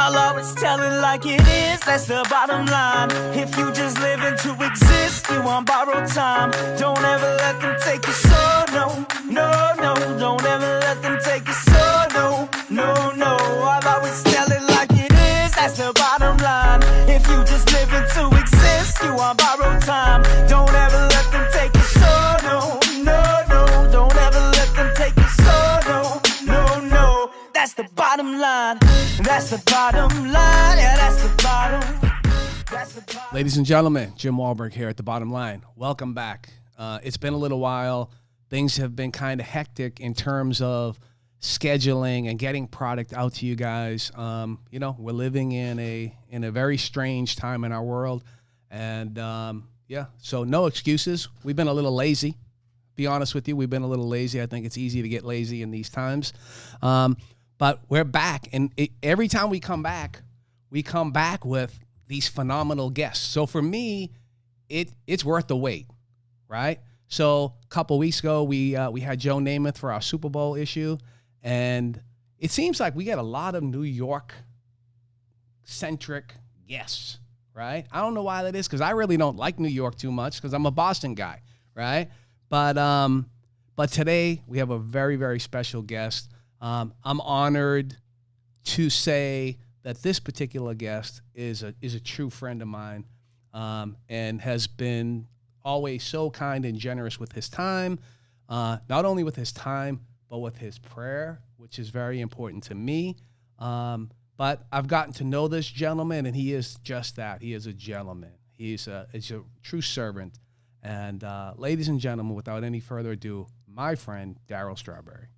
I'll 0.00 0.16
always 0.16 0.54
tell 0.54 0.80
it 0.80 1.00
like 1.00 1.26
it 1.26 1.40
is, 1.40 1.80
that's 1.80 2.06
the 2.06 2.24
bottom 2.30 2.66
line. 2.66 3.10
If 3.34 3.56
you 3.58 3.72
just 3.72 3.98
living 3.98 4.36
to 4.44 4.50
exist, 4.64 5.28
you 5.28 5.40
on 5.40 5.64
borrowed 5.64 6.08
time. 6.08 6.52
Don't 6.78 6.98
ever 6.98 7.34
let 7.42 7.60
them 7.60 7.76
take 7.82 8.06
your 8.06 8.14
soul, 8.14 8.64
no, 8.72 9.06
no, 9.28 9.50
no. 9.82 9.94
Don't 10.18 10.44
ever 10.44 10.78
let 10.86 11.02
them 11.02 11.18
take 11.24 11.46
your 11.46 11.60
soul, 11.70 12.06
no, 12.14 12.48
no, 12.70 13.10
no. 13.16 13.36
I'll 13.36 13.88
always 13.96 14.22
tell 14.22 14.46
it 14.52 14.62
like 14.70 14.92
it 14.92 15.12
is, 15.12 15.52
that's 15.56 15.76
the 15.78 15.92
bottom 15.94 16.36
line. 16.38 16.80
If 17.10 17.26
you 17.28 17.42
just 17.44 17.66
living 17.72 18.06
to 18.14 18.22
exist, 18.38 19.02
you 19.02 19.10
on 19.18 19.36
borrowed 19.36 19.82
time. 19.82 20.22
Don't 20.48 20.74
ever 20.84 21.02
let 21.14 21.26
them 21.32 21.46
take 21.52 21.74
your 21.74 21.90
soul, 21.98 22.36
no, 22.46 22.78
no, 23.02 23.20
no. 23.50 23.90
Don't 23.90 24.16
ever 24.16 24.44
let 24.58 24.70
them 24.76 24.90
take 24.94 25.16
your 25.16 25.34
soul, 25.42 25.80
no, 25.90 26.20
no, 26.46 26.80
no. 26.88 27.30
That's 27.52 27.74
the 27.74 27.88
bottom 27.96 28.38
line. 28.38 28.87
That's 29.28 29.50
the 29.50 29.62
bottom 29.70 30.08
line. 30.32 30.78
Yeah, 30.78 30.96
that's 30.96 31.22
the 31.22 31.42
bottom. 31.42 33.34
Ladies 33.34 33.58
and 33.58 33.66
gentlemen, 33.66 34.14
Jim 34.16 34.36
Wahlberg 34.36 34.72
here 34.72 34.88
at 34.88 34.96
the 34.96 35.02
bottom 35.02 35.30
line. 35.30 35.62
Welcome 35.76 36.14
back. 36.14 36.48
Uh, 36.78 36.98
it's 37.02 37.18
been 37.18 37.34
a 37.34 37.36
little 37.36 37.60
while. 37.60 38.10
Things 38.48 38.78
have 38.78 38.96
been 38.96 39.12
kind 39.12 39.38
of 39.38 39.46
hectic 39.46 40.00
in 40.00 40.14
terms 40.14 40.62
of 40.62 40.98
scheduling 41.42 42.30
and 42.30 42.38
getting 42.38 42.66
product 42.66 43.12
out 43.12 43.34
to 43.34 43.44
you 43.44 43.54
guys. 43.54 44.10
Um, 44.14 44.60
you 44.70 44.78
know, 44.78 44.96
we're 44.98 45.12
living 45.12 45.52
in 45.52 45.78
a 45.78 46.16
in 46.30 46.42
a 46.44 46.50
very 46.50 46.78
strange 46.78 47.36
time 47.36 47.64
in 47.64 47.70
our 47.70 47.82
world, 47.82 48.24
and 48.70 49.18
um, 49.18 49.68
yeah, 49.88 50.06
so 50.16 50.42
no 50.42 50.64
excuses. 50.64 51.28
We've 51.44 51.54
been 51.54 51.68
a 51.68 51.74
little 51.74 51.94
lazy. 51.94 52.38
Be 52.96 53.06
honest 53.06 53.34
with 53.34 53.46
you, 53.46 53.56
we've 53.56 53.68
been 53.68 53.82
a 53.82 53.88
little 53.88 54.08
lazy. 54.08 54.40
I 54.40 54.46
think 54.46 54.64
it's 54.64 54.78
easy 54.78 55.02
to 55.02 55.08
get 55.08 55.22
lazy 55.22 55.60
in 55.60 55.70
these 55.70 55.90
times, 55.90 56.32
um, 56.80 57.18
but 57.58 57.80
we're 57.88 58.04
back, 58.04 58.48
and 58.52 58.72
it, 58.76 58.90
every 59.02 59.28
time 59.28 59.50
we 59.50 59.60
come 59.60 59.82
back, 59.82 60.22
we 60.70 60.82
come 60.82 61.10
back 61.10 61.44
with 61.44 61.84
these 62.06 62.28
phenomenal 62.28 62.88
guests. 62.90 63.26
So 63.26 63.46
for 63.46 63.60
me, 63.60 64.12
it 64.68 64.92
it's 65.06 65.24
worth 65.24 65.48
the 65.48 65.56
wait, 65.56 65.86
right? 66.48 66.80
So 67.08 67.54
a 67.64 67.66
couple 67.68 67.98
weeks 67.98 68.20
ago, 68.20 68.44
we 68.44 68.76
uh, 68.76 68.90
we 68.90 69.00
had 69.00 69.18
Joe 69.18 69.38
Namath 69.38 69.76
for 69.76 69.92
our 69.92 70.00
Super 70.00 70.28
Bowl 70.28 70.54
issue, 70.54 70.98
and 71.42 72.00
it 72.38 72.50
seems 72.50 72.78
like 72.78 72.94
we 72.94 73.04
get 73.04 73.18
a 73.18 73.22
lot 73.22 73.54
of 73.54 73.62
New 73.62 73.82
York 73.82 74.34
centric 75.64 76.34
guests, 76.66 77.18
right? 77.54 77.86
I 77.90 78.00
don't 78.00 78.14
know 78.14 78.22
why 78.22 78.44
that 78.44 78.54
is 78.54 78.68
because 78.68 78.80
I 78.80 78.90
really 78.90 79.16
don't 79.16 79.36
like 79.36 79.58
New 79.58 79.68
York 79.68 79.96
too 79.96 80.12
much 80.12 80.36
because 80.36 80.54
I'm 80.54 80.66
a 80.66 80.70
Boston 80.70 81.14
guy, 81.14 81.42
right? 81.74 82.08
But 82.48 82.78
um, 82.78 83.28
but 83.74 83.90
today 83.90 84.42
we 84.46 84.58
have 84.58 84.70
a 84.70 84.78
very 84.78 85.16
very 85.16 85.40
special 85.40 85.82
guest. 85.82 86.30
Um, 86.60 86.92
I'm 87.04 87.20
honored 87.20 87.96
to 88.64 88.90
say 88.90 89.58
that 89.82 90.02
this 90.02 90.20
particular 90.20 90.74
guest 90.74 91.22
is 91.34 91.62
a 91.62 91.74
is 91.80 91.94
a 91.94 92.00
true 92.00 92.30
friend 92.30 92.60
of 92.62 92.68
mine, 92.68 93.04
um, 93.54 93.96
and 94.08 94.40
has 94.40 94.66
been 94.66 95.26
always 95.64 96.02
so 96.02 96.30
kind 96.30 96.64
and 96.64 96.78
generous 96.78 97.18
with 97.20 97.32
his 97.32 97.48
time, 97.48 97.98
uh, 98.48 98.78
not 98.88 99.04
only 99.04 99.24
with 99.24 99.36
his 99.36 99.52
time 99.52 100.00
but 100.28 100.38
with 100.38 100.58
his 100.58 100.78
prayer, 100.78 101.40
which 101.56 101.78
is 101.78 101.88
very 101.88 102.20
important 102.20 102.62
to 102.64 102.74
me. 102.74 103.16
Um, 103.58 104.10
but 104.36 104.66
I've 104.70 104.86
gotten 104.86 105.12
to 105.14 105.24
know 105.24 105.48
this 105.48 105.66
gentleman, 105.66 106.26
and 106.26 106.36
he 106.36 106.52
is 106.52 106.76
just 106.82 107.16
that. 107.16 107.42
He 107.42 107.54
is 107.54 107.66
a 107.66 107.72
gentleman. 107.72 108.32
He's 108.52 108.86
a, 108.86 109.06
he's 109.12 109.30
a 109.30 109.42
true 109.62 109.80
servant. 109.80 110.38
And 110.82 111.24
uh, 111.24 111.54
ladies 111.56 111.88
and 111.88 111.98
gentlemen, 111.98 112.36
without 112.36 112.62
any 112.62 112.78
further 112.78 113.12
ado, 113.12 113.46
my 113.66 113.94
friend 113.94 114.38
Darryl 114.48 114.78
Strawberry. 114.78 115.28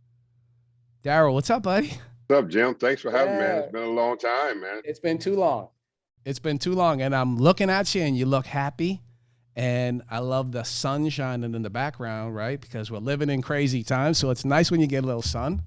Darryl, 1.02 1.32
what's 1.32 1.48
up, 1.48 1.62
buddy? 1.62 1.92
What's 2.26 2.44
up, 2.44 2.48
Jim? 2.48 2.74
Thanks 2.74 3.00
for 3.00 3.10
having 3.10 3.34
me, 3.34 3.40
man. 3.40 3.62
It's 3.62 3.72
been 3.72 3.84
a 3.84 3.88
long 3.88 4.18
time, 4.18 4.60
man. 4.60 4.82
It's 4.84 5.00
been 5.00 5.18
too 5.18 5.34
long. 5.34 5.68
It's 6.26 6.38
been 6.38 6.58
too 6.58 6.74
long. 6.74 7.00
And 7.00 7.14
I'm 7.14 7.38
looking 7.38 7.70
at 7.70 7.94
you 7.94 8.02
and 8.02 8.16
you 8.16 8.26
look 8.26 8.44
happy. 8.44 9.00
And 9.56 10.02
I 10.10 10.18
love 10.18 10.52
the 10.52 10.62
sun 10.62 11.08
shining 11.08 11.54
in 11.54 11.62
the 11.62 11.70
background, 11.70 12.36
right? 12.36 12.60
Because 12.60 12.90
we're 12.90 12.98
living 12.98 13.30
in 13.30 13.40
crazy 13.40 13.82
times. 13.82 14.18
So 14.18 14.28
it's 14.28 14.44
nice 14.44 14.70
when 14.70 14.80
you 14.80 14.86
get 14.86 15.02
a 15.02 15.06
little 15.06 15.22
sun. 15.22 15.62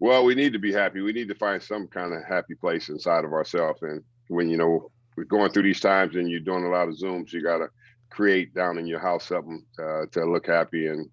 Well, 0.00 0.24
we 0.24 0.34
need 0.34 0.54
to 0.54 0.58
be 0.58 0.72
happy. 0.72 1.02
We 1.02 1.12
need 1.12 1.28
to 1.28 1.34
find 1.34 1.62
some 1.62 1.86
kind 1.86 2.14
of 2.14 2.24
happy 2.26 2.54
place 2.54 2.88
inside 2.88 3.24
of 3.24 3.34
ourselves. 3.34 3.82
And 3.82 4.02
when 4.28 4.48
you 4.48 4.56
know 4.56 4.90
we're 5.16 5.24
going 5.24 5.52
through 5.52 5.64
these 5.64 5.80
times 5.80 6.16
and 6.16 6.30
you're 6.30 6.40
doing 6.40 6.64
a 6.64 6.70
lot 6.70 6.88
of 6.88 6.98
zooms, 6.98 7.32
you 7.32 7.42
got 7.42 7.58
to 7.58 7.68
create 8.10 8.54
down 8.54 8.78
in 8.78 8.86
your 8.86 9.00
house 9.00 9.26
something 9.26 9.64
uh, 9.78 10.06
to 10.12 10.24
look 10.24 10.46
happy 10.46 10.86
and 10.86 11.08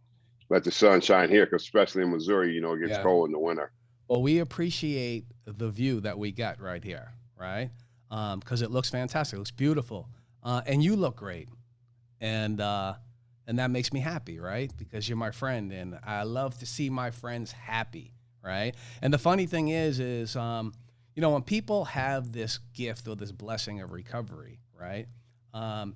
let 0.50 0.64
the 0.64 0.72
sun 0.72 1.02
shine 1.02 1.30
here. 1.30 1.46
Because 1.46 1.64
especially 1.64 2.04
in 2.04 2.12
Missouri, 2.12 2.54
you 2.54 2.62
know, 2.62 2.74
it 2.74 2.80
gets 2.80 2.92
Yeah. 2.92 3.04
cold 3.04 3.30
in 3.30 3.34
the 3.34 3.40
winter. 3.40 3.72
Well, 4.08 4.22
we 4.22 4.40
appreciate 4.40 5.26
the 5.46 5.70
view 5.70 6.02
that 6.02 6.18
we 6.20 6.32
got 6.32 6.60
right 6.60 6.84
here, 6.84 7.14
right? 7.38 7.72
Because 8.10 8.62
it 8.62 8.70
looks 8.70 8.90
fantastic. 8.90 9.38
It 9.38 9.40
looks 9.40 9.52
beautiful. 9.52 10.10
Uh, 10.44 10.62
and 10.66 10.84
you 10.84 10.96
look 10.96 11.16
great. 11.16 11.50
And, 12.20 12.60
uh, 12.62 12.96
and 13.48 13.60
that 13.60 13.72
makes 13.72 13.92
me 13.92 14.00
happy, 14.00 14.40
right? 14.40 14.72
Because 14.78 15.10
you're 15.10 15.18
my 15.18 15.32
friend, 15.32 15.72
and 15.72 16.00
I 16.04 16.24
love 16.24 16.58
to 16.60 16.66
see 16.66 16.90
my 16.90 17.12
friends 17.12 17.52
happy, 17.52 18.14
right? 18.44 18.76
And 19.02 19.14
the 19.14 19.18
funny 19.18 19.46
thing 19.46 19.70
is, 19.70 20.00
is 20.00 20.36
um, 20.36 20.74
you 21.16 21.22
know, 21.22 21.32
when 21.32 21.42
people 21.44 21.86
have 21.86 22.32
this 22.32 22.60
gift 22.74 23.08
or 23.08 23.16
this 23.16 23.32
blessing 23.32 23.82
of 23.82 23.92
recovery, 23.92 24.60
right? 24.80 25.08
Um, 25.54 25.96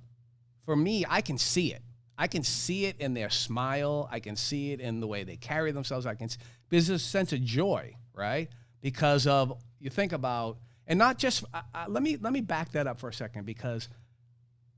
for 0.64 0.76
me, 0.76 1.04
I 1.08 1.20
can 1.20 1.38
see 1.38 1.72
it. 1.72 1.82
I 2.20 2.26
can 2.26 2.42
see 2.42 2.86
it 2.86 2.96
in 2.98 3.14
their 3.14 3.30
smile. 3.30 4.08
I 4.10 4.18
can 4.20 4.34
see 4.36 4.72
it 4.72 4.80
in 4.80 4.98
the 5.00 5.06
way 5.06 5.22
they 5.24 5.36
carry 5.36 5.70
themselves. 5.72 6.04
I 6.04 6.14
can. 6.16 6.24
s- 6.26 6.36
There's 6.68 6.88
a 6.90 6.98
sense 6.98 7.32
of 7.32 7.42
joy, 7.44 7.94
right? 8.12 8.48
Because 8.80 9.26
of 9.26 9.52
you 9.80 9.88
think 9.88 10.12
about, 10.12 10.58
and 10.86 10.98
not 10.98 11.16
just. 11.18 11.44
Let 11.88 12.02
me 12.02 12.16
let 12.20 12.32
me 12.32 12.40
back 12.40 12.72
that 12.72 12.86
up 12.88 12.98
for 12.98 13.08
a 13.08 13.12
second 13.14 13.46
because 13.46 13.88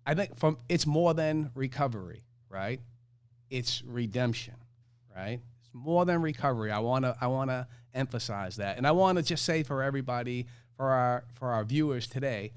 I 0.07 0.15
think 0.15 0.37
from 0.37 0.59
it's 0.69 0.87
more 0.87 1.15
than 1.15 1.51
recovery, 1.55 2.23
right? 2.51 2.81
It's 3.49 3.83
redemption, 3.87 4.55
right? 5.17 5.41
It's 5.61 5.71
more 5.73 6.05
than 6.05 6.21
recovery. 6.23 6.71
I 6.71 6.79
want 6.81 7.05
to 7.07 7.17
I 7.21 7.27
want 7.29 7.51
to 7.51 7.67
emphasize 7.95 8.57
that, 8.57 8.77
and 8.77 8.87
I 8.87 8.91
want 8.93 9.17
to 9.19 9.25
just 9.25 9.45
say 9.45 9.63
for 9.63 9.83
everybody, 9.83 10.47
for 10.77 10.91
our 10.91 11.25
for 11.35 11.49
our 11.53 11.65
viewers 11.65 12.07
today, 12.07 12.53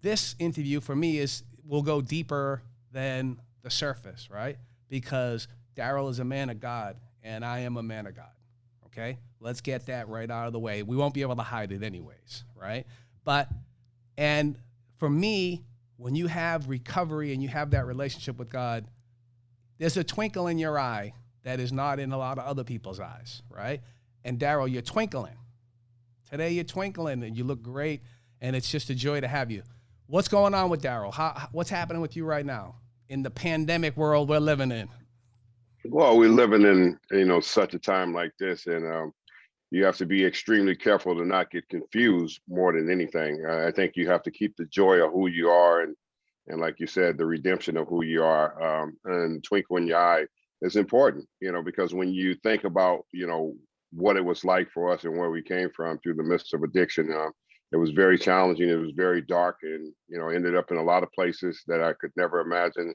this 0.00 0.34
interview 0.38 0.80
for 0.80 0.96
me 0.96 1.18
is 1.18 1.42
will 1.66 1.82
go 1.82 2.00
deeper 2.00 2.62
than 2.92 3.38
the 3.62 3.70
surface, 3.70 4.28
right? 4.30 4.56
Because 4.88 5.48
Darryl 5.76 6.10
is 6.10 6.18
a 6.18 6.24
man 6.24 6.50
of 6.50 6.60
God, 6.60 6.96
and 7.22 7.44
I 7.44 7.60
am 7.60 7.76
a 7.76 7.82
man 7.82 8.06
of 8.06 8.14
God. 8.14 8.26
Okay, 8.86 9.18
let's 9.40 9.62
get 9.62 9.86
that 9.86 10.08
right 10.08 10.30
out 10.30 10.46
of 10.46 10.52
the 10.52 10.58
way. 10.58 10.82
We 10.82 10.96
won't 10.96 11.14
be 11.14 11.22
able 11.22 11.36
to 11.36 11.42
hide 11.42 11.72
it 11.72 11.82
anyways, 11.82 12.44
right? 12.54 12.86
But 13.24 13.48
and 14.18 14.58
for 14.98 15.08
me, 15.08 15.64
when 15.96 16.14
you 16.14 16.26
have 16.26 16.68
recovery 16.68 17.32
and 17.32 17.42
you 17.42 17.48
have 17.48 17.70
that 17.70 17.86
relationship 17.86 18.38
with 18.38 18.50
God, 18.50 18.84
there's 19.78 19.96
a 19.96 20.04
twinkle 20.04 20.48
in 20.48 20.58
your 20.58 20.78
eye 20.78 21.14
that 21.44 21.58
is 21.58 21.72
not 21.72 21.98
in 21.98 22.12
a 22.12 22.18
lot 22.18 22.38
of 22.38 22.44
other 22.44 22.64
people's 22.64 23.00
eyes, 23.00 23.42
right? 23.48 23.80
And 24.24 24.38
Darryl, 24.38 24.70
you're 24.70 24.82
twinkling. 24.82 25.36
Today 26.30 26.50
you're 26.50 26.64
twinkling 26.64 27.22
and 27.24 27.36
you 27.36 27.44
look 27.44 27.62
great, 27.62 28.02
and 28.40 28.54
it's 28.54 28.70
just 28.70 28.90
a 28.90 28.94
joy 28.94 29.20
to 29.20 29.28
have 29.28 29.50
you. 29.50 29.62
What's 30.06 30.28
going 30.28 30.54
on 30.54 30.68
with 30.68 30.82
Darryl? 30.82 31.12
What's 31.52 31.70
happening 31.70 32.02
with 32.02 32.16
you 32.16 32.24
right 32.24 32.44
now 32.44 32.76
in 33.08 33.22
the 33.22 33.30
pandemic 33.30 33.96
world 33.96 34.28
we're 34.28 34.38
living 34.38 34.72
in? 34.72 34.88
Well, 35.84 36.16
we're 36.16 36.28
living 36.28 36.62
in 36.62 36.98
you 37.10 37.24
know 37.24 37.40
such 37.40 37.74
a 37.74 37.78
time 37.78 38.14
like 38.14 38.32
this, 38.38 38.66
and 38.66 38.86
um, 38.86 39.12
you 39.70 39.84
have 39.84 39.96
to 39.96 40.06
be 40.06 40.24
extremely 40.24 40.76
careful 40.76 41.16
to 41.16 41.24
not 41.24 41.50
get 41.50 41.68
confused 41.68 42.40
more 42.48 42.72
than 42.72 42.90
anything. 42.90 43.44
I 43.46 43.70
think 43.72 43.96
you 43.96 44.08
have 44.08 44.22
to 44.24 44.30
keep 44.30 44.56
the 44.56 44.66
joy 44.66 45.04
of 45.04 45.12
who 45.12 45.28
you 45.28 45.48
are, 45.48 45.80
and 45.80 45.96
and 46.48 46.60
like 46.60 46.78
you 46.78 46.86
said, 46.86 47.18
the 47.18 47.26
redemption 47.26 47.76
of 47.76 47.88
who 47.88 48.04
you 48.04 48.22
are, 48.22 48.82
um, 48.82 48.96
and 49.04 49.42
twinkle 49.42 49.76
in 49.76 49.86
your 49.86 49.98
eye 49.98 50.26
is 50.60 50.76
important. 50.76 51.26
You 51.40 51.52
know, 51.52 51.62
because 51.62 51.94
when 51.94 52.12
you 52.12 52.34
think 52.36 52.64
about 52.64 53.06
you 53.12 53.26
know 53.26 53.54
what 53.92 54.16
it 54.16 54.24
was 54.24 54.44
like 54.44 54.70
for 54.70 54.92
us 54.92 55.04
and 55.04 55.16
where 55.16 55.30
we 55.30 55.42
came 55.42 55.70
from 55.70 55.98
through 55.98 56.14
the 56.14 56.22
midst 56.22 56.54
of 56.54 56.62
addiction, 56.62 57.12
uh, 57.12 57.30
it 57.72 57.76
was 57.76 57.90
very 57.90 58.18
challenging. 58.18 58.68
It 58.68 58.76
was 58.76 58.92
very 58.94 59.22
dark, 59.22 59.58
and 59.62 59.92
you 60.08 60.18
know 60.18 60.28
ended 60.28 60.56
up 60.56 60.70
in 60.70 60.76
a 60.76 60.82
lot 60.82 61.02
of 61.02 61.12
places 61.12 61.62
that 61.66 61.82
I 61.82 61.92
could 61.94 62.12
never 62.16 62.40
imagine 62.40 62.94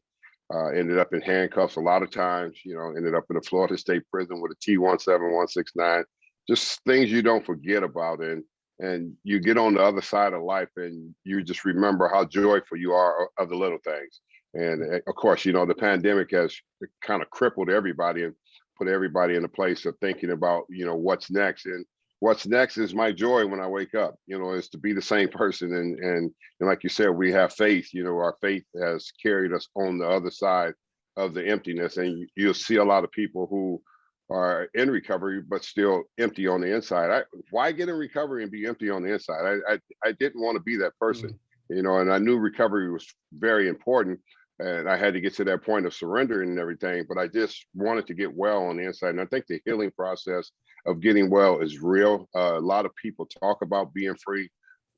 uh, 0.53 0.67
ended 0.67 0.97
up 0.97 1.13
in 1.13 1.21
handcuffs 1.21 1.75
a 1.75 1.81
lot 1.81 2.03
of 2.03 2.11
times, 2.11 2.57
you 2.63 2.75
know, 2.75 2.93
ended 2.95 3.13
up 3.13 3.25
in 3.29 3.37
a 3.37 3.41
Florida 3.41 3.77
State 3.77 4.03
prison 4.11 4.41
with 4.41 4.51
a 4.51 4.55
T17169, 4.55 6.03
just 6.47 6.81
things 6.85 7.11
you 7.11 7.21
don't 7.21 7.45
forget 7.45 7.83
about. 7.83 8.21
And 8.21 8.43
and 8.79 9.13
you 9.23 9.39
get 9.39 9.57
on 9.57 9.73
the 9.73 9.81
other 9.81 10.03
side 10.03 10.33
of 10.33 10.43
life 10.43 10.69
and 10.77 11.15
you 11.23 11.41
just 11.43 11.65
remember 11.65 12.07
how 12.07 12.23
joyful 12.23 12.77
you 12.77 12.93
are 12.93 13.27
of 13.39 13.49
the 13.49 13.55
little 13.55 13.79
things. 13.83 14.21
And 14.53 14.93
uh, 14.93 14.99
of 15.07 15.15
course, 15.15 15.45
you 15.45 15.51
know, 15.51 15.65
the 15.65 15.73
pandemic 15.73 16.29
has 16.31 16.55
kind 17.01 17.23
of 17.23 17.29
crippled 17.31 17.71
everybody 17.71 18.23
and 18.23 18.35
put 18.77 18.87
everybody 18.87 19.35
in 19.35 19.43
a 19.45 19.49
place 19.49 19.87
of 19.87 19.95
thinking 19.99 20.29
about, 20.29 20.65
you 20.69 20.85
know, 20.85 20.95
what's 20.95 21.31
next. 21.31 21.65
And 21.65 21.83
what's 22.19 22.47
next 22.47 22.77
is 22.77 22.93
my 22.93 23.11
joy 23.11 23.45
when 23.45 23.59
I 23.59 23.67
wake 23.67 23.95
up, 23.95 24.15
you 24.25 24.39
know, 24.39 24.53
is 24.53 24.69
to 24.69 24.77
be 24.77 24.93
the 24.93 25.01
same 25.01 25.29
person. 25.29 25.73
And 25.73 25.99
and 25.99 26.31
and 26.59 26.69
like 26.69 26.83
you 26.83 26.89
said, 26.89 27.09
we 27.09 27.31
have 27.31 27.53
faith. 27.53 27.93
You 27.93 28.03
know, 28.03 28.17
our 28.17 28.35
faith 28.41 28.65
has 28.81 29.11
carried 29.21 29.53
us 29.53 29.67
on 29.75 29.97
the 29.99 30.07
other 30.07 30.31
side 30.31 30.73
of 31.15 31.33
the 31.33 31.45
emptiness. 31.45 31.97
And 31.97 32.19
you- 32.19 32.27
you'll 32.35 32.53
see 32.53 32.77
a 32.77 32.83
lot 32.83 33.03
of 33.03 33.11
people 33.11 33.47
who 33.47 33.81
are 34.29 34.67
in 34.73 34.91
recovery 34.91 35.41
but 35.41 35.63
still 35.63 36.03
empty 36.17 36.47
on 36.47 36.61
the 36.61 36.73
inside. 36.75 37.09
I, 37.09 37.23
why 37.51 37.71
get 37.71 37.89
in 37.89 37.95
recovery 37.95 38.43
and 38.43 38.51
be 38.51 38.67
empty 38.67 38.89
on 38.89 39.03
the 39.03 39.13
inside? 39.13 39.45
I 39.45 39.73
I, 39.73 39.79
I 40.05 40.11
didn't 40.13 40.41
want 40.41 40.55
to 40.57 40.63
be 40.63 40.77
that 40.77 40.97
person, 40.99 41.29
mm. 41.31 41.75
you 41.75 41.83
know. 41.83 41.99
And 41.99 42.11
I 42.11 42.17
knew 42.17 42.37
recovery 42.37 42.91
was 42.91 43.07
very 43.31 43.69
important, 43.69 44.19
and 44.59 44.89
I 44.89 44.97
had 44.97 45.13
to 45.13 45.21
get 45.21 45.35
to 45.35 45.43
that 45.45 45.63
point 45.63 45.85
of 45.85 45.93
surrendering 45.93 46.49
and 46.49 46.59
everything. 46.59 47.05
But 47.07 47.17
I 47.17 47.27
just 47.27 47.67
wanted 47.73 48.07
to 48.07 48.13
get 48.15 48.33
well 48.33 48.63
on 48.65 48.77
the 48.77 48.83
inside, 48.83 49.11
and 49.11 49.21
I 49.21 49.25
think 49.25 49.45
the 49.47 49.61
healing 49.65 49.91
process 49.91 50.51
of 50.85 51.01
getting 51.01 51.29
well 51.29 51.59
is 51.59 51.79
real. 51.79 52.27
Uh, 52.35 52.57
a 52.57 52.59
lot 52.59 52.85
of 52.85 52.95
people 52.95 53.25
talk 53.25 53.61
about 53.61 53.93
being 53.93 54.15
free, 54.15 54.49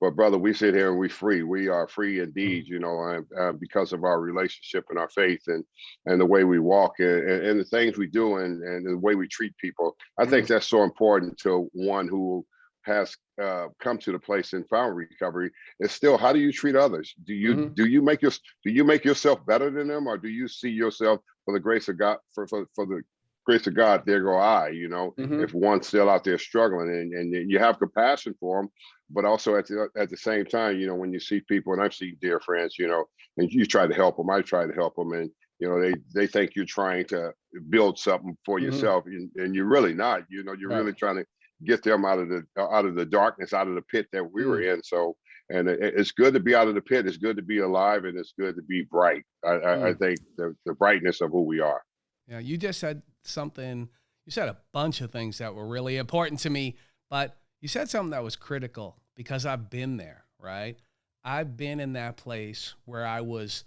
but 0.02 0.16
brother, 0.16 0.38
we 0.38 0.54
sit 0.54 0.76
here 0.76 0.90
and 0.90 1.00
we 1.00 1.10
free. 1.10 1.44
We 1.44 1.68
are 1.68 1.88
free 1.88 2.22
indeed, 2.22 2.66
mm. 2.66 2.70
you 2.70 2.80
know, 2.80 3.24
uh, 3.38 3.52
because 3.54 3.92
of 3.92 4.04
our 4.04 4.22
relationship 4.22 4.86
and 4.90 4.98
our 4.98 5.10
faith 5.10 5.42
and 5.48 5.64
and 6.06 6.22
the 6.22 6.26
way 6.26 6.44
we 6.44 6.60
walk 6.60 6.94
and, 7.00 7.28
and 7.30 7.60
the 7.60 7.66
things 7.66 7.98
we 7.98 8.08
do 8.08 8.38
and, 8.38 8.64
and 8.64 8.86
the 8.86 8.98
way 8.98 9.16
we 9.16 9.28
treat 9.28 9.56
people. 9.58 9.96
I 10.18 10.26
think 10.26 10.46
mm-hmm. 10.46 10.54
that's 10.54 10.68
so 10.68 10.84
important 10.84 11.38
to 11.40 11.70
one 11.74 12.08
who 12.08 12.46
has 12.84 13.16
uh, 13.42 13.68
come 13.80 13.98
to 14.00 14.12
the 14.12 14.20
place 14.20 14.54
and 14.54 14.68
found 14.68 14.96
recovery. 14.96 15.52
It's 15.80 15.94
still 15.94 16.18
how 16.18 16.34
do 16.34 16.40
you 16.40 16.52
treat 16.52 16.76
others? 16.76 17.14
Do 17.26 17.34
you 17.34 17.56
mm-hmm. 17.56 17.74
do 17.74 17.86
you 17.86 18.02
make 18.02 18.22
your 18.22 18.32
do 18.64 18.72
you 18.72 18.84
make 18.84 19.04
yourself 19.04 19.46
better 19.46 19.70
than 19.70 19.88
them, 19.88 20.08
or 20.08 20.18
do 20.18 20.30
you 20.30 20.48
see 20.48 20.70
yourself 20.70 21.20
for 21.46 21.54
the 21.54 21.60
grace 21.60 21.90
of 21.90 21.98
God 21.98 22.18
for 22.34 22.48
for, 22.48 22.66
for 22.74 22.86
the 22.86 23.02
grace 23.50 23.66
of 23.66 23.74
God, 23.74 24.04
there 24.06 24.22
go 24.22 24.36
I, 24.36 24.68
you 24.70 24.90
know, 24.90 25.16
mm-hmm. 25.18 25.42
if 25.42 25.56
one's 25.56 25.88
still 25.88 26.08
out 26.08 26.24
there 26.24 26.38
struggling 26.38 26.90
and, 26.90 27.14
and 27.16 27.50
you 27.50 27.58
have 27.58 27.80
compassion 27.80 28.36
for 28.40 28.62
them, 28.62 28.70
but 29.10 29.26
also 29.26 29.56
at 29.56 29.66
the, 29.66 29.88
at 29.98 30.12
the 30.12 30.18
same 30.18 30.46
time, 30.46 30.78
you 30.78 30.86
know, 30.86 30.94
when 30.94 31.12
you 31.12 31.20
see 31.20 31.40
people 31.40 31.74
and 31.74 31.82
I've 31.82 31.96
seen 31.96 32.16
dear 32.22 32.40
friends, 32.40 32.76
you 32.78 32.88
know, 32.88 33.06
and 33.38 33.52
you 33.52 33.66
try 33.66 33.88
to 33.88 33.94
help 33.96 34.18
them, 34.18 34.30
I 34.30 34.44
try 34.44 34.68
to 34.68 34.74
help 34.74 34.96
them 34.98 35.14
and, 35.14 35.32
you 35.58 35.68
know, 35.68 35.82
they, 35.82 35.96
they 36.14 36.28
think 36.28 36.52
you're 36.56 36.66
trying 36.66 37.06
to 37.06 37.34
build 37.70 37.98
something 37.98 38.38
for 38.46 38.60
mm-hmm. 38.60 38.68
yourself 38.68 39.08
and, 39.08 39.32
and, 39.38 39.56
you're 39.56 39.66
really 39.66 39.96
not, 39.96 40.26
you 40.30 40.44
know, 40.44 40.54
you're 40.54 40.70
right. 40.70 40.78
really 40.78 40.94
trying 40.94 41.16
to 41.16 41.26
get 41.66 41.82
them 41.82 42.06
out 42.06 42.20
of 42.20 42.30
the, 42.30 42.46
out 42.56 42.86
of 42.86 42.94
the 42.94 43.06
darkness, 43.06 43.52
out 43.52 43.68
of 43.68 43.74
the 43.74 43.82
pit 43.82 44.06
that 44.14 44.32
we 44.32 44.44
mm-hmm. 44.44 44.50
were 44.52 44.62
mm. 44.62 44.76
in. 44.76 44.84
So, 44.84 45.16
and 45.50 45.68
it, 45.68 45.80
it's 45.82 46.12
good 46.12 46.36
to 46.36 46.40
be 46.40 46.54
out 46.54 46.68
of 46.68 46.76
the 46.76 46.82
pit. 46.82 47.08
It's 47.08 47.18
good 47.18 47.38
to 47.38 47.42
be 47.42 47.62
alive 47.62 48.06
and 48.06 48.16
it's 48.16 48.36
good 48.40 48.56
to 48.58 48.62
be 48.62 48.84
bright. 48.84 49.24
I, 49.44 49.54
I, 49.54 49.74
I 49.74 49.94
mm. 49.94 50.00
think 50.00 50.20
the, 50.38 50.56
the 50.68 50.76
brightness 50.76 51.22
of 51.22 51.32
who 51.32 51.42
we 51.42 51.62
are. 51.62 51.82
Yeah, 52.30 52.40
you 52.40 52.58
just 52.58 52.80
said 52.80 53.02
something. 53.24 53.90
You 54.26 54.32
said 54.32 54.50
a 54.50 54.58
bunch 54.72 55.02
of 55.02 55.12
things 55.12 55.40
that 55.40 55.56
were 55.56 55.68
really 55.68 55.98
important 55.98 56.40
to 56.42 56.50
me, 56.50 56.78
but 57.10 57.38
you 57.60 57.68
said 57.68 57.90
something 57.90 58.12
that 58.12 58.24
was 58.24 58.36
critical 58.36 58.98
because 59.16 59.46
I've 59.46 59.70
been 59.70 59.98
there, 59.98 60.24
right? 60.40 60.78
I've 61.24 61.58
been 61.58 61.80
in 61.80 61.94
that 61.94 62.18
place 62.18 62.76
where 62.86 63.06
I 63.06 63.22
was 63.22 63.64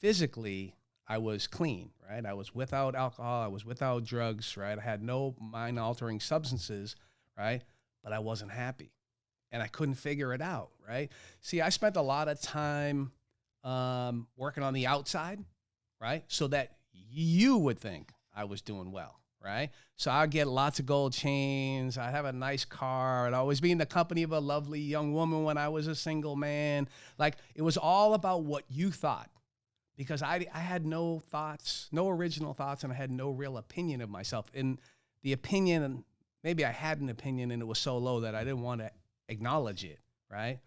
physically, 0.00 0.76
I 1.08 1.18
was 1.18 1.46
clean, 1.46 1.90
right? 2.08 2.24
I 2.24 2.34
was 2.34 2.54
without 2.54 2.94
alcohol, 2.94 3.42
I 3.42 3.48
was 3.48 3.64
without 3.64 4.04
drugs, 4.04 4.56
right? 4.56 4.78
I 4.78 4.82
had 4.82 5.02
no 5.02 5.34
mind 5.40 5.78
altering 5.78 6.20
substances, 6.20 6.94
right? 7.36 7.62
But 8.04 8.12
I 8.12 8.18
wasn't 8.18 8.52
happy 8.52 8.92
and 9.50 9.62
I 9.62 9.68
couldn't 9.68 9.94
figure 9.94 10.34
it 10.34 10.42
out, 10.42 10.70
right? 10.86 11.10
See, 11.40 11.60
I 11.62 11.70
spent 11.70 11.96
a 11.96 12.02
lot 12.02 12.28
of 12.28 12.40
time 12.40 13.12
um, 13.64 14.26
working 14.36 14.62
on 14.62 14.74
the 14.74 14.86
outside, 14.86 15.38
right? 16.00 16.24
So 16.28 16.48
that 16.48 16.76
you 17.12 17.58
would 17.58 17.78
think 17.78 18.12
I 18.34 18.44
was 18.44 18.62
doing 18.62 18.90
well, 18.90 19.20
right? 19.42 19.70
So 19.96 20.10
I 20.10 20.26
get 20.26 20.48
lots 20.48 20.78
of 20.78 20.86
gold 20.86 21.12
chains. 21.12 21.98
I 21.98 22.10
have 22.10 22.24
a 22.24 22.32
nice 22.32 22.64
car. 22.64 23.26
I'd 23.26 23.34
always 23.34 23.60
be 23.60 23.70
in 23.70 23.78
the 23.78 23.86
company 23.86 24.22
of 24.22 24.32
a 24.32 24.40
lovely 24.40 24.80
young 24.80 25.12
woman 25.12 25.44
when 25.44 25.58
I 25.58 25.68
was 25.68 25.86
a 25.86 25.94
single 25.94 26.36
man. 26.36 26.88
Like 27.18 27.36
it 27.54 27.62
was 27.62 27.76
all 27.76 28.14
about 28.14 28.44
what 28.44 28.64
you 28.68 28.90
thought 28.90 29.30
because 29.96 30.22
I, 30.22 30.46
I 30.52 30.58
had 30.58 30.86
no 30.86 31.20
thoughts, 31.20 31.88
no 31.92 32.08
original 32.08 32.54
thoughts, 32.54 32.82
and 32.82 32.92
I 32.92 32.96
had 32.96 33.10
no 33.10 33.30
real 33.30 33.58
opinion 33.58 34.00
of 34.00 34.10
myself. 34.10 34.46
And 34.54 34.80
the 35.22 35.32
opinion, 35.32 36.04
maybe 36.42 36.64
I 36.64 36.70
had 36.70 37.00
an 37.00 37.08
opinion 37.08 37.50
and 37.50 37.62
it 37.62 37.66
was 37.66 37.78
so 37.78 37.98
low 37.98 38.20
that 38.20 38.34
I 38.34 38.44
didn't 38.44 38.62
want 38.62 38.80
to 38.80 38.90
acknowledge 39.28 39.84
it, 39.84 40.00
right? 40.30 40.58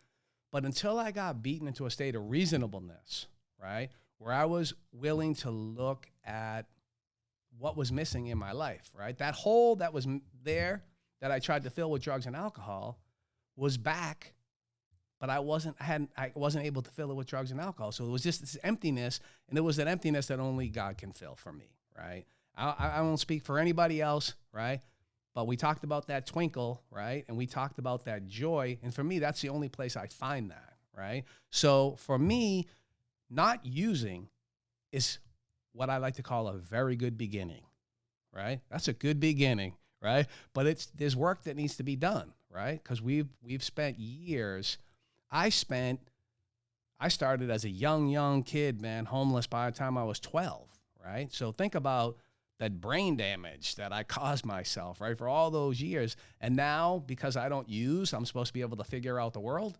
But 0.52 0.64
until 0.64 1.00
I 1.00 1.12
got 1.12 1.44
beaten 1.44 1.68
into 1.68 1.86
a 1.86 1.92
state 1.92 2.16
of 2.16 2.30
reasonableness, 2.30 3.28
right? 3.62 3.90
Where 4.18 4.34
I 4.34 4.46
was 4.46 4.74
willing 4.92 5.36
to 5.36 5.52
look 5.52 6.08
at 6.26 6.66
what 7.58 7.78
was 7.78 7.92
missing 7.92 8.28
in 8.28 8.38
my 8.38 8.52
life, 8.52 8.90
right? 8.98 9.18
That 9.18 9.34
hole 9.34 9.78
that 9.78 9.94
was 9.94 10.08
there 10.44 10.84
that 11.22 11.32
I 11.32 11.40
tried 11.40 11.64
to 11.64 11.70
fill 11.70 11.92
with 11.92 12.02
drugs 12.02 12.26
and 12.26 12.36
alcohol 12.36 13.00
was 13.56 13.78
back, 13.78 14.34
but 15.20 15.30
I 15.30 15.40
wasn't 15.40 15.76
I 15.80 15.86
hadn't 15.86 16.12
I 16.18 16.32
wasn't 16.36 16.66
able 16.66 16.82
to 16.82 16.92
fill 16.92 17.12
it 17.12 17.16
with 17.16 17.28
drugs 17.28 17.52
and 17.52 17.62
alcohol. 17.62 17.92
So 17.92 18.06
it 18.06 18.10
was 18.10 18.24
just 18.24 18.42
this 18.42 18.58
emptiness, 18.64 19.20
and 19.50 19.58
it 19.58 19.62
was 19.62 19.80
an 19.80 19.88
emptiness 19.88 20.28
that 20.28 20.40
only 20.40 20.70
God 20.70 20.98
can 20.98 21.12
fill 21.12 21.36
for 21.36 21.54
me, 21.54 21.72
right? 21.98 22.26
I, 22.58 22.92
I 22.98 23.02
won't 23.02 23.20
speak 23.20 23.44
for 23.44 23.60
anybody 23.60 24.02
else, 24.02 24.34
right? 24.52 24.82
But 25.34 25.48
we 25.48 25.58
talked 25.58 25.84
about 25.84 26.08
that 26.08 26.26
twinkle, 26.26 26.82
right? 26.90 27.26
And 27.28 27.36
we 27.36 27.46
talked 27.46 27.80
about 27.80 28.06
that 28.06 28.28
joy, 28.28 28.78
and 28.82 28.94
for 28.94 29.04
me, 29.04 29.20
that's 29.20 29.42
the 29.42 29.50
only 29.50 29.68
place 29.68 29.98
I 29.98 30.08
find 30.08 30.52
that, 30.52 30.74
right? 30.96 31.24
So 31.50 31.96
for 31.98 32.18
me, 32.18 32.68
not 33.36 33.66
using 33.66 34.30
is 34.92 35.20
what 35.74 35.90
I 35.90 35.98
like 35.98 36.16
to 36.16 36.24
call 36.24 36.48
a 36.48 36.54
very 36.54 36.96
good 36.96 37.18
beginning, 37.18 37.64
right? 38.34 38.62
That's 38.72 38.88
a 38.88 38.94
good 38.94 39.20
beginning, 39.20 39.74
right? 40.02 40.26
But 40.54 40.68
it's 40.68 40.88
there's 40.88 41.16
work 41.16 41.44
that 41.44 41.56
needs 41.56 41.76
to 41.78 41.84
be 41.84 41.96
done, 41.96 42.34
right? 42.50 42.82
Because 42.82 43.02
we've 43.02 43.28
we've 43.44 43.64
spent 43.64 44.00
years. 44.00 44.78
I 45.30 45.50
spent 45.50 46.00
I 47.00 47.10
started 47.10 47.50
as 47.50 47.66
a 47.66 47.70
young, 47.70 48.08
young 48.08 48.44
kid, 48.44 48.82
man, 48.82 49.06
homeless 49.06 49.48
by 49.48 49.70
the 49.70 49.78
time 49.78 49.98
I 49.98 50.04
was 50.04 50.20
12, 50.20 50.68
right? 51.04 51.32
So 51.34 51.52
think 51.52 51.76
about 51.76 52.18
that 52.60 52.80
brain 52.80 53.18
damage 53.18 53.76
that 53.76 53.92
I 53.92 54.04
caused 54.04 54.46
myself, 54.46 55.02
right, 55.02 55.18
for 55.18 55.28
all 55.28 55.52
those 55.52 55.82
years. 55.82 56.16
And 56.40 56.56
now, 56.56 57.04
because 57.06 57.36
I 57.36 57.50
don't 57.50 57.68
use, 57.68 58.14
I'm 58.14 58.26
supposed 58.26 58.48
to 58.48 58.54
be 58.54 58.62
able 58.62 58.78
to 58.78 58.84
figure 58.86 59.20
out 59.20 59.34
the 59.34 59.42
world. 59.42 59.78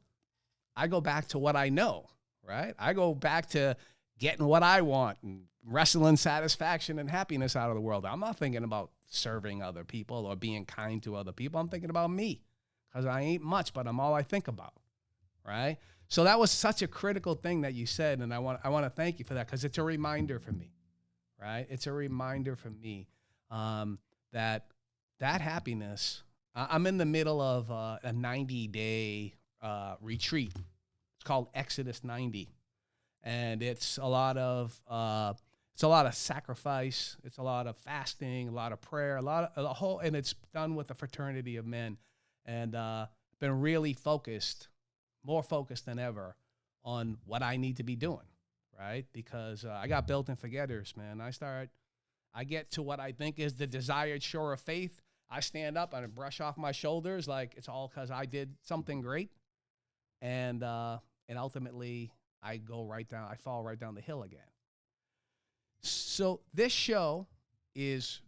I 0.76 0.88
go 0.88 1.00
back 1.00 1.30
to 1.30 1.40
what 1.40 1.56
I 1.56 1.70
know, 1.70 2.10
right? 2.48 2.74
I 2.80 2.94
go 2.94 3.14
back 3.14 3.50
to 3.50 3.76
getting 4.20 4.46
what 4.46 4.64
I 4.64 4.82
want 4.82 5.18
and 5.24 5.44
wrestling 5.66 6.18
satisfaction 6.18 7.00
and 7.00 7.10
happiness 7.10 7.56
out 7.56 7.70
of 7.70 7.76
the 7.76 7.82
world. 7.82 8.06
I'm 8.06 8.20
not 8.20 8.38
thinking 8.38 8.64
about 8.64 8.92
serving 9.08 9.62
other 9.62 9.84
people 9.84 10.26
or 10.26 10.36
being 10.36 10.66
kind 10.66 11.02
to 11.04 11.16
other 11.16 11.32
people. 11.32 11.60
I'm 11.60 11.70
thinking 11.70 11.90
about 11.90 12.12
me 12.12 12.42
because 12.90 13.06
I 13.06 13.22
ain't 13.22 13.44
much, 13.44 13.74
but 13.74 13.88
I'm 13.88 14.00
all 14.00 14.14
I 14.14 14.24
think 14.24 14.48
about. 14.48 14.74
Right. 15.46 15.78
So 16.08 16.24
that 16.24 16.40
was 16.40 16.52
such 16.52 16.82
a 16.82 16.88
critical 16.88 17.36
thing 17.36 17.62
that 17.62 17.74
you 17.74 17.86
said. 17.86 18.20
And 18.20 18.34
I 18.34 18.40
want, 18.40 18.60
I 18.64 18.70
want 18.70 18.86
to 18.86 18.90
thank 18.90 19.20
you 19.20 19.26
for 19.26 19.34
that 19.36 19.48
because 19.48 19.64
it's 19.64 19.78
a 19.78 19.84
reminder 19.84 20.40
for 20.40 20.52
me. 20.52 20.72
Right. 21.42 21.68
It's 21.70 21.88
a 21.88 21.92
reminder 21.92 22.56
for 22.56 22.70
me 22.70 23.08
um, 23.52 24.00
that 24.32 24.68
that 25.20 25.42
happiness, 25.42 26.24
I'm 26.54 26.88
in 26.88 26.98
the 26.98 27.06
middle 27.06 27.42
of 27.42 27.72
uh, 27.72 27.98
a 28.04 28.14
90 28.14 28.68
day 28.68 29.34
uh, 29.62 29.96
retreat. 30.02 30.54
Called 31.26 31.50
Exodus 31.54 32.06
90 32.06 32.56
and 33.26 33.64
it's 33.64 33.98
a 33.98 34.06
lot 34.06 34.38
of 34.38 34.80
uh, 34.88 35.34
it's 35.74 35.84
a 35.84 35.88
lot 35.90 36.06
of 36.06 36.16
sacrifice. 36.16 37.18
It's 37.26 37.38
a 37.38 37.44
lot 37.44 37.68
of 37.68 37.76
fasting, 37.76 38.48
a 38.48 38.52
lot 38.52 38.72
of 38.72 38.80
prayer, 38.80 39.18
a 39.18 39.22
lot 39.22 39.52
of 39.56 39.66
a 39.66 39.74
whole, 39.74 40.00
and 40.00 40.16
it's 40.16 40.34
done 40.54 40.76
with 40.76 40.90
a 40.92 40.94
fraternity 40.94 41.58
of 41.58 41.66
men, 41.66 41.98
and 42.46 42.76
uh, 42.76 43.08
been 43.42 43.60
really 43.60 43.92
focused, 43.92 44.70
more 45.26 45.44
focused 45.44 45.86
than 45.86 46.00
ever, 46.00 46.38
on 46.86 47.18
what 47.26 47.44
I 47.44 47.58
need 47.58 47.78
to 47.78 47.84
be 47.84 47.98
doing, 47.98 48.28
right? 48.80 49.06
Because 49.12 49.66
uh, 49.66 49.78
I 49.82 49.88
got 49.88 50.08
built 50.08 50.30
in 50.30 50.38
forgetters, 50.38 50.94
man. 50.96 51.20
I 51.20 51.32
start, 51.32 51.70
I 52.34 52.46
get 52.46 52.72
to 52.74 52.82
what 52.82 53.02
I 53.02 53.12
think 53.12 53.40
is 53.40 53.56
the 53.56 53.68
desired 53.68 54.24
shore 54.24 54.54
of 54.54 54.62
faith. 54.62 55.02
I 55.30 55.40
stand 55.42 55.78
up 55.78 55.94
and 55.94 56.14
brush 56.14 56.40
off 56.40 56.56
my 56.56 56.72
shoulders 56.72 57.28
like 57.28 57.56
it's 57.58 57.68
all 57.68 57.92
because 57.94 58.12
I 58.12 58.28
did 58.28 58.56
something 58.62 59.02
great, 59.02 59.32
and 60.22 60.64
uh, 60.64 61.00
and 61.28 61.38
ultimately 61.38 62.12
I 62.42 62.58
go 62.58 62.84
right 62.84 63.08
down, 63.08 63.28
I 63.30 63.36
fall 63.36 63.64
right 63.64 63.80
down 63.80 63.96
the 63.96 64.02
hill 64.02 64.24
again. 64.24 64.40
So 65.82 66.42
this 66.54 66.72
show 66.72 67.28
is 67.76 68.22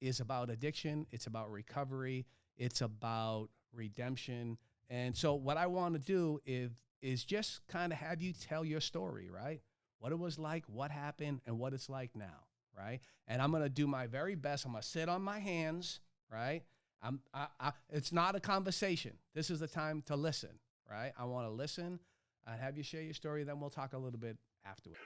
is 0.00 0.20
about 0.20 0.50
addiction, 0.50 1.06
it's 1.12 1.26
about 1.26 1.50
recovery, 1.50 2.26
it's 2.58 2.82
about 2.82 3.48
redemption. 3.72 4.58
And 4.90 5.16
so 5.16 5.34
what 5.34 5.56
I 5.56 5.66
want 5.66 5.94
to 5.94 6.00
do 6.00 6.40
is 6.44 6.70
is 7.02 7.24
just 7.24 7.66
kind 7.68 7.92
of 7.92 7.98
have 7.98 8.22
you 8.22 8.32
tell 8.32 8.64
your 8.64 8.80
story, 8.80 9.28
right? 9.30 9.60
What 9.98 10.12
it 10.12 10.18
was 10.18 10.38
like, 10.38 10.64
what 10.66 10.90
happened, 10.90 11.40
and 11.46 11.58
what 11.58 11.72
it's 11.72 11.88
like 11.88 12.10
now, 12.14 12.46
right? 12.76 13.00
And 13.26 13.40
I'm 13.40 13.52
gonna 13.52 13.68
do 13.68 13.86
my 13.86 14.06
very 14.06 14.34
best. 14.34 14.64
I'm 14.64 14.72
gonna 14.72 14.82
sit 14.82 15.08
on 15.08 15.22
my 15.22 15.38
hands, 15.38 16.00
right? 16.30 16.62
I'm, 17.02 17.20
I, 17.34 17.46
I, 17.60 17.72
it's 17.90 18.12
not 18.12 18.34
a 18.34 18.40
conversation. 18.40 19.12
This 19.34 19.50
is 19.50 19.60
the 19.60 19.68
time 19.68 20.02
to 20.06 20.16
listen, 20.16 20.58
right? 20.90 21.12
I 21.18 21.24
want 21.24 21.46
to 21.46 21.50
listen 21.50 22.00
uh, 22.46 22.56
have 22.56 22.76
you 22.76 22.82
share 22.82 23.02
your 23.02 23.14
story, 23.14 23.44
then 23.44 23.60
we'll 23.60 23.70
talk 23.70 23.92
a 23.92 23.98
little 23.98 24.18
bit 24.18 24.36
afterward. 24.64 24.98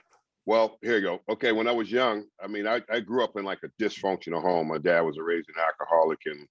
Well, 0.45 0.77
here 0.81 0.95
you 0.97 1.01
go. 1.01 1.21
Okay, 1.29 1.51
when 1.51 1.67
I 1.67 1.71
was 1.71 1.91
young, 1.91 2.23
I 2.43 2.47
mean, 2.47 2.67
I, 2.67 2.81
I 2.89 3.01
grew 3.01 3.23
up 3.23 3.37
in 3.37 3.45
like 3.45 3.59
a 3.63 3.83
dysfunctional 3.83 4.41
home. 4.41 4.69
My 4.69 4.77
dad 4.77 5.01
was 5.01 5.17
a 5.17 5.23
raised 5.23 5.49
an 5.49 5.61
alcoholic, 5.61 6.19
and 6.25 6.47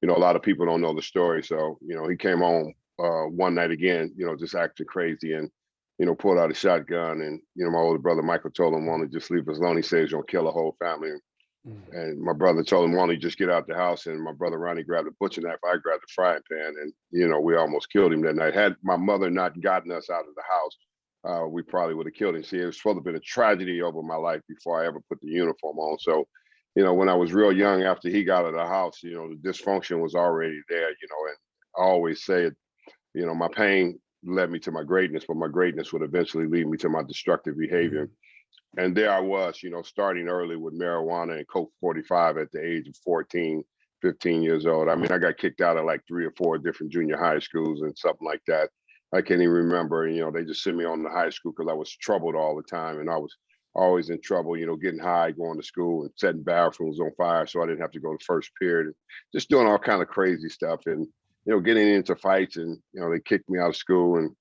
you 0.00 0.08
know, 0.08 0.16
a 0.16 0.18
lot 0.18 0.36
of 0.36 0.42
people 0.42 0.66
don't 0.66 0.80
know 0.80 0.94
the 0.94 1.02
story. 1.02 1.42
So, 1.42 1.78
you 1.82 1.94
know, 1.94 2.08
he 2.08 2.16
came 2.16 2.38
home 2.38 2.72
uh, 2.98 3.24
one 3.24 3.54
night 3.54 3.70
again, 3.70 4.12
you 4.16 4.26
know, 4.26 4.36
just 4.36 4.54
acting 4.54 4.86
crazy, 4.86 5.32
and 5.34 5.50
you 5.98 6.06
know, 6.06 6.14
pulled 6.14 6.38
out 6.38 6.50
a 6.50 6.54
shotgun. 6.54 7.20
And 7.20 7.40
you 7.54 7.64
know, 7.64 7.70
my 7.70 7.78
older 7.78 7.98
brother 7.98 8.22
Michael 8.22 8.50
told 8.50 8.74
him, 8.74 8.86
"Want 8.86 9.02
to 9.02 9.08
just 9.08 9.30
leave 9.30 9.48
us 9.48 9.58
alone?" 9.58 9.76
He 9.76 9.82
says, 9.82 10.10
"You'll 10.10 10.22
kill 10.22 10.48
a 10.48 10.52
whole 10.52 10.76
family." 10.80 11.10
And 11.64 12.20
my 12.20 12.32
brother 12.34 12.62
told 12.62 12.84
him, 12.84 12.92
"Why 12.94 13.06
don't 13.06 13.14
you 13.14 13.20
just 13.20 13.38
get 13.38 13.48
out 13.48 13.66
the 13.66 13.74
house?" 13.74 14.06
And 14.06 14.22
my 14.22 14.32
brother 14.32 14.58
Ronnie 14.58 14.82
grabbed 14.82 15.08
a 15.08 15.12
butcher 15.18 15.40
knife. 15.40 15.58
I 15.64 15.76
grabbed 15.78 16.02
the 16.02 16.12
frying 16.14 16.42
pan, 16.50 16.74
and 16.80 16.92
you 17.10 17.26
know 17.26 17.40
we 17.40 17.56
almost 17.56 17.90
killed 17.90 18.12
him 18.12 18.22
that 18.22 18.36
night. 18.36 18.54
Had 18.54 18.76
my 18.82 18.96
mother 18.96 19.30
not 19.30 19.58
gotten 19.60 19.90
us 19.90 20.10
out 20.10 20.28
of 20.28 20.34
the 20.34 20.42
house, 20.42 20.76
uh, 21.24 21.46
we 21.48 21.62
probably 21.62 21.94
would 21.94 22.06
have 22.06 22.14
killed 22.14 22.36
him. 22.36 22.44
See, 22.44 22.58
it 22.58 22.66
was 22.66 22.76
supposed 22.76 22.96
to 22.96 22.98
have 22.98 23.04
been 23.04 23.16
a 23.16 23.20
tragedy 23.20 23.80
over 23.80 24.02
my 24.02 24.16
life 24.16 24.42
before 24.48 24.82
I 24.82 24.86
ever 24.86 25.00
put 25.08 25.20
the 25.22 25.28
uniform 25.28 25.78
on. 25.78 25.98
So, 26.00 26.26
you 26.74 26.84
know, 26.84 26.92
when 26.92 27.08
I 27.08 27.14
was 27.14 27.32
real 27.32 27.52
young, 27.52 27.82
after 27.82 28.10
he 28.10 28.24
got 28.24 28.44
out 28.44 28.48
of 28.48 28.54
the 28.54 28.66
house, 28.66 29.02
you 29.02 29.14
know, 29.14 29.30
the 29.30 29.48
dysfunction 29.48 30.02
was 30.02 30.14
already 30.14 30.60
there. 30.68 30.90
You 30.90 31.08
know, 31.10 31.28
and 31.28 31.36
I 31.78 31.82
always 31.82 32.24
say 32.24 32.42
it. 32.44 32.54
You 33.14 33.24
know, 33.24 33.34
my 33.34 33.48
pain 33.48 33.98
led 34.22 34.50
me 34.50 34.58
to 34.60 34.72
my 34.72 34.82
greatness, 34.82 35.24
but 35.26 35.36
my 35.36 35.48
greatness 35.48 35.92
would 35.92 36.02
eventually 36.02 36.46
lead 36.46 36.66
me 36.66 36.76
to 36.78 36.88
my 36.90 37.02
destructive 37.02 37.56
behavior 37.56 38.10
and 38.76 38.96
there 38.96 39.12
I 39.12 39.20
was, 39.20 39.62
you 39.62 39.70
know, 39.70 39.82
starting 39.82 40.28
early 40.28 40.56
with 40.56 40.78
marijuana 40.78 41.36
and 41.36 41.48
Colt 41.48 41.70
45 41.80 42.38
at 42.38 42.52
the 42.52 42.64
age 42.64 42.88
of 42.88 42.96
14, 43.04 43.62
15 44.02 44.42
years 44.42 44.66
old. 44.66 44.88
I 44.88 44.96
mean, 44.96 45.12
I 45.12 45.18
got 45.18 45.38
kicked 45.38 45.60
out 45.60 45.76
of 45.76 45.84
like 45.84 46.02
three 46.06 46.24
or 46.26 46.32
four 46.36 46.58
different 46.58 46.92
junior 46.92 47.16
high 47.16 47.38
schools 47.38 47.82
and 47.82 47.96
something 47.96 48.26
like 48.26 48.42
that. 48.46 48.70
I 49.12 49.22
can't 49.22 49.40
even 49.40 49.54
remember. 49.54 50.08
You 50.08 50.22
know, 50.22 50.30
they 50.30 50.44
just 50.44 50.62
sent 50.62 50.76
me 50.76 50.84
on 50.84 51.02
to 51.02 51.08
high 51.08 51.30
school 51.30 51.52
because 51.52 51.70
I 51.70 51.74
was 51.74 51.90
troubled 51.90 52.34
all 52.34 52.56
the 52.56 52.62
time 52.62 53.00
and 53.00 53.08
I 53.08 53.16
was 53.16 53.34
always 53.74 54.10
in 54.10 54.20
trouble, 54.20 54.56
you 54.56 54.66
know, 54.66 54.76
getting 54.76 55.00
high, 55.00 55.30
going 55.30 55.58
to 55.58 55.66
school 55.66 56.02
and 56.02 56.10
setting 56.16 56.42
bathrooms 56.42 57.00
on 57.00 57.10
fire 57.16 57.46
so 57.46 57.62
I 57.62 57.66
didn't 57.66 57.80
have 57.80 57.92
to 57.92 58.00
go 58.00 58.16
to 58.16 58.24
first 58.24 58.50
period. 58.60 58.86
And 58.86 58.94
just 59.32 59.48
doing 59.48 59.66
all 59.66 59.78
kind 59.78 60.02
of 60.02 60.08
crazy 60.08 60.48
stuff 60.48 60.80
and, 60.86 61.06
you 61.44 61.52
know, 61.52 61.60
getting 61.60 61.88
into 61.88 62.16
fights 62.16 62.56
and, 62.56 62.78
you 62.92 63.00
know, 63.00 63.10
they 63.10 63.20
kicked 63.20 63.48
me 63.48 63.58
out 63.58 63.70
of 63.70 63.76
school 63.76 64.16
and 64.18 64.34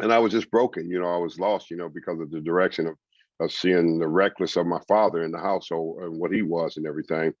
and 0.00 0.12
I 0.12 0.18
was 0.18 0.32
just 0.32 0.50
broken, 0.50 0.90
you 0.90 0.98
know, 0.98 1.06
I 1.06 1.18
was 1.18 1.38
lost, 1.38 1.70
you 1.70 1.76
know, 1.76 1.88
because 1.88 2.18
of 2.18 2.30
the 2.30 2.40
direction 2.40 2.86
of 2.86 2.96
of 3.40 3.52
seeing 3.52 3.98
the 3.98 4.08
reckless 4.08 4.56
of 4.56 4.66
my 4.66 4.80
father 4.86 5.24
in 5.24 5.32
the 5.32 5.38
household 5.38 6.02
and 6.02 6.18
what 6.18 6.32
he 6.32 6.42
was 6.42 6.76
and 6.76 6.86
everything. 6.86 7.32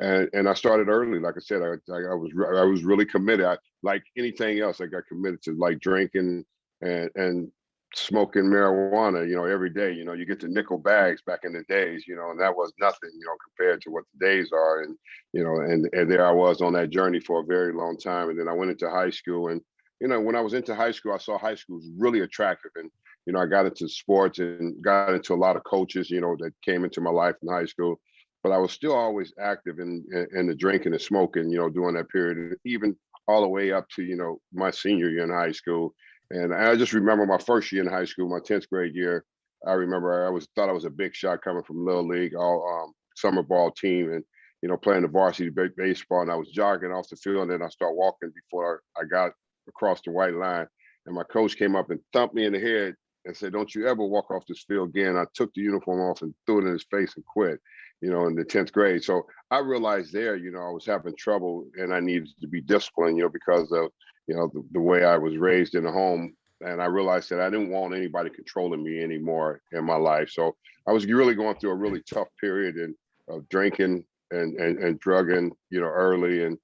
And 0.00 0.28
and 0.32 0.48
I 0.48 0.54
started 0.54 0.88
early, 0.88 1.20
like 1.20 1.34
I 1.36 1.40
said, 1.40 1.62
I, 1.62 1.74
I, 1.92 2.14
was 2.14 2.32
I 2.58 2.64
was 2.64 2.82
really 2.82 3.06
committed. 3.06 3.46
I, 3.46 3.56
like 3.82 4.02
anything 4.18 4.60
else, 4.60 4.80
I 4.80 4.86
got 4.86 5.06
committed 5.06 5.42
to 5.42 5.52
like 5.56 5.78
drinking 5.78 6.44
and 6.80 7.10
and 7.14 7.52
smoking 7.94 8.44
marijuana, 8.44 9.28
you 9.28 9.36
know, 9.36 9.44
every 9.44 9.70
day. 9.70 9.92
You 9.92 10.04
know, 10.04 10.14
you 10.14 10.26
get 10.26 10.40
the 10.40 10.48
nickel 10.48 10.78
bags 10.78 11.22
back 11.22 11.40
in 11.44 11.52
the 11.52 11.62
days, 11.68 12.04
you 12.08 12.16
know, 12.16 12.30
and 12.30 12.40
that 12.40 12.56
was 12.56 12.72
nothing, 12.80 13.10
you 13.14 13.24
know, 13.24 13.36
compared 13.46 13.80
to 13.82 13.90
what 13.90 14.02
the 14.12 14.26
days 14.26 14.50
are. 14.52 14.82
And 14.82 14.96
you 15.32 15.44
know, 15.44 15.60
and 15.60 15.88
and 15.92 16.10
there 16.10 16.26
I 16.26 16.32
was 16.32 16.60
on 16.60 16.72
that 16.72 16.90
journey 16.90 17.20
for 17.20 17.40
a 17.40 17.46
very 17.46 17.72
long 17.72 17.96
time. 17.96 18.30
And 18.30 18.38
then 18.38 18.48
I 18.48 18.52
went 18.52 18.72
into 18.72 18.90
high 18.90 19.10
school, 19.10 19.48
and 19.48 19.60
you 20.00 20.08
know, 20.08 20.20
when 20.20 20.34
I 20.34 20.40
was 20.40 20.54
into 20.54 20.74
high 20.74 20.90
school, 20.90 21.12
I 21.12 21.18
saw 21.18 21.38
high 21.38 21.54
school 21.54 21.76
was 21.76 21.88
really 21.96 22.20
attractive 22.20 22.72
and 22.74 22.90
you 23.26 23.32
know, 23.32 23.40
I 23.40 23.46
got 23.46 23.66
into 23.66 23.88
sports 23.88 24.38
and 24.38 24.82
got 24.82 25.14
into 25.14 25.34
a 25.34 25.36
lot 25.36 25.56
of 25.56 25.64
coaches, 25.64 26.10
you 26.10 26.20
know, 26.20 26.36
that 26.40 26.52
came 26.62 26.84
into 26.84 27.00
my 27.00 27.10
life 27.10 27.36
in 27.42 27.48
high 27.48 27.64
school. 27.64 28.00
But 28.42 28.52
I 28.52 28.58
was 28.58 28.72
still 28.72 28.94
always 28.94 29.32
active 29.40 29.78
in, 29.78 30.04
in, 30.34 30.46
the 30.46 30.54
drinking 30.54 30.92
and 30.92 31.00
smoking, 31.00 31.48
you 31.48 31.56
know, 31.56 31.70
during 31.70 31.94
that 31.94 32.10
period, 32.10 32.56
even 32.66 32.94
all 33.26 33.40
the 33.40 33.48
way 33.48 33.72
up 33.72 33.88
to, 33.96 34.02
you 34.02 34.16
know, 34.16 34.38
my 34.52 34.70
senior 34.70 35.08
year 35.08 35.24
in 35.24 35.30
high 35.30 35.52
school. 35.52 35.94
And 36.30 36.54
I 36.54 36.76
just 36.76 36.92
remember 36.92 37.24
my 37.24 37.38
first 37.38 37.72
year 37.72 37.82
in 37.82 37.88
high 37.88 38.04
school, 38.04 38.28
my 38.28 38.40
10th 38.40 38.68
grade 38.68 38.94
year. 38.94 39.24
I 39.66 39.72
remember 39.72 40.26
I 40.26 40.30
was 40.30 40.46
thought 40.54 40.68
I 40.68 40.72
was 40.72 40.84
a 40.84 40.90
big 40.90 41.14
shot 41.14 41.42
coming 41.42 41.62
from 41.62 41.86
Little 41.86 42.06
League, 42.06 42.34
all 42.34 42.84
um, 42.84 42.92
summer 43.16 43.42
ball 43.42 43.70
team, 43.70 44.12
and 44.12 44.22
you 44.60 44.68
know 44.68 44.76
playing 44.76 45.02
the 45.02 45.08
varsity 45.08 45.50
baseball. 45.76 46.20
And 46.20 46.30
I 46.30 46.36
was 46.36 46.50
jogging 46.50 46.92
off 46.92 47.08
the 47.08 47.16
field, 47.16 47.42
and 47.42 47.50
then 47.50 47.62
I 47.62 47.68
start 47.68 47.96
walking 47.96 48.30
before 48.34 48.82
I 49.00 49.04
got 49.04 49.32
across 49.68 50.02
the 50.04 50.10
white 50.10 50.34
line. 50.34 50.66
And 51.06 51.14
my 51.14 51.22
coach 51.22 51.56
came 51.56 51.76
up 51.76 51.90
and 51.90 52.00
thumped 52.12 52.34
me 52.34 52.44
in 52.44 52.52
the 52.52 52.60
head 52.60 52.94
and 53.24 53.36
said, 53.36 53.52
"Don't 53.52 53.74
you 53.74 53.86
ever 53.86 54.04
walk 54.04 54.30
off 54.30 54.46
this 54.46 54.64
field 54.64 54.90
again." 54.90 55.16
I 55.16 55.24
took 55.34 55.52
the 55.54 55.62
uniform 55.62 56.00
off 56.00 56.22
and 56.22 56.34
threw 56.46 56.58
it 56.58 56.66
in 56.66 56.72
his 56.72 56.86
face 56.90 57.14
and 57.16 57.24
quit. 57.24 57.60
You 58.00 58.10
know, 58.10 58.26
in 58.26 58.34
the 58.34 58.44
tenth 58.44 58.72
grade. 58.72 59.02
So 59.02 59.26
I 59.50 59.58
realized 59.58 60.12
there, 60.12 60.36
you 60.36 60.50
know, 60.50 60.60
I 60.60 60.70
was 60.70 60.84
having 60.84 61.14
trouble 61.16 61.66
and 61.76 61.94
I 61.94 62.00
needed 62.00 62.28
to 62.40 62.48
be 62.48 62.60
disciplined. 62.60 63.16
You 63.16 63.24
know, 63.24 63.28
because 63.30 63.72
of 63.72 63.90
you 64.26 64.36
know 64.36 64.50
the, 64.52 64.64
the 64.72 64.80
way 64.80 65.04
I 65.04 65.16
was 65.16 65.36
raised 65.36 65.74
in 65.74 65.84
the 65.84 65.92
home, 65.92 66.34
and 66.60 66.82
I 66.82 66.86
realized 66.86 67.30
that 67.30 67.40
I 67.40 67.50
didn't 67.50 67.70
want 67.70 67.94
anybody 67.94 68.30
controlling 68.30 68.82
me 68.82 69.02
anymore 69.02 69.60
in 69.72 69.84
my 69.84 69.96
life. 69.96 70.30
So 70.30 70.56
I 70.86 70.92
was 70.92 71.06
really 71.06 71.34
going 71.34 71.56
through 71.56 71.70
a 71.70 71.76
really 71.76 72.02
tough 72.02 72.28
period 72.40 72.76
and 72.76 72.94
of 73.28 73.48
drinking 73.48 74.04
and 74.30 74.58
and 74.58 74.78
and 74.78 75.00
drugging, 75.00 75.52
you 75.70 75.80
know, 75.80 75.86
early 75.86 76.44
and 76.44 76.58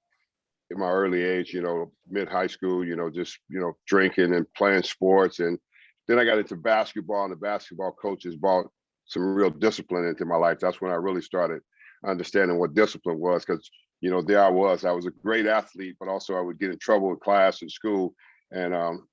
in 0.69 0.79
my 0.79 0.89
early 0.89 1.21
age, 1.21 1.53
you 1.53 1.61
know, 1.61 1.91
mid 2.09 2.29
high 2.29 2.47
school, 2.47 2.85
you 2.85 2.95
know, 2.95 3.09
just 3.09 3.39
you 3.49 3.59
know, 3.59 3.73
drinking 3.87 4.33
and 4.33 4.45
playing 4.53 4.83
sports 4.83 5.39
and 5.39 5.59
then 6.11 6.19
I 6.19 6.25
got 6.25 6.39
into 6.39 6.57
basketball, 6.57 7.23
and 7.23 7.31
the 7.31 7.37
basketball 7.37 7.93
coaches 7.93 8.35
brought 8.35 8.67
some 9.05 9.33
real 9.33 9.49
discipline 9.49 10.05
into 10.05 10.25
my 10.25 10.35
life. 10.35 10.59
That's 10.59 10.81
when 10.81 10.91
I 10.91 10.95
really 10.95 11.21
started 11.21 11.61
understanding 12.05 12.59
what 12.59 12.73
discipline 12.73 13.19
was. 13.19 13.45
Because 13.45 13.69
you 14.01 14.11
know, 14.11 14.21
there 14.21 14.43
I 14.43 14.49
was. 14.49 14.83
I 14.83 14.91
was 14.91 15.05
a 15.05 15.11
great 15.11 15.45
athlete, 15.45 15.95
but 15.99 16.09
also 16.09 16.35
I 16.35 16.41
would 16.41 16.59
get 16.59 16.71
in 16.71 16.79
trouble 16.79 17.11
in 17.11 17.17
class 17.17 17.61
and 17.61 17.71
school. 17.71 18.13
And 18.51 18.73
um, 18.73 19.07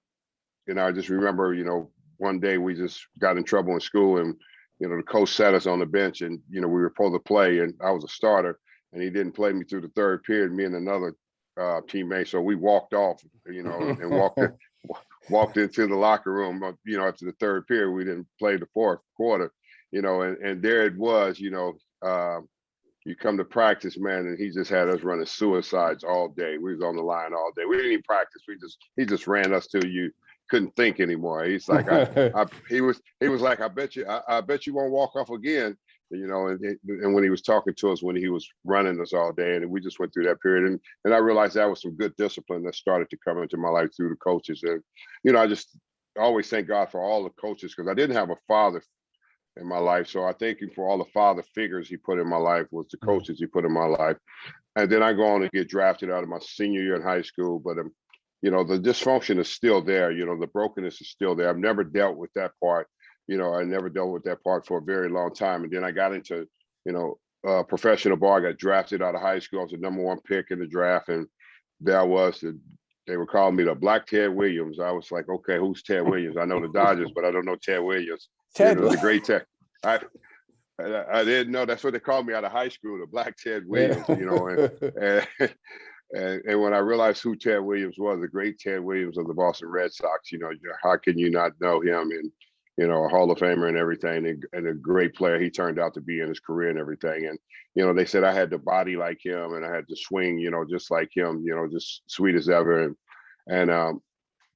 you 0.67 0.75
know, 0.75 0.87
I 0.87 0.93
just 0.93 1.09
remember, 1.09 1.55
you 1.55 1.64
know, 1.64 1.90
one 2.17 2.40
day 2.40 2.59
we 2.59 2.75
just 2.75 3.07
got 3.21 3.37
in 3.37 3.45
trouble 3.45 3.75
in 3.75 3.81
school, 3.81 4.19
and 4.19 4.35
you 4.81 4.88
know, 4.88 4.97
the 4.97 5.02
coach 5.05 5.31
sat 5.31 5.55
us 5.55 5.67
on 5.67 5.78
the 5.78 5.87
bench, 5.87 6.23
and 6.23 6.40
you 6.50 6.61
know, 6.61 6.69
we 6.69 6.81
were 6.81 6.93
supposed 6.95 7.14
to 7.14 7.21
play, 7.21 7.61
and 7.61 7.75
I 7.81 7.93
was 7.93 8.02
a 8.02 8.09
starter, 8.09 8.59
and 8.93 9.00
he 9.00 9.11
didn't 9.11 9.33
play 9.33 9.52
me 9.52 9.64
through 9.64 9.83
the 9.83 9.93
third 9.95 10.25
period. 10.25 10.52
Me 10.52 10.64
and 10.64 10.75
another 10.75 11.14
uh, 11.57 11.81
teammate, 11.83 12.28
so 12.28 12.40
we 12.40 12.57
walked 12.57 12.93
off, 12.93 13.23
you 13.47 13.62
know, 13.62 13.78
and 13.78 14.11
walked 14.11 14.40
walked 15.30 15.56
into 15.56 15.87
the 15.87 15.94
locker 15.94 16.32
room, 16.32 16.62
uh, 16.62 16.73
you 16.85 16.97
know, 16.97 17.06
after 17.06 17.25
the 17.25 17.35
third 17.40 17.66
period, 17.66 17.92
we 17.92 18.04
didn't 18.04 18.26
play 18.38 18.56
the 18.56 18.68
fourth 18.75 19.00
quarter, 19.16 19.52
you 19.90 20.02
know, 20.02 20.23
and, 20.23 20.37
and 20.38 20.62
there 20.62 20.87
it 20.87 20.97
was, 20.97 21.38
you 21.38 21.50
know, 21.50 21.75
uh, 22.02 22.40
you 23.04 23.16
come 23.16 23.38
to 23.38 23.44
practice, 23.44 23.99
man, 23.99 24.26
and 24.26 24.38
he 24.38 24.50
just 24.50 24.70
had 24.70 24.88
us 24.88 25.02
running 25.02 25.26
suicides 25.26 26.04
all 26.04 26.28
day. 26.28 26.58
We 26.58 26.75
was 26.75 26.82
on 26.82 26.97
the 26.97 27.02
line 27.02 27.32
all 27.32 27.52
day. 27.56 27.64
We 27.64 27.76
didn't 27.76 27.92
even 27.92 28.02
practice. 28.02 28.42
We 28.47 28.58
just 28.58 28.76
he 28.97 29.06
just 29.06 29.26
ran 29.26 29.54
us 29.54 29.66
till 29.66 29.87
you 29.87 30.11
couldn't 30.50 30.76
think 30.76 31.00
anymore. 31.00 31.44
He's 31.44 31.68
like, 31.68 31.90
I, 31.90 32.02
I, 32.35 32.47
he 32.68 32.82
was 32.82 33.00
he 33.20 33.28
was 33.28 33.40
like, 33.40 33.61
I 33.61 33.68
bet 33.68 33.97
you, 33.97 34.06
I, 34.06 34.20
I 34.28 34.40
bet 34.42 34.66
you 34.66 34.75
won't 34.75 34.92
walk 34.92 35.16
off 35.16 35.30
again 35.30 35.76
you 36.11 36.27
know, 36.27 36.49
and, 36.49 36.79
and 36.87 37.15
when 37.15 37.25
he 37.25 37.31
was 37.31 37.43
talking 37.43 37.75
to 37.75 37.91
us 37.91 38.03
when 38.03 38.17
he 38.17 38.29
was 38.29 38.49
running 38.65 39.00
us 39.00 39.12
all 39.12 39.33
day, 39.33 39.57
and 39.57 39.71
we 39.71 39.81
just 39.81 39.99
went 39.99 40.12
through 40.12 40.25
that 40.25 40.41
period, 40.41 40.71
and 40.71 40.81
and 41.05 41.15
I 41.15 41.19
realized 41.19 41.55
that 41.55 41.69
was 41.69 41.83
some 41.83 41.97
good 41.97 42.15
discipline 42.17 42.62
that 42.65 42.75
started 42.75 43.11
to 43.11 43.19
come 43.19 43.43
into 43.43 43.57
my 43.57 43.69
life 43.69 43.91
through 43.97 44.11
the 44.11 44.17
coaches, 44.17 44.62
and 44.62 44.83
you 45.25 45.33
know, 45.33 45.41
I 45.41 45.47
just 45.47 45.77
always 46.19 46.49
thank 46.49 46.69
God 46.69 46.91
for 46.91 47.03
all 47.03 47.25
the 47.25 47.31
coaches 47.41 47.75
because 47.75 47.91
I 47.91 47.95
didn't 47.95 48.17
have 48.17 48.31
a 48.31 48.37
father 48.47 48.83
in 49.57 49.67
my 49.67 49.79
life, 49.79 50.09
so 50.09 50.25
I 50.25 50.33
thank 50.33 50.61
him 50.61 50.71
for 50.75 50.88
all 50.88 50.99
the 50.99 51.11
father 51.12 51.43
figures 51.55 51.88
he 51.88 51.97
put 51.97 52.19
in 52.19 52.29
my 52.29 52.37
life 52.37 52.67
was 52.71 52.87
the 52.88 52.97
mm-hmm. 52.97 53.11
coaches 53.11 53.38
he 53.38 53.47
put 53.47 53.65
in 53.65 53.73
my 53.73 53.87
life, 53.87 54.17
and 54.77 54.91
then 54.91 55.03
I 55.03 55.12
go 55.12 55.27
on 55.27 55.43
to 55.43 55.49
get 55.50 55.69
drafted 55.69 56.11
out 56.11 56.23
of 56.23 56.29
my 56.29 56.38
senior 56.41 56.83
year 56.83 56.97
in 56.97 57.03
high 57.03 57.23
school, 57.23 57.59
but 57.59 57.79
um, 57.79 57.93
you 58.41 58.50
know, 58.50 58.62
the 58.62 58.79
dysfunction 58.79 59.38
is 59.38 59.50
still 59.50 59.83
there, 59.83 60.12
you 60.12 60.25
know, 60.25 60.38
the 60.38 60.47
brokenness 60.47 61.00
is 61.00 61.11
still 61.11 61.35
there. 61.35 61.50
I've 61.50 61.59
never 61.59 61.83
dealt 61.83 62.17
with 62.17 62.33
that 62.35 62.53
part 62.62 62.87
you 63.28 63.37
know, 63.37 63.54
I 63.54 63.62
never 63.62 63.88
dealt 63.88 64.11
with 64.11 64.25
that 64.25 64.42
part 64.42 64.66
for 64.66 64.78
a 64.78 64.82
very 64.82 65.08
long 65.08 65.32
time. 65.32 65.62
And 65.62 65.73
then 65.73 65.85
I 65.85 65.92
got 65.92 66.14
into, 66.14 66.47
you 66.85 66.92
know, 66.92 67.18
uh, 67.47 67.62
professional 67.62 68.16
ball. 68.16 68.38
I 68.38 68.40
got 68.40 68.58
drafted 68.58 69.02
out 69.02 69.14
of 69.14 69.20
high 69.20 69.38
school. 69.38 69.61
I 69.61 69.62
was 69.64 69.73
the 69.73 69.78
number 69.78 70.02
one 70.02 70.20
pick 70.20 70.47
in 70.50 70.58
the 70.58 70.66
draft. 70.66 71.11
And 71.11 71.26
there 71.80 72.00
I 72.00 72.04
was. 72.04 72.40
The, 72.40 72.58
they 73.06 73.16
were 73.16 73.26
calling 73.26 73.56
me 73.56 73.64
the 73.64 73.75
Black 73.75 74.06
Ted 74.06 74.35
Williams. 74.35 74.80
I 74.80 74.90
was 74.90 75.12
like, 75.12 75.28
okay, 75.28 75.58
who's 75.58 75.82
Ted 75.82 76.06
Williams? 76.06 76.37
I 76.37 76.47
know 76.47 76.61
the 76.61 76.68
Dodgers, 76.68 77.12
but 77.14 77.25
I 77.25 77.30
don't 77.30 77.44
know 77.44 77.56
Ted 77.56 77.80
Williams. 77.80 78.28
Ted, 78.54 78.76
you 78.76 78.82
know, 78.82 78.90
the 78.90 78.97
great 78.97 79.25
Ted. 79.25 79.44
I, 79.85 80.00
I, 80.80 81.25
didn't 81.25 81.52
know 81.52 81.64
that's 81.64 81.85
what 81.85 81.92
they 81.92 82.00
called 82.00 82.26
me 82.26 82.35
out 82.35 82.44
of 82.44 82.52
high 82.52 82.68
school, 82.68 82.99
the 82.99 83.06
Black 83.06 83.37
Ted 83.37 83.64
Williams. 83.66 84.08
You 84.08 84.26
know, 84.26 84.47
and, 84.49 84.82
and 85.40 85.54
and, 86.12 86.42
and 86.47 86.61
when 86.61 86.73
I 86.73 86.78
realized 86.78 87.23
who 87.23 87.37
Ted 87.37 87.61
Williams 87.61 87.97
was, 87.99 88.20
the 88.20 88.28
great 88.28 88.58
Ted 88.58 88.80
Williams 88.80 89.18
of 89.18 89.26
the 89.26 89.35
Boston 89.35 89.68
Red 89.68 89.92
Sox, 89.92 90.32
you 90.32 90.38
know, 90.38 90.50
how 90.82 90.97
can 90.97 91.18
you 91.18 91.30
not 91.30 91.52
know 91.61 91.80
him? 91.80 92.11
And 92.11 92.32
you 92.78 92.87
know, 92.87 93.04
a 93.04 93.08
Hall 93.08 93.30
of 93.30 93.38
Famer 93.38 93.68
and 93.68 93.76
everything, 93.76 94.25
and, 94.26 94.47
and, 94.52 94.68
a 94.68 94.73
great 94.73 95.12
player 95.12 95.40
he 95.40 95.50
turned 95.50 95.80
out 95.80 95.94
to 95.94 96.00
be 96.00 96.20
in 96.20 96.28
his 96.28 96.38
career 96.38 96.70
and 96.70 96.78
everything. 96.78 97.26
And 97.26 97.37
you 97.75 97.85
know, 97.85 97.92
they 97.92 98.04
said 98.04 98.23
I 98.23 98.32
had 98.32 98.50
the 98.50 98.58
body 98.58 98.97
like 98.97 99.18
him, 99.23 99.54
and 99.54 99.66
I 99.66 99.75
had 99.75 99.85
the 99.88 99.97
swing, 99.97 100.38
you 100.38 100.52
know, 100.52 100.64
just 100.64 100.88
like 100.88 101.11
him, 101.12 101.42
you 101.44 101.56
know, 101.56 101.66
just 101.66 102.02
sweet 102.06 102.37
as 102.37 102.49
ever. 102.49 102.85
And 102.85 102.97
and 103.49 103.70
um, 103.70 104.00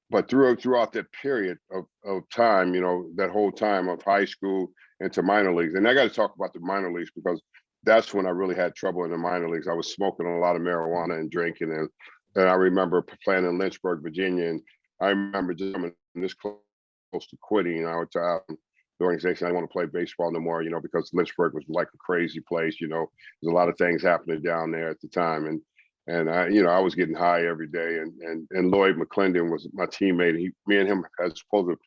but 0.08 0.30
throughout 0.30 0.62
throughout 0.62 0.92
that 0.92 1.10
period 1.10 1.58
of, 1.72 1.84
of 2.04 2.22
time, 2.30 2.76
you 2.76 2.80
know, 2.80 3.10
that 3.16 3.30
whole 3.30 3.50
time 3.50 3.88
of 3.88 4.00
high 4.02 4.24
school 4.24 4.70
into 5.00 5.20
minor 5.22 5.52
leagues, 5.52 5.74
and 5.74 5.86
I 5.88 5.92
got 5.92 6.04
to 6.04 6.10
talk 6.10 6.32
about 6.36 6.52
the 6.52 6.60
minor 6.60 6.92
leagues 6.92 7.10
because 7.12 7.42
that's 7.82 8.14
when 8.14 8.26
I 8.26 8.30
really 8.30 8.54
had 8.54 8.76
trouble 8.76 9.02
in 9.04 9.10
the 9.10 9.18
minor 9.18 9.50
leagues. 9.50 9.66
I 9.66 9.74
was 9.74 9.92
smoking 9.92 10.26
a 10.26 10.38
lot 10.38 10.54
of 10.54 10.62
marijuana 10.62 11.18
and 11.18 11.28
drinking, 11.28 11.72
and 11.72 11.88
and 12.36 12.48
I 12.48 12.54
remember 12.54 13.04
playing 13.24 13.46
in 13.46 13.58
Lynchburg, 13.58 14.00
Virginia, 14.00 14.48
and 14.48 14.62
I 15.00 15.08
remember 15.08 15.54
just 15.54 15.74
coming 15.74 15.92
this 16.14 16.34
close 16.34 16.54
close 16.54 16.71
to 17.20 17.36
quitting. 17.40 17.76
You 17.76 17.82
know, 17.82 18.00
um, 18.20 18.58
the 18.98 19.04
organization. 19.04 19.46
I 19.46 19.50
didn't 19.50 19.60
want 19.60 19.70
to 19.70 19.72
play 19.72 19.86
baseball 19.86 20.32
no 20.32 20.40
more. 20.40 20.62
You 20.62 20.70
know, 20.70 20.80
because 20.80 21.10
Lynchburg 21.12 21.54
was 21.54 21.64
like 21.68 21.88
a 21.94 21.98
crazy 21.98 22.40
place. 22.40 22.80
You 22.80 22.88
know, 22.88 23.10
there's 23.40 23.52
a 23.52 23.54
lot 23.54 23.68
of 23.68 23.76
things 23.76 24.02
happening 24.02 24.42
down 24.42 24.70
there 24.70 24.88
at 24.88 25.00
the 25.00 25.08
time, 25.08 25.46
and 25.46 25.60
and 26.06 26.28
I, 26.28 26.48
you 26.48 26.62
know, 26.62 26.70
I 26.70 26.80
was 26.80 26.94
getting 26.94 27.14
high 27.14 27.46
every 27.46 27.68
day. 27.68 27.98
And 27.98 28.12
and 28.22 28.48
and 28.50 28.70
Lloyd 28.70 28.96
McClendon 28.96 29.50
was 29.50 29.68
my 29.72 29.86
teammate. 29.86 30.38
He, 30.38 30.50
me 30.66 30.78
and 30.78 30.88
him, 30.88 31.04
as 31.24 31.34
opposed 31.50 31.70
to 31.70 31.78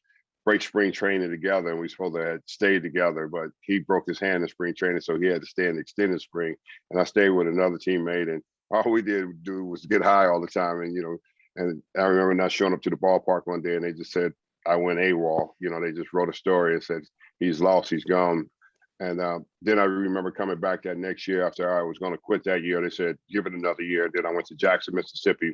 break 0.45 0.61
spring 0.61 0.91
training 0.91 1.31
together, 1.31 1.71
and 1.71 1.79
we 1.79 1.89
supposed 1.89 2.15
to 2.15 2.39
stayed 2.45 2.83
together, 2.83 3.27
but 3.27 3.49
he 3.61 3.79
broke 3.79 4.07
his 4.07 4.19
hand 4.19 4.43
in 4.43 4.49
spring 4.49 4.75
training, 4.77 5.01
so 5.01 5.19
he 5.19 5.25
had 5.25 5.41
to 5.41 5.47
stay 5.47 5.67
in 5.67 5.75
the 5.75 5.81
extended 5.81 6.21
spring. 6.21 6.55
And 6.91 6.99
I 6.99 7.03
stayed 7.03 7.29
with 7.29 7.47
another 7.47 7.77
teammate, 7.77 8.29
and 8.29 8.43
all 8.71 8.91
we 8.91 9.01
did 9.01 9.43
do 9.43 9.65
was 9.65 9.85
get 9.85 10.03
high 10.03 10.27
all 10.27 10.39
the 10.39 10.47
time. 10.47 10.81
And 10.81 10.93
you 10.93 11.01
know, 11.01 11.17
and 11.55 11.81
I 11.97 12.03
remember 12.03 12.33
not 12.35 12.51
showing 12.51 12.73
up 12.73 12.81
to 12.83 12.89
the 12.89 12.95
ballpark 12.95 13.41
one 13.45 13.61
day, 13.61 13.75
and 13.75 13.83
they 13.83 13.93
just 13.93 14.11
said 14.11 14.33
I 14.65 14.75
went 14.75 14.99
AWOL. 14.99 15.49
You 15.59 15.69
know, 15.69 15.81
they 15.81 15.91
just 15.91 16.13
wrote 16.13 16.29
a 16.29 16.33
story 16.33 16.73
and 16.73 16.83
said 16.83 17.01
he's 17.39 17.61
lost, 17.61 17.89
he's 17.89 18.03
gone. 18.03 18.49
And 18.99 19.19
uh, 19.19 19.39
then 19.61 19.77
I 19.77 19.83
remember 19.83 20.31
coming 20.31 20.59
back 20.59 20.83
that 20.83 20.97
next 20.97 21.27
year 21.27 21.45
after 21.45 21.77
I 21.77 21.83
was 21.83 21.97
going 21.97 22.13
to 22.13 22.17
quit 22.17 22.43
that 22.45 22.63
year. 22.63 22.81
They 22.81 22.89
said, 22.89 23.17
give 23.29 23.45
it 23.45 23.53
another 23.53 23.83
year. 23.83 24.09
Then 24.13 24.25
I 24.25 24.31
went 24.31 24.45
to 24.47 24.55
Jackson, 24.55 24.95
Mississippi. 24.95 25.53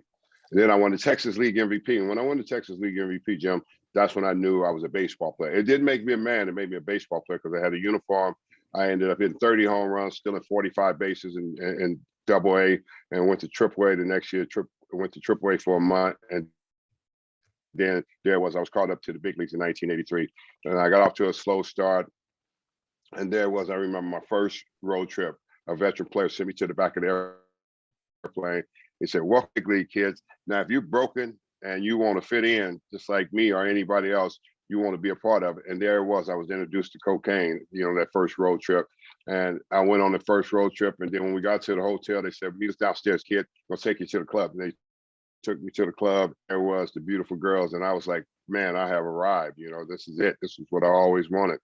And 0.51 0.59
then 0.59 0.69
I 0.69 0.75
won 0.75 0.91
the 0.91 0.97
Texas 0.97 1.37
League 1.37 1.55
MVP. 1.55 1.97
And 1.97 2.07
when 2.07 2.19
I 2.19 2.21
won 2.21 2.37
the 2.37 2.43
Texas 2.43 2.77
League 2.79 2.97
MVP, 2.97 3.39
Jim, 3.39 3.61
that's 3.93 4.15
when 4.15 4.25
I 4.25 4.33
knew 4.33 4.63
I 4.63 4.69
was 4.69 4.83
a 4.83 4.89
baseball 4.89 5.33
player. 5.33 5.53
It 5.53 5.63
didn't 5.63 5.85
make 5.85 6.05
me 6.05 6.13
a 6.13 6.17
man, 6.17 6.49
it 6.49 6.55
made 6.55 6.69
me 6.69 6.77
a 6.77 6.81
baseball 6.81 7.23
player 7.25 7.39
because 7.43 7.57
I 7.59 7.63
had 7.63 7.73
a 7.73 7.79
uniform. 7.79 8.35
I 8.73 8.89
ended 8.89 9.09
up 9.09 9.19
hitting 9.19 9.37
30 9.39 9.65
home 9.65 9.89
runs, 9.89 10.17
stealing 10.17 10.43
45 10.43 10.97
bases 10.97 11.35
in, 11.35 11.55
in, 11.59 11.81
in 11.81 11.99
double 12.27 12.57
A, 12.57 12.79
and 13.11 13.27
went 13.27 13.41
to 13.41 13.47
triple 13.49 13.87
A 13.87 13.95
the 13.95 14.05
next 14.05 14.31
year. 14.31 14.45
Trip, 14.45 14.67
went 14.93 15.11
to 15.13 15.19
triple 15.19 15.49
A 15.49 15.57
for 15.57 15.77
a 15.77 15.81
month. 15.81 16.15
And 16.29 16.47
then 17.73 18.03
there 18.23 18.39
was, 18.39 18.55
I 18.55 18.59
was 18.59 18.69
called 18.69 18.91
up 18.91 19.01
to 19.03 19.13
the 19.13 19.19
big 19.19 19.37
leagues 19.37 19.53
in 19.53 19.59
1983. 19.59 20.27
And 20.65 20.79
I 20.79 20.89
got 20.89 21.01
off 21.01 21.13
to 21.15 21.29
a 21.29 21.33
slow 21.33 21.61
start. 21.61 22.11
And 23.13 23.31
there 23.31 23.49
was, 23.49 23.69
I 23.69 23.75
remember 23.75 24.09
my 24.09 24.21
first 24.27 24.63
road 24.81 25.09
trip. 25.09 25.35
A 25.67 25.75
veteran 25.75 26.09
player 26.09 26.29
sent 26.29 26.47
me 26.47 26.53
to 26.55 26.67
the 26.67 26.73
back 26.73 26.97
of 26.97 27.03
the 27.03 27.33
airplane. 28.25 28.63
He 28.99 29.07
said, 29.07 29.21
"Welcome, 29.21 29.49
big 29.55 29.67
league 29.67 29.89
kids. 29.89 30.21
Now, 30.47 30.61
if 30.61 30.69
you're 30.69 30.81
broken 30.81 31.39
and 31.61 31.83
you 31.83 31.97
want 31.97 32.21
to 32.21 32.27
fit 32.27 32.45
in, 32.45 32.81
just 32.93 33.09
like 33.09 33.31
me 33.33 33.51
or 33.51 33.65
anybody 33.65 34.11
else, 34.11 34.39
you 34.69 34.79
want 34.79 34.93
to 34.93 35.01
be 35.01 35.09
a 35.09 35.15
part 35.15 35.43
of 35.43 35.57
it." 35.57 35.63
And 35.69 35.81
there 35.81 35.97
it 35.97 36.05
was. 36.05 36.29
I 36.29 36.35
was 36.35 36.49
introduced 36.49 36.93
to 36.93 36.99
cocaine. 36.99 37.65
You 37.71 37.85
know, 37.85 37.99
that 37.99 38.11
first 38.11 38.37
road 38.37 38.61
trip. 38.61 38.87
And 39.27 39.59
I 39.71 39.81
went 39.81 40.01
on 40.01 40.11
the 40.11 40.19
first 40.19 40.51
road 40.51 40.73
trip. 40.73 40.95
And 40.99 41.11
then 41.11 41.23
when 41.23 41.33
we 41.33 41.41
got 41.41 41.61
to 41.63 41.75
the 41.75 41.81
hotel, 41.81 42.21
they 42.21 42.31
said, 42.31 42.55
"Meet 42.57 42.71
us 42.71 42.75
downstairs, 42.75 43.23
kid. 43.23 43.45
We'll 43.69 43.77
take 43.77 43.99
you 43.99 44.07
to 44.07 44.19
the 44.19 44.25
club." 44.25 44.51
And 44.51 44.61
they 44.61 44.73
took 45.43 45.61
me 45.61 45.71
to 45.75 45.85
the 45.85 45.91
club. 45.91 46.33
There 46.49 46.61
was 46.61 46.91
the 46.91 46.99
beautiful 46.99 47.37
girls, 47.37 47.73
and 47.73 47.83
I 47.83 47.93
was 47.93 48.07
like, 48.07 48.25
"Man, 48.47 48.75
I 48.75 48.87
have 48.87 49.03
arrived. 49.03 49.57
You 49.57 49.71
know, 49.71 49.85
this 49.87 50.07
is 50.07 50.19
it. 50.19 50.37
This 50.41 50.59
is 50.59 50.67
what 50.69 50.83
I 50.83 50.87
always 50.87 51.29
wanted." 51.29 51.59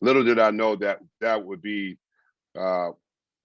Little 0.00 0.24
did 0.24 0.38
I 0.38 0.50
know 0.50 0.76
that 0.76 1.00
that 1.20 1.44
would 1.44 1.62
be 1.62 1.98
uh, 2.58 2.90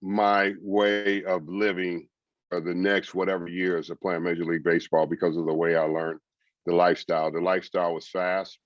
my 0.02 0.54
way 0.60 1.24
of 1.24 1.48
living 1.48 2.08
for 2.50 2.60
the 2.60 2.74
next 2.74 3.14
whatever 3.14 3.48
years 3.48 3.90
of 3.90 4.00
playing 4.00 4.22
Major 4.22 4.44
League 4.44 4.64
Baseball 4.64 5.06
because 5.06 5.36
of 5.36 5.46
the 5.46 5.54
way 5.54 5.76
I 5.76 5.84
learned 5.84 6.20
the 6.66 6.74
lifestyle. 6.74 7.30
The 7.30 7.40
lifestyle 7.40 7.94
was 7.94 8.08
fast, 8.08 8.58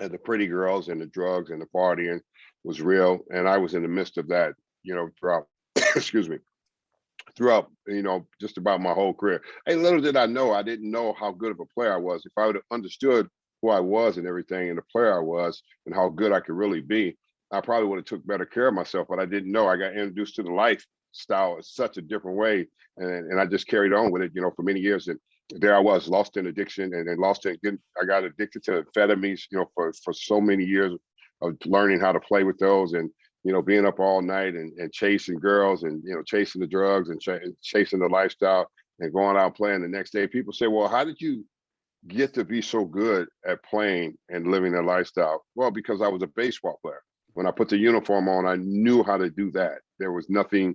and 0.00 0.10
the 0.10 0.18
pretty 0.18 0.46
girls 0.46 0.88
and 0.88 1.00
the 1.00 1.06
drugs 1.06 1.50
and 1.50 1.60
the 1.60 1.66
partying 1.66 2.20
was 2.64 2.80
real, 2.80 3.20
and 3.30 3.48
I 3.48 3.58
was 3.58 3.74
in 3.74 3.82
the 3.82 3.88
midst 3.88 4.18
of 4.18 4.28
that. 4.28 4.54
You 4.82 4.94
know, 4.94 5.08
throughout 5.18 5.46
excuse 5.96 6.28
me, 6.28 6.38
throughout 7.36 7.70
you 7.86 8.02
know 8.02 8.26
just 8.40 8.58
about 8.58 8.80
my 8.80 8.92
whole 8.92 9.14
career. 9.14 9.42
And 9.66 9.82
little 9.82 10.00
did 10.00 10.16
I 10.16 10.26
know, 10.26 10.52
I 10.52 10.62
didn't 10.62 10.90
know 10.90 11.14
how 11.18 11.32
good 11.32 11.52
of 11.52 11.60
a 11.60 11.66
player 11.66 11.92
I 11.92 11.98
was. 11.98 12.24
If 12.24 12.32
I 12.36 12.46
would 12.46 12.56
have 12.56 12.64
understood 12.70 13.28
who 13.62 13.70
I 13.70 13.80
was 13.80 14.16
and 14.16 14.26
everything 14.26 14.68
and 14.68 14.78
the 14.78 14.82
player 14.92 15.16
I 15.16 15.22
was 15.22 15.62
and 15.86 15.94
how 15.94 16.08
good 16.08 16.32
I 16.32 16.40
could 16.40 16.54
really 16.54 16.80
be, 16.80 17.16
I 17.50 17.60
probably 17.60 17.88
would 17.88 17.98
have 17.98 18.04
took 18.04 18.26
better 18.26 18.46
care 18.46 18.68
of 18.68 18.74
myself, 18.74 19.06
but 19.08 19.18
I 19.18 19.26
didn't 19.26 19.52
know. 19.52 19.68
I 19.68 19.76
got 19.76 19.92
introduced 19.92 20.36
to 20.36 20.42
the 20.42 20.50
lifestyle 20.50 21.56
in 21.56 21.62
such 21.62 21.96
a 21.96 22.02
different 22.02 22.36
way. 22.36 22.66
And, 22.96 23.30
and 23.30 23.40
I 23.40 23.46
just 23.46 23.68
carried 23.68 23.92
on 23.92 24.10
with 24.10 24.22
it, 24.22 24.32
you 24.34 24.42
know, 24.42 24.52
for 24.54 24.62
many 24.62 24.80
years. 24.80 25.08
And 25.08 25.18
there 25.50 25.74
I 25.74 25.78
was, 25.78 26.08
lost 26.08 26.36
in 26.36 26.48
addiction 26.48 26.92
and, 26.92 27.08
and 27.08 27.20
lost 27.20 27.46
in, 27.46 27.78
I 28.00 28.04
got 28.04 28.24
addicted 28.24 28.64
to 28.64 28.82
amphetamines, 28.82 29.42
you 29.50 29.58
know, 29.58 29.70
for, 29.74 29.92
for 30.04 30.12
so 30.12 30.40
many 30.40 30.64
years 30.64 30.92
of 31.40 31.56
learning 31.64 32.00
how 32.00 32.12
to 32.12 32.20
play 32.20 32.44
with 32.44 32.58
those 32.58 32.94
and, 32.94 33.10
you 33.46 33.52
know, 33.52 33.62
being 33.62 33.86
up 33.86 34.00
all 34.00 34.20
night 34.20 34.54
and, 34.54 34.76
and 34.76 34.92
chasing 34.92 35.38
girls 35.38 35.84
and, 35.84 36.02
you 36.04 36.12
know, 36.12 36.22
chasing 36.24 36.60
the 36.60 36.66
drugs 36.66 37.10
and 37.10 37.20
ch- 37.20 37.54
chasing 37.62 38.00
the 38.00 38.08
lifestyle 38.08 38.68
and 38.98 39.12
going 39.12 39.36
out 39.36 39.54
playing 39.54 39.82
the 39.82 39.88
next 39.88 40.10
day. 40.10 40.26
People 40.26 40.52
say, 40.52 40.66
well, 40.66 40.88
how 40.88 41.04
did 41.04 41.20
you 41.20 41.44
get 42.08 42.34
to 42.34 42.42
be 42.42 42.60
so 42.60 42.84
good 42.84 43.28
at 43.46 43.62
playing 43.62 44.18
and 44.30 44.48
living 44.48 44.72
that 44.72 44.82
lifestyle? 44.82 45.44
Well, 45.54 45.70
because 45.70 46.02
I 46.02 46.08
was 46.08 46.24
a 46.24 46.26
baseball 46.26 46.80
player. 46.82 47.00
When 47.34 47.46
I 47.46 47.52
put 47.52 47.68
the 47.68 47.76
uniform 47.76 48.28
on, 48.28 48.46
I 48.46 48.56
knew 48.56 49.04
how 49.04 49.16
to 49.16 49.30
do 49.30 49.52
that. 49.52 49.78
There 50.00 50.10
was 50.10 50.28
nothing 50.28 50.74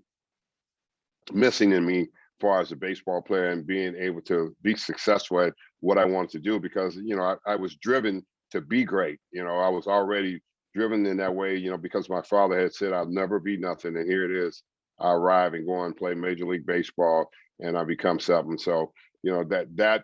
missing 1.34 1.74
in 1.74 1.86
me 1.86 2.04
as 2.04 2.08
far 2.40 2.62
as 2.62 2.72
a 2.72 2.78
baseball 2.78 3.22
player 3.22 3.52
and 3.52 3.68
being 3.68 3.98
able 3.98 4.22
to 4.22 4.56
be 4.62 4.78
successful 4.78 5.42
at 5.42 5.54
what 5.82 5.98
I 5.98 6.06
wanted 6.06 6.30
to 6.32 6.40
do 6.40 6.58
because, 6.58 6.96
you 6.96 7.18
know, 7.18 7.24
I, 7.24 7.36
I 7.46 7.56
was 7.58 7.76
driven 7.76 8.26
to 8.52 8.62
be 8.62 8.86
great. 8.86 9.20
You 9.34 9.44
know, 9.44 9.58
I 9.58 9.68
was 9.68 9.88
already 9.88 10.42
driven 10.74 11.06
in 11.06 11.18
that 11.18 11.36
way, 11.36 11.56
you 11.56 11.70
know, 11.70 11.78
because 11.78 12.10
my 12.10 12.22
father 12.22 12.60
had 12.60 12.74
said 12.74 12.94
I'll 12.94 13.06
never 13.06 13.40
be 13.40 13.58
nothing. 13.58 13.96
And 13.98 14.10
here 14.10 14.26
it 14.26 14.46
is. 14.46 14.64
I 15.00 15.12
arrive 15.12 15.54
and 15.54 15.66
go 15.66 15.84
and 15.84 15.96
play 15.96 16.14
Major 16.14 16.46
League 16.46 16.66
Baseball 16.66 17.30
and 17.60 17.78
I 17.78 17.84
become 17.84 18.20
something. 18.20 18.58
So, 18.58 18.94
you 19.24 19.32
know, 19.32 19.44
that 19.46 19.76
that 19.78 20.04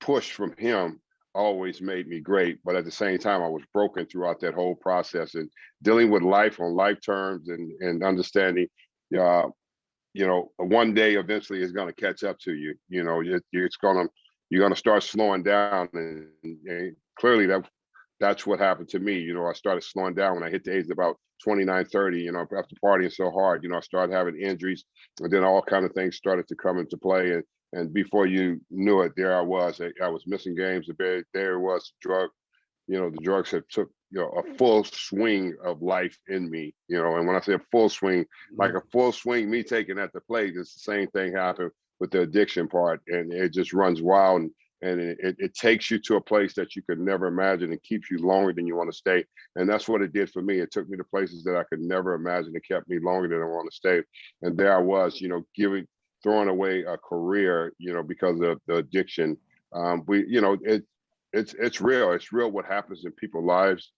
push 0.00 0.32
from 0.32 0.54
him 0.56 1.00
always 1.34 1.80
made 1.80 2.08
me 2.08 2.20
great. 2.20 2.58
But 2.64 2.76
at 2.76 2.84
the 2.84 2.90
same 2.90 3.18
time, 3.18 3.42
I 3.42 3.48
was 3.48 3.62
broken 3.72 4.06
throughout 4.06 4.40
that 4.40 4.54
whole 4.54 4.74
process 4.74 5.34
and 5.34 5.48
dealing 5.82 6.10
with 6.10 6.22
life 6.22 6.60
on 6.60 6.74
life 6.74 6.98
terms 7.04 7.48
and, 7.48 7.70
and 7.80 8.02
understanding, 8.02 8.66
uh, 9.18 9.44
you 10.12 10.26
know, 10.26 10.50
one 10.56 10.92
day 10.92 11.14
eventually 11.14 11.62
is 11.62 11.72
going 11.72 11.86
to 11.86 11.94
catch 11.94 12.24
up 12.24 12.38
to 12.40 12.52
you. 12.52 12.74
You 12.88 13.04
know, 13.04 13.20
it, 13.20 13.42
it's 13.52 13.76
going 13.76 14.06
to, 14.06 14.12
you're 14.48 14.60
going 14.60 14.72
to 14.72 14.78
start 14.78 15.02
slowing 15.02 15.42
down. 15.42 15.88
And, 15.92 16.28
and, 16.42 16.96
clearly 17.18 17.44
that 17.44 17.68
that's 18.20 18.46
what 18.46 18.60
happened 18.60 18.88
to 18.90 18.98
me. 18.98 19.18
You 19.18 19.34
know, 19.34 19.46
I 19.46 19.54
started 19.54 19.82
slowing 19.82 20.14
down 20.14 20.34
when 20.34 20.44
I 20.44 20.50
hit 20.50 20.64
the 20.64 20.76
age 20.76 20.84
of 20.84 20.92
about 20.92 21.16
29, 21.42 21.86
30, 21.86 22.20
you 22.20 22.32
know, 22.32 22.40
after 22.40 22.76
partying 22.84 23.12
so 23.12 23.30
hard, 23.30 23.62
you 23.62 23.70
know, 23.70 23.78
I 23.78 23.80
started 23.80 24.14
having 24.14 24.40
injuries 24.40 24.84
and 25.20 25.32
then 25.32 25.42
all 25.42 25.62
kind 25.62 25.86
of 25.86 25.92
things 25.92 26.16
started 26.16 26.46
to 26.48 26.54
come 26.54 26.78
into 26.78 26.98
play. 26.98 27.32
And 27.32 27.44
and 27.72 27.92
before 27.92 28.26
you 28.26 28.60
knew 28.70 29.02
it, 29.02 29.12
there 29.16 29.36
I 29.36 29.42
was. 29.42 29.80
I, 29.80 29.90
I 30.04 30.08
was 30.08 30.26
missing 30.26 30.54
games. 30.54 30.88
There, 30.98 31.24
there 31.32 31.60
was 31.60 31.92
drug. 32.00 32.30
You 32.88 32.98
know, 32.98 33.10
the 33.10 33.22
drugs 33.22 33.52
had 33.52 33.62
took 33.70 33.90
you 34.10 34.20
know 34.20 34.30
a 34.30 34.54
full 34.56 34.82
swing 34.84 35.54
of 35.64 35.80
life 35.80 36.18
in 36.26 36.50
me. 36.50 36.74
You 36.88 36.98
know, 36.98 37.16
and 37.16 37.26
when 37.26 37.36
I 37.36 37.40
say 37.40 37.54
a 37.54 37.60
full 37.70 37.88
swing, 37.88 38.26
like 38.56 38.70
mm-hmm. 38.70 38.78
a 38.78 38.90
full 38.90 39.12
swing, 39.12 39.48
me 39.48 39.62
taking 39.62 39.98
at 39.98 40.12
the 40.12 40.20
plate, 40.20 40.54
it's 40.56 40.74
the 40.74 40.80
same 40.80 41.08
thing 41.08 41.32
happened 41.32 41.70
with 42.00 42.10
the 42.10 42.22
addiction 42.22 42.66
part, 42.66 43.02
and 43.06 43.32
it 43.32 43.52
just 43.52 43.72
runs 43.72 44.02
wild. 44.02 44.40
And, 44.42 44.50
and 44.82 45.00
it, 45.00 45.36
it 45.38 45.54
takes 45.54 45.90
you 45.90 45.98
to 45.98 46.16
a 46.16 46.20
place 46.20 46.54
that 46.54 46.74
you 46.74 46.82
could 46.82 46.98
never 46.98 47.26
imagine 47.26 47.70
and 47.70 47.82
keeps 47.82 48.10
you 48.10 48.18
longer 48.18 48.52
than 48.52 48.66
you 48.66 48.76
want 48.76 48.90
to 48.90 48.96
stay. 48.96 49.24
And 49.56 49.68
that's 49.68 49.88
what 49.88 50.00
it 50.00 50.12
did 50.12 50.30
for 50.30 50.40
me. 50.40 50.58
It 50.58 50.70
took 50.70 50.88
me 50.88 50.96
to 50.96 51.04
places 51.04 51.44
that 51.44 51.56
I 51.56 51.64
could 51.64 51.80
never 51.80 52.14
imagine. 52.14 52.56
It 52.56 52.66
kept 52.66 52.88
me 52.88 52.98
longer 52.98 53.28
than 53.28 53.42
I 53.42 53.44
want 53.44 53.70
to 53.70 53.76
stay. 53.76 54.02
And 54.42 54.56
there 54.56 54.74
I 54.74 54.80
was, 54.80 55.20
you 55.20 55.28
know, 55.28 55.44
giving 55.54 55.86
throwing 56.22 56.48
away 56.48 56.82
a 56.82 56.96
career, 56.96 57.72
you 57.78 57.92
know, 57.92 58.02
because 58.02 58.40
of 58.40 58.60
the 58.66 58.76
addiction. 58.76 59.36
Um, 59.72 60.02
we, 60.06 60.26
you 60.26 60.40
know, 60.40 60.56
it 60.62 60.84
it's 61.32 61.54
it's 61.58 61.80
real. 61.80 62.12
It's 62.12 62.32
real 62.32 62.50
what 62.50 62.64
happens 62.64 63.04
in 63.04 63.12
people's 63.12 63.44
lives. 63.44 63.92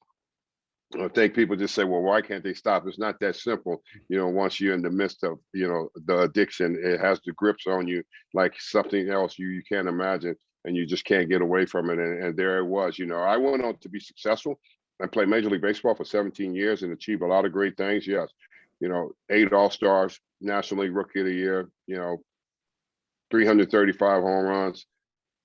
I 1.01 1.09
think 1.09 1.33
people 1.33 1.57
just 1.57 1.75
say, 1.75 1.85
well, 1.85 2.03
why 2.03 2.21
can't 2.21 2.45
they 2.45 2.53
stop? 2.53 2.87
It's 2.87 2.99
not 2.99 3.19
that 3.21 3.37
simple. 3.37 3.83
You 4.09 4.19
know, 4.19 4.29
once 4.29 4.61
you're 4.61 4.75
in 4.75 4.83
the 4.83 4.91
midst 4.91 5.25
of, 5.25 5.39
you 5.55 5.67
know, 5.67 5.89
the 6.05 6.23
addiction, 6.23 6.79
it 6.83 7.01
has 7.01 7.19
the 7.25 7.33
grips 7.33 7.67
on 7.67 7.89
you 7.89 8.03
like 8.35 8.53
something 8.59 9.09
else 9.09 9.39
you, 9.39 9.49
you 9.49 9.63
can't 9.67 9.89
imagine 9.89 10.37
and 10.65 10.77
you 10.77 10.87
just 10.87 11.05
can't 11.05 11.29
get 11.29 11.43
away 11.43 11.67
from 11.67 11.91
it. 11.91 11.99
And, 11.99 12.23
and 12.23 12.37
there 12.37 12.59
it 12.59 12.67
was, 12.67 12.99
you 12.99 13.07
know, 13.07 13.19
I 13.19 13.37
went 13.37 13.65
on 13.65 13.77
to 13.79 13.89
be 13.89 14.01
successful 14.01 14.59
and 15.01 15.11
play 15.11 15.25
Major 15.25 15.51
League 15.51 15.63
Baseball 15.63 15.95
for 15.95 16.05
17 16.05 16.55
years 16.55 16.83
and 16.83 16.93
achieve 16.93 17.23
a 17.23 17.27
lot 17.27 17.45
of 17.45 17.53
great 17.53 17.77
things. 17.77 18.07
Yes, 18.07 18.29
you 18.81 18.89
know, 18.89 19.13
eight 19.31 19.53
All 19.53 19.71
Stars, 19.71 20.19
National 20.41 20.85
League 20.85 20.95
Rookie 20.95 21.21
of 21.21 21.27
the 21.27 21.33
Year, 21.33 21.69
you 21.87 21.97
know, 21.97 22.23
335 23.31 24.23
home 24.23 24.45
runs, 24.45 24.87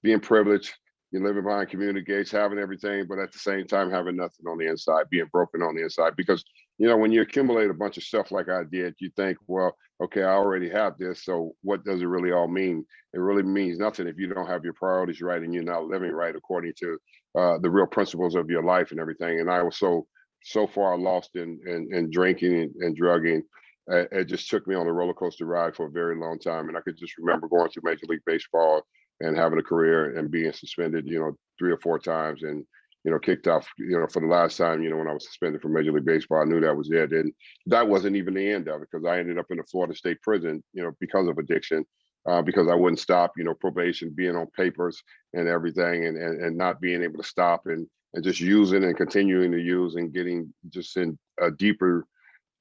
being 0.03 0.19
privileged, 0.19 0.73
you 1.11 1.23
living 1.23 1.43
behind 1.43 1.69
community 1.69 2.03
gates, 2.03 2.31
having 2.31 2.59
everything, 2.59 3.05
but 3.07 3.17
at 3.17 3.31
the 3.31 3.39
same 3.39 3.65
time 3.65 3.89
having 3.89 4.17
nothing 4.17 4.45
on 4.47 4.57
the 4.57 4.67
inside, 4.67 5.09
being 5.09 5.29
broken 5.31 5.61
on 5.61 5.75
the 5.75 5.83
inside. 5.83 6.15
Because 6.17 6.43
you 6.77 6.87
know, 6.87 6.97
when 6.97 7.11
you 7.11 7.21
accumulate 7.21 7.69
a 7.69 7.73
bunch 7.73 7.97
of 7.97 8.03
stuff 8.03 8.31
like 8.31 8.49
I 8.49 8.63
did, 8.71 8.95
you 8.99 9.09
think, 9.15 9.37
well, 9.47 9.75
okay, 10.03 10.21
I 10.21 10.33
already 10.33 10.69
have 10.69 10.97
this, 10.97 11.23
so 11.23 11.55
what 11.63 11.83
does 11.83 12.01
it 12.01 12.05
really 12.05 12.31
all 12.31 12.47
mean? 12.47 12.85
It 13.13 13.19
really 13.19 13.43
means 13.43 13.79
nothing 13.79 14.07
if 14.07 14.17
you 14.17 14.27
don't 14.27 14.47
have 14.47 14.63
your 14.63 14.73
priorities 14.73 15.21
right 15.21 15.41
and 15.41 15.53
you're 15.53 15.63
not 15.63 15.85
living 15.85 16.11
right 16.11 16.35
according 16.35 16.73
to 16.79 16.97
uh, 17.37 17.57
the 17.59 17.69
real 17.69 17.87
principles 17.87 18.35
of 18.35 18.49
your 18.49 18.63
life 18.63 18.91
and 18.91 18.99
everything. 18.99 19.39
And 19.39 19.49
I 19.49 19.63
was 19.63 19.77
so 19.77 20.05
so 20.43 20.67
far 20.67 20.97
lost 20.97 21.31
in 21.35 21.59
in, 21.65 21.89
in 21.91 22.11
drinking 22.11 22.53
and, 22.53 22.75
and 22.79 22.95
drugging. 22.95 23.41
It, 23.87 24.07
it 24.11 24.25
just 24.25 24.49
took 24.49 24.67
me 24.67 24.75
on 24.75 24.85
a 24.85 24.93
roller 24.93 25.15
coaster 25.15 25.45
ride 25.45 25.75
for 25.75 25.87
a 25.87 25.91
very 25.91 26.15
long 26.15 26.37
time, 26.37 26.67
and 26.67 26.77
I 26.77 26.81
could 26.81 26.97
just 26.97 27.17
remember 27.17 27.47
going 27.47 27.71
to 27.71 27.81
Major 27.83 28.05
League 28.07 28.21
Baseball 28.25 28.83
and 29.19 29.35
having 29.35 29.57
a 29.57 29.63
career 29.63 30.17
and 30.17 30.29
being 30.29 30.53
suspended, 30.53 31.07
you 31.07 31.19
know, 31.19 31.35
three 31.57 31.71
or 31.71 31.79
four 31.79 31.97
times, 31.97 32.43
and 32.43 32.65
you 33.03 33.11
know, 33.11 33.19
kicked 33.19 33.47
off, 33.47 33.67
you 33.77 33.97
know, 33.97 34.07
for 34.07 34.19
the 34.19 34.27
last 34.27 34.57
time, 34.57 34.81
you 34.81 34.89
know, 34.89 34.97
when 34.97 35.07
I 35.07 35.13
was 35.13 35.25
suspended 35.25 35.61
from 35.61 35.73
Major 35.73 35.91
League 35.91 36.05
Baseball, 36.05 36.41
I 36.41 36.45
knew 36.45 36.59
that 36.59 36.75
was 36.75 36.89
it, 36.91 37.11
and 37.11 37.31
that 37.67 37.87
wasn't 37.87 38.15
even 38.15 38.33
the 38.33 38.51
end 38.51 38.67
of 38.67 38.81
it 38.81 38.87
because 38.91 39.05
I 39.05 39.19
ended 39.19 39.37
up 39.37 39.47
in 39.49 39.59
a 39.59 39.63
Florida 39.63 39.95
State 39.95 40.21
prison, 40.21 40.63
you 40.73 40.83
know, 40.83 40.91
because 40.99 41.27
of 41.27 41.37
addiction. 41.37 41.85
Uh, 42.27 42.41
because 42.41 42.67
I 42.67 42.75
wouldn't 42.75 42.99
stop, 42.99 43.31
you 43.37 43.45
know, 43.45 43.53
probation, 43.53 44.09
being 44.13 44.35
on 44.35 44.47
papers 44.47 45.01
and 45.33 45.47
everything, 45.47 46.07
and, 46.07 46.17
and 46.17 46.43
and 46.43 46.57
not 46.57 46.81
being 46.81 47.01
able 47.01 47.19
to 47.19 47.23
stop, 47.23 47.67
and 47.67 47.87
and 48.13 48.23
just 48.23 48.41
using 48.41 48.83
and 48.83 48.97
continuing 48.97 49.51
to 49.51 49.59
use 49.59 49.95
and 49.95 50.13
getting 50.13 50.53
just 50.69 50.97
in 50.97 51.17
a 51.39 51.51
deeper 51.51 52.05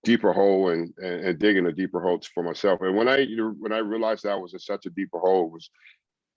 deeper 0.05 0.33
hole 0.33 0.70
and, 0.70 0.94
and, 0.99 1.25
and 1.25 1.38
digging 1.38 1.66
a 1.66 1.72
deeper 1.72 2.01
hole 2.01 2.20
for 2.33 2.42
myself. 2.42 2.81
And 2.83 2.96
when 2.96 3.09
I 3.09 3.18
you 3.18 3.37
know, 3.37 3.55
when 3.59 3.72
I 3.72 3.79
realized 3.79 4.22
that 4.22 4.40
was 4.40 4.53
in 4.53 4.61
such 4.61 4.87
a 4.87 4.90
deeper 4.90 5.18
hole, 5.18 5.46
it 5.46 5.53
was 5.53 5.70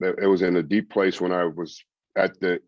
it 0.01 0.27
was 0.27 0.41
in 0.41 0.55
a 0.55 0.63
deep 0.63 0.89
place 0.89 1.19
when 1.19 1.31
I 1.31 1.45
was 1.45 1.83
at 2.15 2.39
the 2.39 2.59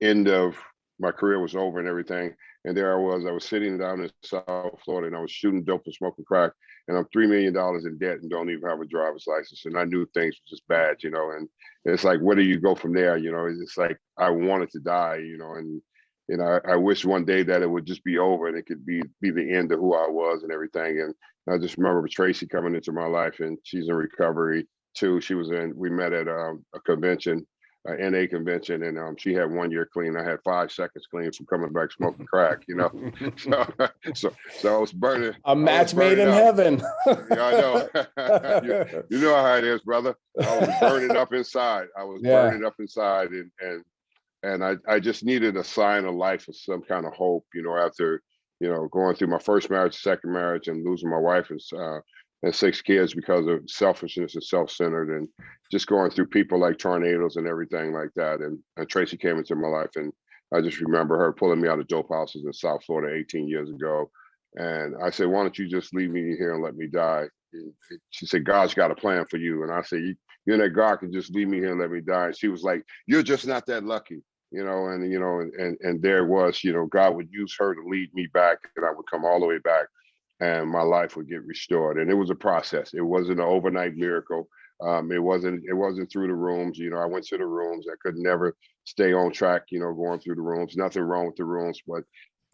end 0.00 0.28
of 0.28 0.56
my 0.98 1.12
career 1.12 1.40
was 1.40 1.54
over 1.54 1.78
and 1.78 1.88
everything. 1.88 2.34
And 2.64 2.76
there 2.76 2.92
I 2.92 2.96
was, 2.96 3.24
I 3.26 3.30
was 3.30 3.44
sitting 3.44 3.78
down 3.78 4.00
in 4.00 4.10
South 4.24 4.80
Florida 4.84 5.06
and 5.06 5.16
I 5.16 5.20
was 5.20 5.30
shooting 5.30 5.64
dope 5.64 5.82
and 5.86 5.94
smoking 5.94 6.24
crack. 6.24 6.52
And 6.88 6.96
I'm 6.96 7.06
$3 7.14 7.28
million 7.28 7.54
in 7.86 7.98
debt 7.98 8.20
and 8.20 8.30
don't 8.30 8.50
even 8.50 8.68
have 8.68 8.80
a 8.80 8.86
driver's 8.86 9.26
license. 9.26 9.64
And 9.66 9.78
I 9.78 9.84
knew 9.84 10.06
things 10.06 10.34
were 10.34 10.50
just 10.50 10.66
bad, 10.68 10.96
you 11.02 11.10
know. 11.10 11.30
And 11.30 11.48
it's 11.84 12.04
like, 12.04 12.20
where 12.20 12.36
do 12.36 12.42
you 12.42 12.60
go 12.60 12.74
from 12.74 12.94
there? 12.94 13.16
You 13.16 13.32
know, 13.32 13.46
it's 13.46 13.76
like 13.76 13.98
I 14.16 14.30
wanted 14.30 14.70
to 14.70 14.80
die, 14.80 15.16
you 15.16 15.38
know, 15.38 15.54
and 15.54 15.80
you 16.28 16.36
know, 16.36 16.60
I, 16.64 16.72
I 16.72 16.76
wish 16.76 17.04
one 17.04 17.24
day 17.24 17.42
that 17.42 17.62
it 17.62 17.70
would 17.70 17.86
just 17.86 18.04
be 18.04 18.18
over 18.18 18.48
and 18.48 18.56
it 18.56 18.66
could 18.66 18.84
be 18.84 19.02
be 19.20 19.30
the 19.30 19.50
end 19.50 19.72
of 19.72 19.80
who 19.80 19.94
I 19.94 20.08
was 20.08 20.42
and 20.42 20.52
everything. 20.52 21.00
And 21.00 21.14
I 21.50 21.58
just 21.58 21.78
remember 21.78 22.06
Tracy 22.06 22.46
coming 22.46 22.74
into 22.74 22.92
my 22.92 23.06
life 23.06 23.40
and 23.40 23.58
she's 23.62 23.88
in 23.88 23.94
recovery 23.94 24.66
too. 24.94 25.20
She 25.20 25.34
was 25.34 25.50
in, 25.50 25.72
we 25.74 25.88
met 25.88 26.12
at 26.12 26.28
um, 26.28 26.64
a 26.74 26.80
convention 26.80 27.46
a 27.86 28.10
NA 28.10 28.26
convention, 28.28 28.82
and 28.82 28.98
um, 28.98 29.16
she 29.16 29.32
had 29.32 29.50
one 29.50 29.70
year 29.70 29.88
clean. 29.90 30.16
I 30.16 30.24
had 30.24 30.40
five 30.44 30.70
seconds 30.72 31.06
clean 31.10 31.30
from 31.32 31.46
coming 31.46 31.72
back 31.72 31.92
smoking 31.92 32.26
crack. 32.26 32.62
You 32.66 32.76
know, 32.76 32.90
so 33.36 33.66
so 34.14 34.32
so 34.58 34.76
I 34.76 34.78
was 34.78 34.92
burning. 34.92 35.34
A 35.44 35.54
match 35.54 35.94
made 35.94 36.18
in 36.18 36.28
up. 36.28 36.34
heaven. 36.34 36.82
yeah, 37.06 37.14
I 37.30 37.50
know. 37.52 37.88
you, 38.64 39.04
you, 39.10 39.20
know 39.22 39.36
how 39.36 39.54
it 39.56 39.64
is, 39.64 39.80
brother. 39.82 40.14
I 40.40 40.58
was 40.58 40.68
burning 40.80 41.16
up 41.16 41.32
inside. 41.32 41.86
I 41.98 42.04
was 42.04 42.20
yeah. 42.22 42.48
burning 42.48 42.64
up 42.64 42.74
inside, 42.78 43.30
and 43.30 43.50
and 43.60 43.84
and 44.42 44.64
I 44.64 44.76
I 44.88 45.00
just 45.00 45.24
needed 45.24 45.56
a 45.56 45.64
sign 45.64 46.04
of 46.04 46.14
life 46.14 46.48
of 46.48 46.56
some 46.56 46.82
kind 46.82 47.06
of 47.06 47.12
hope. 47.12 47.46
You 47.54 47.62
know, 47.62 47.76
after 47.76 48.22
you 48.60 48.68
know 48.68 48.88
going 48.88 49.14
through 49.14 49.28
my 49.28 49.38
first 49.38 49.70
marriage, 49.70 50.00
second 50.00 50.32
marriage, 50.32 50.68
and 50.68 50.84
losing 50.84 51.10
my 51.10 51.18
wife 51.18 51.50
and 51.50 51.60
uh, 51.78 52.00
and 52.42 52.54
six 52.54 52.80
kids 52.80 53.14
because 53.14 53.46
of 53.46 53.68
selfishness 53.68 54.34
and 54.34 54.44
self-centered 54.44 55.10
and 55.10 55.28
just 55.72 55.86
going 55.86 56.10
through 56.10 56.26
people 56.26 56.58
like 56.58 56.78
tornadoes 56.78 57.36
and 57.36 57.46
everything 57.46 57.92
like 57.92 58.10
that. 58.14 58.40
And, 58.40 58.58
and 58.76 58.88
Tracy 58.88 59.16
came 59.16 59.38
into 59.38 59.56
my 59.56 59.68
life 59.68 59.90
and 59.96 60.12
I 60.54 60.60
just 60.60 60.80
remember 60.80 61.18
her 61.18 61.32
pulling 61.32 61.60
me 61.60 61.68
out 61.68 61.80
of 61.80 61.88
dope 61.88 62.08
houses 62.10 62.44
in 62.44 62.52
South 62.52 62.84
Florida 62.84 63.14
18 63.14 63.48
years 63.48 63.68
ago. 63.68 64.10
And 64.54 64.94
I 65.02 65.10
said, 65.10 65.28
why 65.28 65.42
don't 65.42 65.58
you 65.58 65.68
just 65.68 65.94
leave 65.94 66.10
me 66.10 66.36
here 66.36 66.54
and 66.54 66.62
let 66.62 66.76
me 66.76 66.86
die? 66.86 67.24
She 68.10 68.26
said, 68.26 68.44
God's 68.44 68.74
got 68.74 68.90
a 68.90 68.94
plan 68.94 69.26
for 69.26 69.36
you. 69.36 69.62
And 69.62 69.72
I 69.72 69.82
said, 69.82 70.00
you, 70.00 70.14
you 70.46 70.56
know, 70.56 70.68
God 70.68 70.96
can 70.96 71.12
just 71.12 71.34
leave 71.34 71.48
me 71.48 71.58
here 71.58 71.72
and 71.72 71.80
let 71.80 71.90
me 71.90 72.00
die. 72.00 72.26
And 72.26 72.36
she 72.36 72.48
was 72.48 72.62
like, 72.62 72.82
you're 73.06 73.22
just 73.22 73.46
not 73.46 73.66
that 73.66 73.84
lucky, 73.84 74.22
you 74.50 74.64
know, 74.64 74.86
and, 74.86 75.10
you 75.10 75.18
know, 75.18 75.40
and, 75.40 75.52
and, 75.54 75.76
and 75.80 76.02
there 76.02 76.24
was, 76.24 76.62
you 76.64 76.72
know, 76.72 76.86
God 76.86 77.16
would 77.16 77.28
use 77.30 77.54
her 77.58 77.74
to 77.74 77.80
lead 77.86 78.14
me 78.14 78.26
back 78.32 78.58
and 78.76 78.86
I 78.86 78.90
would 78.90 79.06
come 79.10 79.24
all 79.24 79.40
the 79.40 79.46
way 79.46 79.58
back 79.58 79.86
and 80.40 80.68
my 80.68 80.82
life 80.82 81.16
would 81.16 81.28
get 81.28 81.44
restored. 81.44 81.98
And 81.98 82.10
it 82.10 82.14
was 82.14 82.30
a 82.30 82.34
process. 82.34 82.94
It 82.94 83.02
wasn't 83.02 83.40
an 83.40 83.46
overnight 83.46 83.96
miracle. 83.96 84.48
Um, 84.80 85.10
it 85.10 85.22
wasn't 85.22 85.64
it 85.68 85.74
wasn't 85.74 86.10
through 86.10 86.28
the 86.28 86.34
rooms. 86.34 86.78
You 86.78 86.90
know, 86.90 86.98
I 86.98 87.06
went 87.06 87.26
to 87.26 87.38
the 87.38 87.46
rooms. 87.46 87.86
I 87.90 87.96
could 88.00 88.16
never 88.16 88.56
stay 88.84 89.12
on 89.12 89.32
track. 89.32 89.62
You 89.70 89.80
know, 89.80 89.92
going 89.92 90.20
through 90.20 90.36
the 90.36 90.42
rooms. 90.42 90.76
Nothing 90.76 91.02
wrong 91.02 91.26
with 91.26 91.36
the 91.36 91.44
rooms, 91.44 91.80
but 91.86 92.04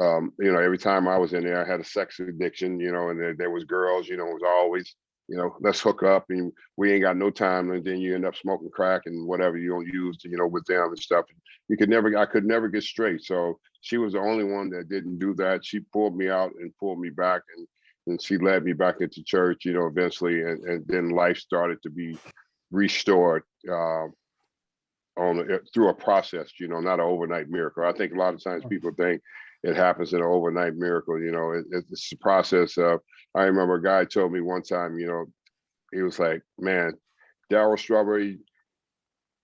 um, 0.00 0.32
you 0.40 0.50
know, 0.50 0.58
every 0.58 0.78
time 0.78 1.06
I 1.06 1.18
was 1.18 1.34
in 1.34 1.44
there, 1.44 1.64
I 1.64 1.70
had 1.70 1.80
a 1.80 1.84
sex 1.84 2.18
addiction. 2.20 2.80
You 2.80 2.92
know, 2.92 3.10
and 3.10 3.20
there, 3.20 3.34
there 3.36 3.50
was 3.50 3.64
girls. 3.64 4.08
You 4.08 4.16
know, 4.16 4.26
it 4.28 4.34
was 4.34 4.42
always 4.46 4.94
you 5.28 5.36
know, 5.36 5.56
let's 5.60 5.80
hook 5.80 6.02
up 6.02 6.26
and 6.28 6.52
we 6.76 6.92
ain't 6.92 7.02
got 7.02 7.16
no 7.16 7.30
time. 7.30 7.70
And 7.70 7.84
then 7.84 7.98
you 7.98 8.14
end 8.14 8.26
up 8.26 8.36
smoking 8.36 8.70
crack 8.70 9.02
and 9.06 9.26
whatever 9.26 9.56
you 9.56 9.70
don't 9.70 9.86
use, 9.86 10.18
you 10.24 10.36
know, 10.36 10.46
with 10.46 10.64
them 10.66 10.88
and 10.88 10.98
stuff. 10.98 11.24
You 11.68 11.76
could 11.76 11.88
never, 11.88 12.16
I 12.16 12.26
could 12.26 12.44
never 12.44 12.68
get 12.68 12.82
straight. 12.82 13.22
So 13.22 13.58
she 13.80 13.96
was 13.96 14.12
the 14.12 14.20
only 14.20 14.44
one 14.44 14.70
that 14.70 14.88
didn't 14.88 15.18
do 15.18 15.34
that. 15.34 15.64
She 15.64 15.80
pulled 15.80 16.16
me 16.16 16.28
out 16.28 16.52
and 16.60 16.76
pulled 16.78 17.00
me 17.00 17.10
back 17.10 17.42
and 17.56 17.66
and 18.06 18.20
she 18.20 18.38
led 18.38 18.64
me 18.64 18.72
back 18.72 18.96
into 19.00 19.22
church, 19.24 19.64
you 19.64 19.72
know, 19.72 19.86
eventually, 19.86 20.42
and, 20.42 20.62
and 20.64 20.84
then 20.86 21.10
life 21.10 21.38
started 21.38 21.82
to 21.82 21.90
be 21.90 22.18
restored 22.70 23.44
uh, 23.66 24.06
on 25.16 25.50
uh, 25.50 25.58
through 25.72 25.88
a 25.88 25.94
process, 25.94 26.52
you 26.58 26.68
know, 26.68 26.80
not 26.80 27.00
an 27.00 27.06
overnight 27.06 27.48
miracle. 27.48 27.84
I 27.84 27.92
think 27.92 28.12
a 28.12 28.18
lot 28.18 28.34
of 28.34 28.42
times 28.42 28.64
people 28.68 28.90
think 28.92 29.22
it 29.64 29.76
happens 29.76 30.12
in 30.12 30.20
an 30.20 30.26
overnight 30.26 30.76
miracle. 30.76 31.20
You 31.20 31.32
know, 31.32 31.52
it, 31.52 31.64
it's 31.70 32.12
a 32.12 32.16
process 32.18 32.76
of. 32.76 33.00
I 33.34 33.44
remember 33.44 33.74
a 33.74 33.82
guy 33.82 34.04
told 34.04 34.30
me 34.32 34.40
one 34.40 34.62
time, 34.62 34.98
you 34.98 35.08
know, 35.08 35.24
he 35.92 36.02
was 36.02 36.18
like, 36.18 36.42
"Man, 36.58 36.92
Darryl 37.50 37.78
Strawberry, 37.78 38.38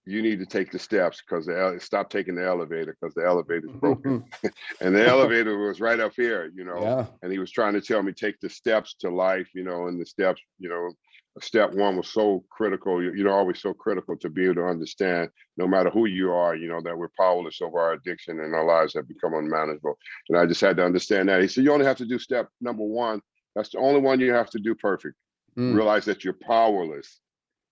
you 0.04 0.22
need 0.22 0.38
to 0.38 0.46
take 0.46 0.70
the 0.70 0.78
steps 0.78 1.22
because 1.22 1.46
the 1.46 1.78
stop 1.80 2.10
taking 2.10 2.34
the 2.34 2.44
elevator 2.44 2.96
because 3.00 3.14
the 3.14 3.24
elevator's 3.24 3.72
broken 3.72 4.24
and 4.80 4.94
the 4.94 5.06
elevator 5.06 5.56
was 5.58 5.80
right 5.80 6.00
up 6.00 6.12
here 6.16 6.50
you 6.54 6.64
know 6.64 6.80
yeah. 6.80 7.06
and 7.22 7.30
he 7.30 7.38
was 7.38 7.50
trying 7.50 7.74
to 7.74 7.80
tell 7.80 8.02
me 8.02 8.12
take 8.12 8.38
the 8.40 8.48
steps 8.48 8.94
to 8.94 9.10
life 9.10 9.48
you 9.54 9.62
know 9.62 9.88
and 9.88 10.00
the 10.00 10.06
steps 10.06 10.40
you 10.58 10.68
know 10.68 10.90
step 11.40 11.72
one 11.72 11.96
was 11.96 12.08
so 12.08 12.44
critical 12.50 13.02
you 13.02 13.22
know 13.22 13.32
always 13.32 13.60
so 13.60 13.72
critical 13.72 14.16
to 14.16 14.28
be 14.28 14.44
able 14.44 14.56
to 14.56 14.64
understand 14.64 15.30
no 15.56 15.66
matter 15.66 15.88
who 15.88 16.06
you 16.06 16.32
are 16.32 16.56
you 16.56 16.68
know 16.68 16.80
that 16.82 16.96
we're 16.96 17.08
powerless 17.16 17.60
over 17.62 17.78
our 17.78 17.92
addiction 17.92 18.40
and 18.40 18.54
our 18.54 18.64
lives 18.64 18.94
have 18.94 19.06
become 19.06 19.34
unmanageable. 19.34 19.96
And 20.28 20.38
i 20.38 20.44
just 20.44 20.60
had 20.60 20.76
to 20.78 20.84
understand 20.84 21.28
that. 21.28 21.40
He 21.40 21.48
said 21.48 21.64
you 21.64 21.72
only 21.72 21.86
have 21.86 21.98
to 21.98 22.06
do 22.06 22.18
step 22.18 22.48
number 22.60 22.84
one. 22.84 23.20
That's 23.54 23.70
the 23.70 23.78
only 23.78 24.00
one 24.00 24.20
you 24.20 24.32
have 24.32 24.50
to 24.50 24.58
do 24.58 24.74
perfect. 24.74 25.14
Mm. 25.58 25.74
realize 25.74 26.04
that 26.04 26.22
you're 26.24 26.34
powerless 26.34 27.18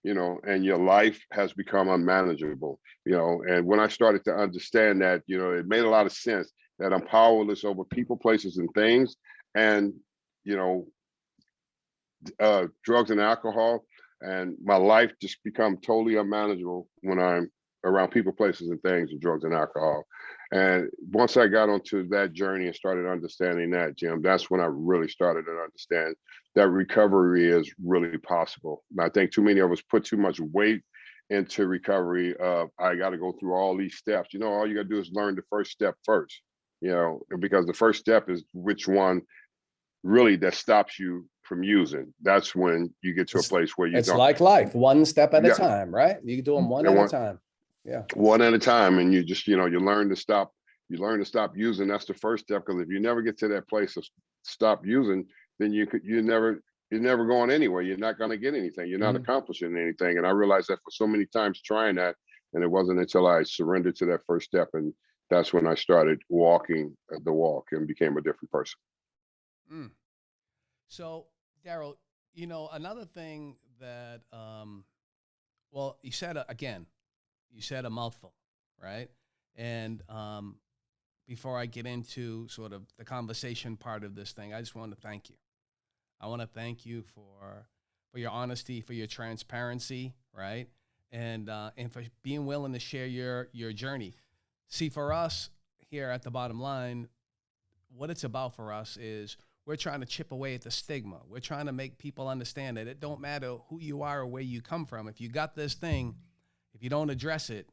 you 0.03 0.15
know, 0.15 0.41
and 0.47 0.65
your 0.65 0.79
life 0.79 1.21
has 1.33 1.53
become 1.53 1.89
unmanageable, 1.89 2.81
you 3.05 3.13
know. 3.13 3.43
And 3.49 3.67
when 3.67 3.81
I 3.81 3.89
started 3.89 4.25
to 4.25 4.35
understand 4.35 5.03
that, 5.03 5.23
you 5.27 5.39
know, 5.39 5.51
it 5.51 5.67
made 5.67 5.85
a 5.85 5.89
lot 5.89 6.07
of 6.07 6.13
sense 6.13 6.53
that 6.79 6.93
I'm 6.93 7.05
powerless 7.05 7.65
over 7.65 7.85
people, 7.85 8.17
places, 8.17 8.59
and 8.59 8.69
things, 8.75 9.17
and 9.55 9.93
you 10.45 10.57
know, 10.57 10.87
uh, 12.41 12.67
drugs 12.85 13.11
and 13.11 13.21
alcohol, 13.21 13.85
and 14.21 14.57
my 14.63 14.77
life 14.77 15.13
just 15.21 15.43
become 15.45 15.79
totally 15.79 16.17
unmanageable 16.17 16.89
when 17.03 17.19
I'm 17.19 17.51
around 17.85 18.11
people, 18.11 18.33
places, 18.33 18.71
and 18.71 18.83
things, 18.83 19.11
and 19.13 19.21
drugs 19.21 19.45
and 19.45 19.55
alcohol. 19.55 20.05
And 20.51 20.89
once 21.13 21.37
I 21.37 21.47
got 21.47 21.69
onto 21.69 22.09
that 22.09 22.33
journey 22.33 22.67
and 22.67 22.75
started 22.75 23.11
understanding 23.11 23.71
that, 23.71 23.97
Jim, 23.97 24.23
that's 24.23 24.51
when 24.51 24.61
I 24.61 24.69
really 24.69 25.09
started 25.09 25.45
to 25.45 25.53
understand 25.53 26.17
that 26.55 26.69
recovery 26.69 27.47
is 27.49 27.73
really 27.85 28.19
possible. 28.19 28.83
And 28.91 29.01
I 29.01 29.11
think 29.11 29.31
too 29.31 29.43
many 29.43 29.61
of 29.61 29.71
us 29.71 29.83
put 29.83 30.05
too 30.05 30.17
much 30.17 30.41
weight 30.41 30.83
into 31.31 31.67
recovery. 31.67 32.35
Uh, 32.43 32.67
I 32.79 32.95
got 32.97 33.11
to 33.11 33.19
go 33.19 33.33
through 33.33 33.55
all 33.55 33.77
these 33.77 33.97
steps. 33.97 34.33
You 34.33 34.41
know, 34.41 34.49
all 34.49 34.67
you 34.67 34.75
got 34.75 34.85
to 34.85 34.89
do 34.89 34.99
is 34.99 35.11
learn 35.13 35.35
the 35.35 35.43
first 35.51 35.71
step 35.71 35.95
first. 36.05 36.41
You 36.81 36.91
know, 36.91 37.21
because 37.39 37.67
the 37.67 37.75
first 37.75 38.01
step 38.01 38.31
is 38.31 38.45
which 38.55 38.89
one 38.89 39.23
really 40.05 40.37
that 40.37 40.55
stops 40.55 40.99
you 40.99 41.29
from 41.49 41.63
using. 41.63 42.13
That's 42.23 42.55
when 42.55 42.93
you 43.03 43.15
get 43.15 43.29
to 43.31 43.39
a 43.39 43.43
place 43.43 43.73
where 43.77 43.89
you. 43.89 43.97
It's 43.97 44.09
like 44.09 44.41
life, 44.41 44.75
one 44.75 45.05
step 45.05 45.35
at 45.35 45.45
yeah. 45.45 45.53
a 45.53 45.55
time, 45.57 45.95
right? 45.95 46.19
You 46.23 46.37
can 46.37 46.45
do 46.45 46.55
them 46.55 46.69
one 46.69 46.87
and 46.87 46.95
at 46.95 46.99
one, 46.99 47.07
a 47.07 47.11
time 47.11 47.41
yeah 47.89 48.03
one 48.15 48.43
at 48.43 48.53
a 48.53 48.59
time 48.59 48.99
and 48.99 49.13
you 49.13 49.25
just 49.25 49.47
you 49.47 49.57
know 49.57 49.67
you 49.67 49.81
learn 49.81 50.09
to 50.09 50.17
stop 50.17 50.53
you 50.89 50.99
learn 50.99 51.19
to 51.19 51.25
stop 51.25 51.57
using 51.57 51.89
that's 51.89 52.05
the 52.05 52.15
first 52.15 52.45
step 52.45 52.65
because 52.65 52.81
if 52.81 52.89
you 52.89 53.01
never 53.01 53.23
get 53.23 53.39
to 53.39 53.49
that 53.49 53.69
place 53.69 53.97
of 53.97 54.05
stop 54.43 54.85
using 54.87 55.25
then 55.59 55.73
you 55.73 55.87
could 55.87 56.05
you 56.05 56.23
never 56.23 56.63
you're 56.91 57.01
never 57.01 57.27
going 57.27 57.51
anywhere 57.51 57.83
you're 57.83 57.97
not 57.97 58.19
going 58.19 58.31
to 58.31 58.37
get 58.37 58.55
anything 58.55 58.89
you're 58.89 58.99
not 58.99 59.15
mm-hmm. 59.15 59.23
accomplishing 59.23 59.77
anything 59.77 60.19
and 60.19 60.27
i 60.27 60.31
realized 60.31 60.69
that 60.69 60.79
for 60.85 60.91
so 60.91 61.07
many 61.07 61.27
times 61.27 61.61
trying 61.63 61.97
that 61.97 62.15
and 62.55 62.63
it 62.63 62.71
wasn't 62.71 62.99
until 62.99 63.27
i 63.27 63.43
surrendered 63.43 63.97
to 63.97 64.07
that 64.07 64.25
first 64.27 64.47
step 64.47 64.69
and 64.75 64.93
that's 65.31 65.53
when 65.53 65.67
i 65.67 65.75
started 65.75 66.21
walking 66.29 66.95
the 67.25 67.33
walk 67.33 67.69
and 67.73 67.87
became 67.87 68.17
a 68.17 68.23
different 68.23 68.51
person 68.51 68.79
mm. 69.73 69.91
so 70.89 71.27
darryl 71.69 71.95
you 72.35 72.47
know 72.47 72.69
another 72.73 73.05
thing 73.05 73.57
that 73.81 74.21
um 74.33 74.85
well 75.71 75.99
you 76.03 76.13
said 76.13 76.37
uh, 76.37 76.45
again 76.49 76.87
you 77.53 77.63
said 77.63 77.85
a 77.85 77.91
mouthful, 77.91 78.35
right? 78.83 79.09
And 79.57 80.03
um, 80.09 80.57
before 81.27 81.59
I 81.59 81.67
get 81.67 81.87
into 81.87 82.49
sort 82.49 82.73
of 82.73 82.83
the 82.99 83.05
conversation 83.05 83.77
part 83.77 84.05
of 84.05 84.15
this 84.15 84.33
thing, 84.33 84.55
I 84.55 84.61
just 84.61 84.75
want 84.75 84.95
to 84.95 85.01
thank 85.01 85.31
you. 85.31 85.37
I 86.21 86.27
want 86.27 86.43
to 86.43 86.47
thank 86.47 86.87
you 86.87 87.03
for 87.15 87.67
for 88.13 88.19
your 88.19 88.31
honesty, 88.31 88.81
for 88.81 88.93
your 88.93 89.07
transparency, 89.07 90.15
right? 90.33 90.69
And 91.13 91.49
uh, 91.49 91.71
and 91.77 91.93
for 91.93 92.03
being 92.23 92.47
willing 92.47 92.73
to 92.73 92.79
share 92.79 93.07
your 93.07 93.49
your 93.53 93.73
journey. 93.73 94.15
See, 94.69 94.89
for 94.89 95.13
us 95.13 95.51
here 95.91 96.11
at 96.11 96.23
the 96.23 96.31
bottom 96.31 96.61
line, 96.61 97.09
what 97.97 98.11
it's 98.11 98.25
about 98.25 98.55
for 98.55 98.73
us 98.73 98.97
is 98.97 99.37
we're 99.69 99.77
trying 99.77 100.01
to 100.01 100.07
chip 100.07 100.33
away 100.33 100.55
at 100.55 100.63
the 100.63 100.71
stigma. 100.71 101.19
We're 101.29 101.41
trying 101.41 101.67
to 101.67 101.73
make 101.73 101.99
people 101.99 102.27
understand 102.27 102.79
that 102.79 102.87
it 102.87 103.01
don't 103.01 103.21
matter 103.21 103.59
who 103.69 103.79
you 103.79 104.01
are 104.01 104.23
or 104.23 104.27
where 104.27 104.43
you 104.43 104.63
come 104.63 104.87
from. 104.87 105.09
If 105.09 105.21
you 105.21 105.29
got 105.29 105.55
this 105.55 105.75
thing, 105.75 106.15
if 106.73 106.83
you 106.83 106.89
don't 106.89 107.11
address 107.11 107.51
it, 107.51 107.69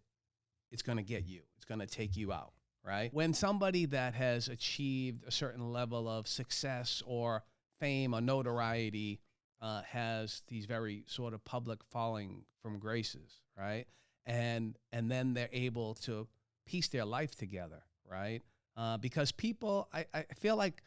it's 0.71 0.81
going 0.81 0.97
to 0.97 1.03
get 1.03 1.25
you. 1.25 1.39
It's 1.55 1.63
going 1.63 1.79
to 1.79 1.87
take 1.87 2.17
you 2.17 2.33
out, 2.33 2.51
right? 2.83 3.13
When 3.13 3.33
somebody 3.33 3.85
that 3.85 4.13
has 4.13 4.49
achieved 4.49 5.23
a 5.25 5.31
certain 5.31 5.71
level 5.71 6.09
of 6.09 6.27
success 6.27 7.01
or 7.05 7.43
fame 7.79 8.13
or 8.13 8.19
notoriety 8.19 9.21
uh, 9.61 9.83
has 9.83 10.41
these 10.49 10.65
very 10.65 11.05
sort 11.07 11.33
of 11.33 11.45
public 11.45 11.79
falling 11.81 12.43
from 12.61 12.77
graces, 12.77 13.39
right? 13.57 13.85
And 14.25 14.77
and 14.91 15.09
then 15.09 15.33
they're 15.33 15.47
able 15.53 15.93
to 16.03 16.27
piece 16.65 16.89
their 16.89 17.05
life 17.05 17.35
together, 17.35 17.83
right? 18.11 18.41
Uh, 18.75 18.97
because 18.97 19.31
people, 19.31 19.87
I, 19.93 20.05
I 20.13 20.25
feel 20.35 20.57
like 20.57 20.83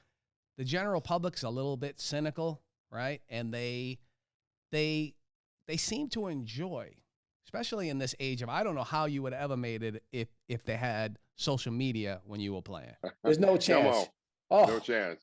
the 0.59 0.65
general 0.65 1.01
public's 1.01 1.45
a 1.45 1.49
little 1.49 1.77
bit 1.77 2.01
cynical, 2.01 2.61
right? 2.93 3.23
And 3.31 3.55
they 3.55 3.99
they 4.71 5.15
they 5.67 5.77
seem 5.77 6.09
to 6.11 6.27
enjoy, 6.27 6.97
especially 7.47 7.89
in 7.89 7.99
this 7.99 8.15
age 8.21 8.43
of 8.43 8.51
I 8.51 8.63
don't 8.63 8.75
know 8.75 8.85
how 8.85 9.07
you 9.07 9.23
would 9.23 9.33
have 9.33 9.43
ever 9.43 9.57
made 9.57 9.83
it 9.83 10.03
if 10.13 10.29
if 10.49 10.65
they 10.65 10.77
had 10.77 11.19
social 11.37 11.73
media 11.73 12.21
when 12.25 12.41
you 12.41 12.53
were 12.53 12.63
playing. 12.63 12.95
There's 13.23 13.39
no 13.39 13.57
chance. 13.59 14.09
Oh, 14.51 14.65
no 14.65 14.81
chance. 14.81 15.21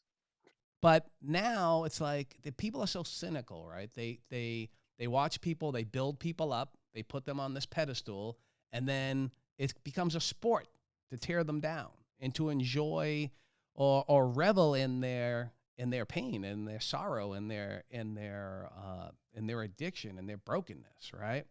But 0.81 1.07
now 1.21 1.83
it's 1.83 1.99
like 1.99 2.37
the 2.43 2.51
people 2.51 2.81
are 2.81 2.87
so 2.87 3.03
cynical, 3.03 3.67
right? 3.67 3.89
They 3.93 4.19
they 4.29 4.69
they 4.97 5.07
watch 5.07 5.41
people, 5.41 5.71
they 5.71 5.83
build 5.83 6.19
people 6.19 6.53
up, 6.53 6.77
they 6.93 7.03
put 7.03 7.25
them 7.25 7.39
on 7.39 7.53
this 7.53 7.65
pedestal, 7.65 8.37
and 8.71 8.87
then 8.87 9.31
it 9.57 9.73
becomes 9.83 10.15
a 10.15 10.21
sport 10.21 10.67
to 11.11 11.17
tear 11.17 11.43
them 11.43 11.59
down 11.59 11.89
and 12.19 12.33
to 12.35 12.49
enjoy 12.49 13.29
or 13.75 14.03
or 14.07 14.27
revel 14.27 14.73
in 14.73 15.01
their 15.01 15.51
in 15.77 15.89
their 15.89 16.05
pain 16.05 16.43
and 16.43 16.67
their 16.67 16.79
sorrow 16.79 17.33
and 17.33 17.51
their 17.51 17.83
in 17.89 18.15
their 18.15 18.69
uh, 18.75 19.09
in 19.33 19.45
their 19.45 19.61
addiction 19.61 20.17
and 20.17 20.27
their 20.27 20.37
brokenness, 20.37 21.11
right? 21.13 21.45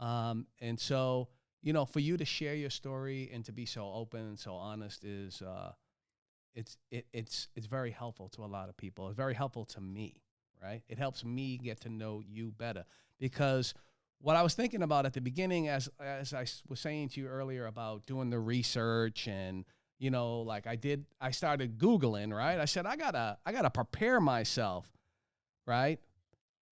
Um, 0.00 0.46
and 0.60 0.78
so 0.78 1.28
you 1.62 1.72
know, 1.72 1.84
for 1.84 2.00
you 2.00 2.16
to 2.16 2.24
share 2.24 2.54
your 2.54 2.70
story 2.70 3.30
and 3.32 3.44
to 3.44 3.52
be 3.52 3.66
so 3.66 3.90
open 3.92 4.20
and 4.20 4.38
so 4.38 4.54
honest 4.54 5.04
is 5.04 5.42
uh, 5.42 5.72
it's 6.54 6.76
it, 6.90 7.06
it's 7.12 7.48
it's 7.54 7.66
very 7.66 7.90
helpful 7.90 8.28
to 8.30 8.44
a 8.44 8.46
lot 8.46 8.68
of 8.68 8.76
people. 8.76 9.08
It's 9.08 9.16
very 9.16 9.34
helpful 9.34 9.64
to 9.66 9.80
me, 9.80 10.22
right? 10.62 10.82
It 10.88 10.98
helps 10.98 11.24
me 11.24 11.58
get 11.58 11.80
to 11.82 11.88
know 11.88 12.22
you 12.26 12.52
better 12.52 12.84
because 13.18 13.74
what 14.20 14.36
I 14.36 14.42
was 14.42 14.54
thinking 14.54 14.82
about 14.82 15.06
at 15.06 15.12
the 15.12 15.20
beginning, 15.20 15.68
as 15.68 15.88
as 16.00 16.32
I 16.32 16.46
was 16.68 16.80
saying 16.80 17.10
to 17.10 17.20
you 17.20 17.26
earlier 17.26 17.66
about 17.66 18.06
doing 18.06 18.30
the 18.30 18.38
research 18.38 19.28
and 19.28 19.64
you 19.98 20.10
know, 20.10 20.40
like 20.40 20.66
I 20.66 20.76
did, 20.76 21.04
I 21.20 21.30
started 21.30 21.78
Googling, 21.78 22.32
right? 22.32 22.58
I 22.58 22.64
said, 22.64 22.86
I 22.86 22.96
gotta, 22.96 23.38
I 23.44 23.52
gotta 23.52 23.70
prepare 23.70 24.20
myself, 24.20 24.90
right? 25.66 25.98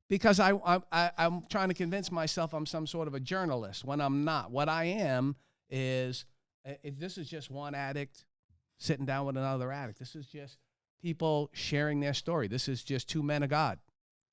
Because 0.09 0.39
I, 0.39 0.53
I, 0.93 1.11
I'm 1.17 1.45
trying 1.49 1.69
to 1.69 1.75
convince 1.75 2.13
myself 2.13 2.53
I'm 2.53 2.67
some 2.67 2.87
sort 2.87 3.09
of 3.09 3.15
a 3.15 3.21
journalist 3.21 3.85
when 3.85 4.01
I'm 4.01 4.25
not. 4.25 4.51
What 4.51 4.69
I 4.69 4.85
am 4.85 5.37
is, 5.71 6.27
if 6.65 6.99
this 6.99 7.17
is 7.17 7.29
just 7.29 7.51
one 7.51 7.75
addict 7.75 8.25
sitting 8.79 9.07
down 9.07 9.27
with 9.27 9.37
another 9.37 9.73
addict. 9.73 9.99
This 9.99 10.15
is 10.15 10.27
just 10.27 10.59
people 11.01 11.51
sharing 11.53 12.01
their 12.01 12.15
story. 12.15 12.49
This 12.49 12.69
is 12.69 12.83
just 12.83 13.09
two 13.09 13.23
men 13.23 13.43
of 13.43 13.51
God, 13.51 13.79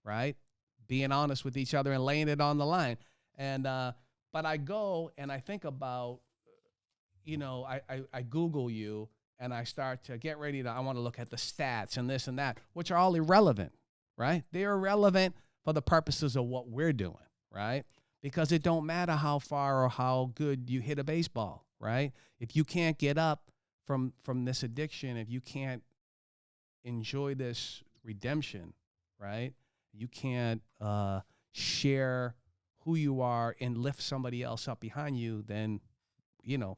right? 0.03 0.35
Being 0.87 1.11
honest 1.11 1.45
with 1.45 1.57
each 1.57 1.73
other 1.73 1.91
and 1.91 2.03
laying 2.03 2.27
it 2.27 2.41
on 2.41 2.57
the 2.57 2.65
line. 2.65 2.97
And, 3.37 3.65
uh, 3.65 3.93
but 4.33 4.45
I 4.45 4.57
go 4.57 5.11
and 5.17 5.31
I 5.31 5.39
think 5.39 5.63
about 5.65 6.19
you 7.25 7.37
know, 7.37 7.65
I, 7.65 7.81
I, 7.89 8.01
I 8.13 8.21
Google 8.21 8.69
you 8.69 9.09
and 9.39 9.53
I 9.53 9.63
start 9.63 10.03
to 10.05 10.17
get 10.17 10.37
ready 10.37 10.61
to, 10.63 10.69
I 10.69 10.79
want 10.81 10.97
to 10.97 11.01
look 11.01 11.19
at 11.19 11.29
the 11.29 11.37
stats 11.37 11.97
and 11.97 12.09
this 12.09 12.27
and 12.27 12.37
that, 12.39 12.57
which 12.73 12.91
are 12.91 12.97
all 12.97 13.15
irrelevant, 13.15 13.71
right? 14.17 14.43
They're 14.51 14.73
irrelevant 14.73 15.35
for 15.63 15.73
the 15.73 15.81
purposes 15.81 16.35
of 16.35 16.45
what 16.45 16.67
we're 16.67 16.93
doing, 16.93 17.17
right? 17.51 17.83
Because 18.21 18.51
it 18.51 18.61
don't 18.61 18.85
matter 18.85 19.13
how 19.13 19.39
far 19.39 19.83
or 19.83 19.89
how 19.89 20.31
good 20.35 20.69
you 20.69 20.79
hit 20.79 20.99
a 20.99 21.03
baseball, 21.03 21.65
right? 21.79 22.11
If 22.39 22.55
you 22.55 22.63
can't 22.63 22.97
get 22.97 23.17
up 23.17 23.49
from 23.85 24.13
from 24.23 24.45
this 24.45 24.63
addiction, 24.63 25.17
if 25.17 25.29
you 25.29 25.41
can't 25.41 25.83
enjoy 26.83 27.33
this 27.33 27.83
redemption, 28.03 28.73
right? 29.19 29.53
You 29.93 30.07
can't 30.07 30.61
uh, 30.79 31.21
share 31.51 32.35
who 32.85 32.95
you 32.95 33.21
are 33.21 33.55
and 33.59 33.77
lift 33.77 34.01
somebody 34.01 34.43
else 34.43 34.67
up 34.67 34.79
behind 34.79 35.19
you, 35.19 35.43
then 35.47 35.79
you 36.43 36.57
know 36.57 36.77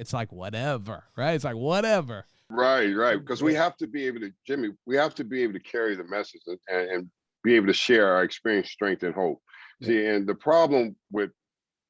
it's 0.00 0.14
like 0.14 0.32
whatever, 0.32 1.04
right? 1.14 1.34
It's 1.34 1.44
like 1.44 1.56
whatever. 1.56 2.24
Right, 2.48 2.90
right. 2.96 3.20
Because 3.20 3.42
we 3.42 3.54
have 3.54 3.76
to 3.76 3.86
be 3.86 4.06
able 4.06 4.20
to, 4.20 4.32
Jimmy, 4.46 4.70
we 4.86 4.96
have 4.96 5.14
to 5.16 5.24
be 5.24 5.42
able 5.42 5.52
to 5.52 5.60
carry 5.60 5.94
the 5.94 6.04
message 6.04 6.40
and, 6.46 6.58
and 6.90 7.10
be 7.44 7.54
able 7.54 7.66
to 7.66 7.74
share 7.74 8.12
our 8.14 8.24
experience, 8.24 8.70
strength, 8.70 9.02
and 9.02 9.14
hope. 9.14 9.40
Yeah. 9.78 9.86
See, 9.86 10.06
and 10.06 10.26
the 10.26 10.34
problem 10.34 10.96
with 11.12 11.30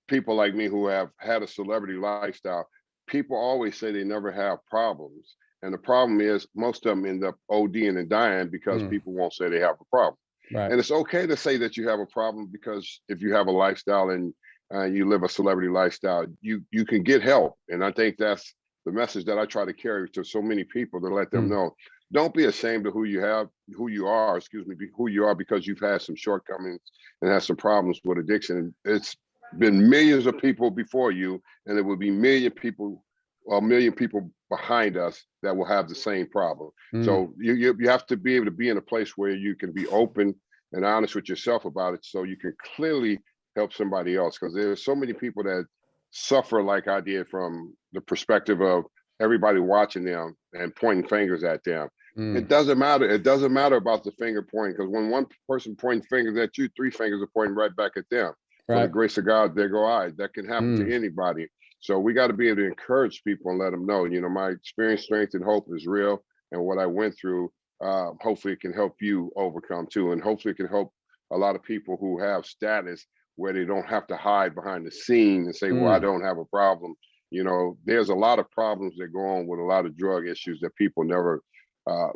people 0.08 0.34
like 0.34 0.56
me 0.56 0.66
who 0.66 0.88
have 0.88 1.10
had 1.18 1.44
a 1.44 1.46
celebrity 1.46 1.94
lifestyle, 1.94 2.68
people 3.06 3.36
always 3.36 3.78
say 3.78 3.92
they 3.92 4.02
never 4.02 4.32
have 4.32 4.58
problems. 4.68 5.36
And 5.62 5.72
the 5.72 5.78
problem 5.78 6.20
is 6.20 6.48
most 6.56 6.86
of 6.86 6.96
them 6.96 7.06
end 7.06 7.24
up 7.24 7.36
ODing 7.48 7.96
and 7.96 8.08
dying 8.08 8.48
because 8.48 8.82
mm. 8.82 8.90
people 8.90 9.12
won't 9.12 9.34
say 9.34 9.48
they 9.48 9.60
have 9.60 9.76
a 9.80 9.84
problem. 9.88 10.16
Right. 10.52 10.70
And 10.70 10.80
it's 10.80 10.90
okay 10.90 11.28
to 11.28 11.36
say 11.36 11.58
that 11.58 11.76
you 11.76 11.88
have 11.88 12.00
a 12.00 12.06
problem 12.06 12.48
because 12.50 13.02
if 13.08 13.22
you 13.22 13.32
have 13.34 13.46
a 13.46 13.52
lifestyle 13.52 14.10
and 14.10 14.34
uh, 14.72 14.84
you 14.84 15.08
live 15.08 15.22
a 15.22 15.28
celebrity 15.28 15.68
lifestyle, 15.68 16.26
you 16.40 16.62
you 16.70 16.84
can 16.84 17.02
get 17.02 17.22
help. 17.22 17.56
And 17.68 17.84
I 17.84 17.92
think 17.92 18.16
that's 18.18 18.54
the 18.86 18.92
message 18.92 19.24
that 19.26 19.38
I 19.38 19.46
try 19.46 19.64
to 19.64 19.72
carry 19.72 20.08
to 20.10 20.24
so 20.24 20.40
many 20.40 20.64
people 20.64 21.00
to 21.00 21.08
let 21.08 21.30
them 21.30 21.46
mm. 21.46 21.50
know. 21.50 21.74
Don't 22.12 22.34
be 22.34 22.46
ashamed 22.46 22.86
of 22.86 22.92
who 22.92 23.04
you 23.04 23.20
have, 23.20 23.48
who 23.76 23.88
you 23.88 24.06
are, 24.06 24.36
excuse 24.36 24.66
me, 24.66 24.74
who 24.96 25.08
you 25.08 25.24
are 25.24 25.34
because 25.34 25.66
you've 25.66 25.80
had 25.80 26.02
some 26.02 26.16
shortcomings 26.16 26.80
and 27.20 27.30
had 27.30 27.42
some 27.42 27.56
problems 27.56 28.00
with 28.04 28.18
addiction. 28.18 28.74
It's 28.84 29.16
been 29.58 29.88
millions 29.88 30.26
of 30.26 30.38
people 30.38 30.70
before 30.70 31.12
you, 31.12 31.40
and 31.66 31.76
there 31.76 31.84
will 31.84 31.96
be 31.96 32.10
million 32.10 32.52
people, 32.52 33.04
a 33.50 33.60
million 33.60 33.92
people 33.92 34.30
behind 34.48 34.96
us 34.96 35.22
that 35.42 35.56
will 35.56 35.66
have 35.66 35.88
the 35.88 35.94
same 35.94 36.26
problem. 36.26 36.70
Mm. 36.94 37.04
So 37.04 37.34
you, 37.38 37.54
you 37.54 37.76
you 37.78 37.88
have 37.88 38.06
to 38.06 38.16
be 38.16 38.34
able 38.34 38.46
to 38.46 38.50
be 38.50 38.68
in 38.68 38.76
a 38.76 38.82
place 38.82 39.16
where 39.16 39.34
you 39.34 39.54
can 39.54 39.72
be 39.72 39.86
open 39.88 40.34
and 40.72 40.84
honest 40.84 41.14
with 41.14 41.28
yourself 41.28 41.64
about 41.64 41.94
it, 41.94 42.04
so 42.04 42.22
you 42.24 42.36
can 42.36 42.54
clearly 42.76 43.20
help 43.60 43.74
somebody 43.74 44.16
else 44.16 44.38
because 44.38 44.54
there's 44.54 44.84
so 44.84 44.94
many 44.94 45.12
people 45.12 45.42
that 45.44 45.66
suffer 46.10 46.62
like 46.62 46.88
I 46.88 47.00
did 47.00 47.28
from 47.28 47.74
the 47.92 48.00
perspective 48.00 48.60
of 48.62 48.84
everybody 49.20 49.60
watching 49.60 50.04
them 50.04 50.34
and 50.54 50.74
pointing 50.74 51.06
fingers 51.06 51.44
at 51.44 51.62
them. 51.64 51.88
Mm. 52.16 52.36
It 52.36 52.48
doesn't 52.48 52.78
matter. 52.78 53.08
It 53.08 53.22
doesn't 53.22 53.52
matter 53.52 53.76
about 53.76 54.02
the 54.02 54.12
finger 54.12 54.42
pointing 54.42 54.76
because 54.76 54.90
when 54.90 55.10
one 55.10 55.26
person 55.46 55.76
points 55.76 56.06
fingers 56.08 56.38
at 56.38 56.56
you, 56.56 56.68
three 56.74 56.90
fingers 56.90 57.22
are 57.22 57.30
pointing 57.34 57.54
right 57.54 57.74
back 57.76 57.92
at 57.96 58.08
them. 58.10 58.32
Right. 58.66 58.76
For 58.76 58.82
the 58.82 58.88
grace 58.88 59.18
of 59.18 59.26
God, 59.26 59.54
there 59.54 59.68
go 59.68 59.84
I. 59.84 60.10
That 60.16 60.32
can 60.32 60.46
happen 60.46 60.78
mm. 60.78 60.84
to 60.84 60.94
anybody. 60.94 61.46
So 61.80 61.98
we 61.98 62.12
got 62.12 62.28
to 62.28 62.32
be 62.32 62.48
able 62.48 62.62
to 62.62 62.66
encourage 62.66 63.22
people 63.24 63.50
and 63.50 63.60
let 63.60 63.70
them 63.70 63.86
know, 63.86 64.04
you 64.04 64.20
know, 64.20 64.28
my 64.28 64.48
experience, 64.48 65.04
strength, 65.04 65.34
and 65.34 65.44
hope 65.44 65.66
is 65.70 65.86
real. 65.86 66.22
And 66.52 66.62
what 66.62 66.78
I 66.78 66.86
went 66.86 67.16
through, 67.18 67.52
uh, 67.82 68.10
hopefully 68.20 68.54
it 68.54 68.60
can 68.60 68.72
help 68.72 68.96
you 69.00 69.30
overcome 69.36 69.86
too. 69.86 70.12
And 70.12 70.22
hopefully 70.22 70.52
it 70.52 70.56
can 70.56 70.68
help 70.68 70.92
a 71.30 71.36
lot 71.36 71.56
of 71.56 71.62
people 71.62 71.96
who 71.98 72.20
have 72.20 72.44
status 72.44 73.06
where 73.36 73.52
they 73.52 73.64
don't 73.64 73.88
have 73.88 74.06
to 74.08 74.16
hide 74.16 74.54
behind 74.54 74.86
the 74.86 74.90
scene 74.90 75.44
and 75.44 75.54
say, 75.54 75.68
mm. 75.68 75.80
well, 75.80 75.92
I 75.92 75.98
mm. 75.98 76.02
don't 76.02 76.22
have 76.22 76.38
a 76.38 76.44
problem. 76.44 76.94
You 77.30 77.44
know, 77.44 77.76
there's 77.84 78.08
a 78.08 78.14
lot 78.14 78.38
of 78.38 78.50
problems 78.50 78.94
that 78.98 79.12
go 79.12 79.20
on 79.20 79.46
with 79.46 79.60
a 79.60 79.64
lot 79.64 79.86
of 79.86 79.96
drug 79.96 80.26
issues 80.26 80.60
that 80.60 80.74
people 80.76 81.04
never 81.04 81.42
uh, 81.86 82.08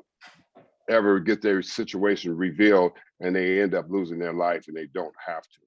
ever 0.91 1.21
get 1.21 1.41
their 1.41 1.63
situation 1.63 2.37
revealed 2.37 2.93
and 3.21 3.35
they 3.35 3.63
end 3.63 3.75
up 3.75 3.87
losing 3.89 4.19
their 4.19 4.35
life 4.35 4.65
and 4.69 4.77
they 4.77 4.87
don't 4.87 5.15
have 5.25 5.43
to. 5.43 5.59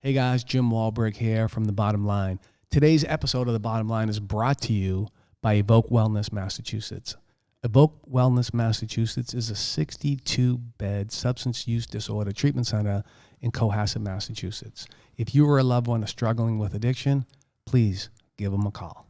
Hey 0.00 0.12
guys, 0.12 0.44
Jim 0.44 0.70
Wahlberg 0.70 1.16
here 1.16 1.48
from 1.48 1.64
The 1.64 1.72
Bottom 1.72 2.04
Line. 2.04 2.40
Today's 2.70 3.04
episode 3.04 3.46
of 3.46 3.54
The 3.54 3.60
Bottom 3.60 3.88
Line 3.88 4.08
is 4.08 4.20
brought 4.20 4.60
to 4.62 4.72
you 4.72 5.08
by 5.40 5.54
Evoke 5.54 5.88
Wellness 5.90 6.32
Massachusetts. 6.32 7.16
Evoke 7.62 8.04
Wellness 8.10 8.52
Massachusetts 8.52 9.32
is 9.32 9.48
a 9.48 9.54
62 9.54 10.58
bed 10.58 11.10
substance 11.10 11.66
use 11.66 11.86
disorder 11.86 12.32
treatment 12.32 12.66
center 12.66 13.02
in 13.44 13.52
Cohasset, 13.52 14.00
Massachusetts. 14.00 14.88
If 15.18 15.34
you 15.34 15.46
or 15.46 15.58
a 15.58 15.62
loved 15.62 15.86
one 15.86 16.02
are 16.02 16.06
struggling 16.06 16.58
with 16.58 16.74
addiction, 16.74 17.26
please 17.66 18.08
give 18.38 18.50
them 18.50 18.64
a 18.64 18.70
call. 18.70 19.06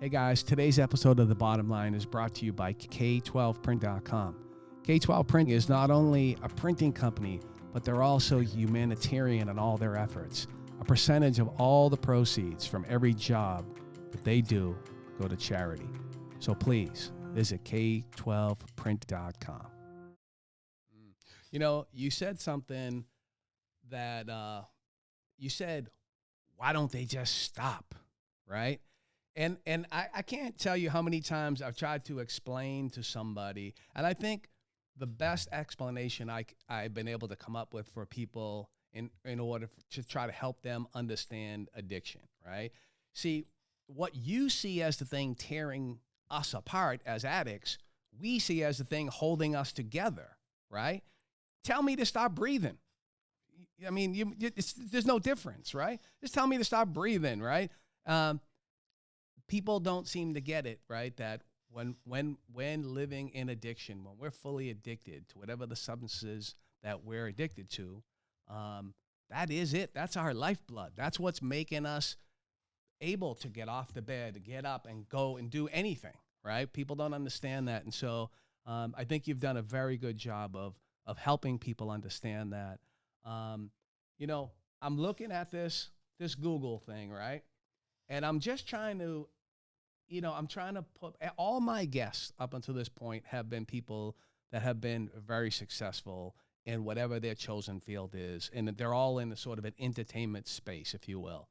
Hey 0.00 0.08
guys, 0.08 0.42
today's 0.42 0.80
episode 0.80 1.20
of 1.20 1.28
The 1.28 1.36
Bottom 1.36 1.70
Line 1.70 1.94
is 1.94 2.04
brought 2.04 2.34
to 2.34 2.44
you 2.44 2.52
by 2.52 2.72
K12Print.com. 2.72 4.36
K12 4.82 5.26
Print 5.28 5.48
is 5.48 5.68
not 5.68 5.92
only 5.92 6.36
a 6.42 6.48
printing 6.48 6.92
company, 6.92 7.40
but 7.72 7.84
they're 7.84 8.02
also 8.02 8.40
humanitarian 8.40 9.48
in 9.48 9.60
all 9.60 9.76
their 9.76 9.96
efforts. 9.96 10.48
A 10.84 10.86
percentage 10.86 11.38
of 11.38 11.48
all 11.58 11.88
the 11.88 11.96
proceeds 11.96 12.66
from 12.66 12.84
every 12.90 13.14
job 13.14 13.64
that 14.10 14.22
they 14.22 14.42
do 14.42 14.76
go 15.18 15.26
to 15.26 15.34
charity. 15.34 15.88
So 16.40 16.54
please 16.54 17.10
visit 17.32 17.64
k12print.com. 17.64 19.66
You 21.50 21.58
know, 21.58 21.86
you 21.90 22.10
said 22.10 22.38
something 22.38 23.06
that 23.88 24.28
uh, 24.28 24.64
you 25.38 25.48
said, 25.48 25.88
why 26.56 26.74
don't 26.74 26.92
they 26.92 27.06
just 27.06 27.40
stop? 27.40 27.94
Right? 28.46 28.82
And 29.36 29.56
and 29.64 29.86
I, 29.90 30.08
I 30.14 30.20
can't 30.20 30.58
tell 30.58 30.76
you 30.76 30.90
how 30.90 31.00
many 31.00 31.22
times 31.22 31.62
I've 31.62 31.78
tried 31.78 32.04
to 32.04 32.18
explain 32.18 32.90
to 32.90 33.02
somebody, 33.02 33.74
and 33.96 34.06
I 34.06 34.12
think 34.12 34.50
the 34.98 35.06
best 35.06 35.48
explanation 35.50 36.28
I, 36.28 36.44
I've 36.68 36.92
been 36.92 37.08
able 37.08 37.28
to 37.28 37.36
come 37.36 37.56
up 37.56 37.72
with 37.72 37.88
for 37.88 38.04
people 38.04 38.68
in, 38.94 39.10
in 39.24 39.40
order 39.40 39.68
to 39.90 40.02
try 40.02 40.26
to 40.26 40.32
help 40.32 40.62
them 40.62 40.86
understand 40.94 41.68
addiction, 41.74 42.22
right? 42.46 42.70
See, 43.12 43.46
what 43.86 44.14
you 44.14 44.48
see 44.48 44.80
as 44.82 44.96
the 44.96 45.04
thing 45.04 45.34
tearing 45.34 45.98
us 46.30 46.54
apart 46.54 47.02
as 47.04 47.24
addicts, 47.24 47.76
we 48.18 48.38
see 48.38 48.62
as 48.62 48.78
the 48.78 48.84
thing 48.84 49.08
holding 49.08 49.54
us 49.54 49.72
together, 49.72 50.36
right? 50.70 51.02
Tell 51.64 51.82
me 51.82 51.96
to 51.96 52.06
stop 52.06 52.34
breathing. 52.34 52.78
I 53.86 53.90
mean, 53.90 54.14
you, 54.14 54.32
there's 54.38 55.06
no 55.06 55.18
difference, 55.18 55.74
right? 55.74 56.00
Just 56.20 56.32
tell 56.32 56.46
me 56.46 56.56
to 56.58 56.64
stop 56.64 56.88
breathing, 56.88 57.42
right? 57.42 57.70
Um, 58.06 58.40
people 59.48 59.80
don't 59.80 60.06
seem 60.06 60.34
to 60.34 60.40
get 60.40 60.66
it, 60.66 60.80
right? 60.88 61.14
That 61.16 61.42
when 61.70 61.96
when 62.04 62.36
when 62.52 62.94
living 62.94 63.30
in 63.30 63.48
addiction, 63.48 64.04
when 64.04 64.14
we're 64.18 64.30
fully 64.30 64.70
addicted 64.70 65.28
to 65.30 65.38
whatever 65.38 65.66
the 65.66 65.76
substances 65.76 66.54
that 66.82 67.04
we're 67.04 67.26
addicted 67.26 67.68
to, 67.70 68.02
um, 68.48 68.94
that 69.30 69.50
is 69.50 69.74
it. 69.74 69.94
That's 69.94 70.16
our 70.16 70.34
lifeblood. 70.34 70.92
That's 70.96 71.18
what's 71.18 71.42
making 71.42 71.86
us 71.86 72.16
able 73.00 73.34
to 73.36 73.48
get 73.48 73.68
off 73.68 73.92
the 73.92 74.02
bed, 74.02 74.42
get 74.44 74.64
up 74.64 74.86
and 74.86 75.08
go 75.08 75.36
and 75.36 75.50
do 75.50 75.68
anything, 75.68 76.16
right? 76.44 76.72
People 76.72 76.96
don't 76.96 77.14
understand 77.14 77.68
that, 77.68 77.84
and 77.84 77.92
so 77.92 78.30
um, 78.66 78.94
I 78.96 79.04
think 79.04 79.26
you've 79.26 79.40
done 79.40 79.56
a 79.56 79.62
very 79.62 79.96
good 79.96 80.16
job 80.16 80.56
of 80.56 80.74
of 81.06 81.18
helping 81.18 81.58
people 81.58 81.90
understand 81.90 82.52
that. 82.52 82.78
Um, 83.24 83.70
you 84.18 84.26
know, 84.26 84.52
I'm 84.80 84.98
looking 84.98 85.32
at 85.32 85.50
this 85.50 85.90
this 86.18 86.34
Google 86.34 86.78
thing, 86.78 87.10
right? 87.10 87.42
And 88.08 88.24
I'm 88.24 88.38
just 88.38 88.68
trying 88.68 88.98
to, 88.98 89.28
you 90.08 90.20
know, 90.20 90.32
I'm 90.32 90.46
trying 90.46 90.74
to 90.74 90.82
put 90.82 91.16
all 91.36 91.60
my 91.60 91.84
guests 91.84 92.32
up 92.38 92.54
until 92.54 92.74
this 92.74 92.88
point 92.88 93.24
have 93.26 93.48
been 93.48 93.64
people 93.64 94.16
that 94.52 94.62
have 94.62 94.80
been 94.80 95.10
very 95.26 95.50
successful 95.50 96.36
in 96.66 96.84
whatever 96.84 97.20
their 97.20 97.34
chosen 97.34 97.80
field 97.80 98.14
is, 98.14 98.50
and 98.54 98.68
they're 98.68 98.94
all 98.94 99.18
in 99.18 99.32
a 99.32 99.36
sort 99.36 99.58
of 99.58 99.64
an 99.64 99.74
entertainment 99.78 100.48
space, 100.48 100.94
if 100.94 101.08
you 101.08 101.20
will. 101.20 101.48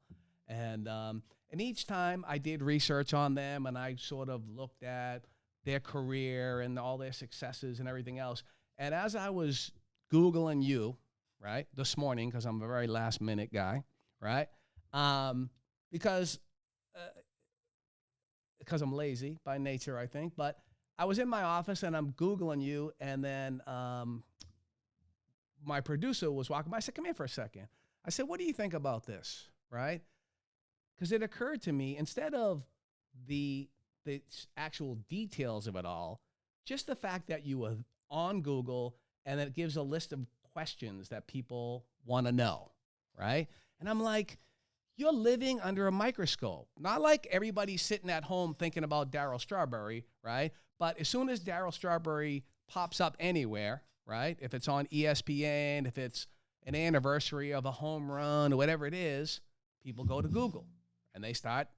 And 0.48 0.88
um, 0.88 1.22
and 1.50 1.60
each 1.60 1.86
time 1.86 2.24
I 2.28 2.38
did 2.38 2.62
research 2.62 3.14
on 3.14 3.34
them, 3.34 3.66
and 3.66 3.78
I 3.78 3.96
sort 3.96 4.28
of 4.28 4.42
looked 4.48 4.82
at 4.82 5.24
their 5.64 5.80
career 5.80 6.60
and 6.60 6.78
all 6.78 6.98
their 6.98 7.12
successes 7.12 7.80
and 7.80 7.88
everything 7.88 8.18
else. 8.18 8.42
And 8.76 8.94
as 8.94 9.14
I 9.16 9.30
was 9.30 9.72
googling 10.12 10.62
you, 10.62 10.96
right, 11.40 11.66
this 11.74 11.96
morning 11.96 12.28
because 12.28 12.44
I'm 12.44 12.60
a 12.60 12.66
very 12.66 12.86
last 12.86 13.20
minute 13.20 13.52
guy, 13.52 13.84
right? 14.20 14.48
Um, 14.92 15.48
because 15.92 16.38
uh, 16.96 17.20
because 18.58 18.82
I'm 18.82 18.92
lazy 18.92 19.38
by 19.44 19.58
nature, 19.58 19.98
I 19.98 20.06
think. 20.06 20.34
But 20.36 20.58
I 20.98 21.04
was 21.06 21.18
in 21.18 21.28
my 21.28 21.42
office 21.42 21.82
and 21.82 21.96
I'm 21.96 22.12
googling 22.12 22.62
you, 22.62 22.92
and 23.00 23.24
then 23.24 23.60
um, 23.66 24.22
my 25.64 25.80
producer 25.80 26.30
was 26.30 26.50
walking 26.50 26.70
by. 26.70 26.78
I 26.78 26.80
said, 26.80 26.94
"Come 26.94 27.04
here 27.04 27.14
for 27.14 27.24
a 27.24 27.28
second. 27.28 27.68
I 28.04 28.10
said, 28.10 28.28
"What 28.28 28.38
do 28.38 28.44
you 28.44 28.52
think 28.52 28.74
about 28.74 29.06
this?" 29.06 29.48
Right? 29.70 30.02
Because 30.94 31.12
it 31.12 31.22
occurred 31.22 31.62
to 31.62 31.72
me 31.72 31.96
instead 31.96 32.34
of 32.34 32.64
the 33.26 33.68
the 34.04 34.22
actual 34.56 34.96
details 35.08 35.66
of 35.66 35.76
it 35.76 35.84
all, 35.84 36.20
just 36.64 36.86
the 36.86 36.96
fact 36.96 37.28
that 37.28 37.46
you 37.46 37.58
were 37.58 37.76
on 38.10 38.42
Google 38.42 38.96
and 39.24 39.40
it 39.40 39.54
gives 39.54 39.76
a 39.76 39.82
list 39.82 40.12
of 40.12 40.26
questions 40.52 41.08
that 41.08 41.26
people 41.26 41.86
want 42.04 42.26
to 42.26 42.32
know, 42.32 42.70
right? 43.18 43.48
And 43.80 43.88
I'm 43.88 44.02
like, 44.02 44.38
you're 44.96 45.12
living 45.12 45.60
under 45.60 45.86
a 45.86 45.92
microscope. 45.92 46.68
Not 46.78 47.00
like 47.00 47.26
everybody's 47.30 47.82
sitting 47.82 48.10
at 48.10 48.24
home 48.24 48.54
thinking 48.54 48.84
about 48.84 49.10
Darryl 49.10 49.40
Strawberry, 49.40 50.04
right? 50.22 50.52
But 50.78 51.00
as 51.00 51.08
soon 51.08 51.28
as 51.28 51.40
Darryl 51.40 51.72
Strawberry 51.72 52.44
pops 52.68 53.00
up 53.00 53.16
anywhere, 53.18 53.82
right? 54.06 54.38
If 54.40 54.54
it's 54.54 54.68
on 54.68 54.86
ESPN, 54.86 55.86
if 55.86 55.98
it's 55.98 56.26
an 56.66 56.74
anniversary 56.74 57.52
of 57.52 57.64
a 57.66 57.70
home 57.70 58.10
run 58.10 58.52
or 58.52 58.56
whatever 58.56 58.86
it 58.86 58.94
is, 58.94 59.40
people 59.82 60.04
go 60.04 60.20
to 60.20 60.28
Google 60.28 60.66
and 61.14 61.22
they 61.22 61.32
start, 61.32 61.68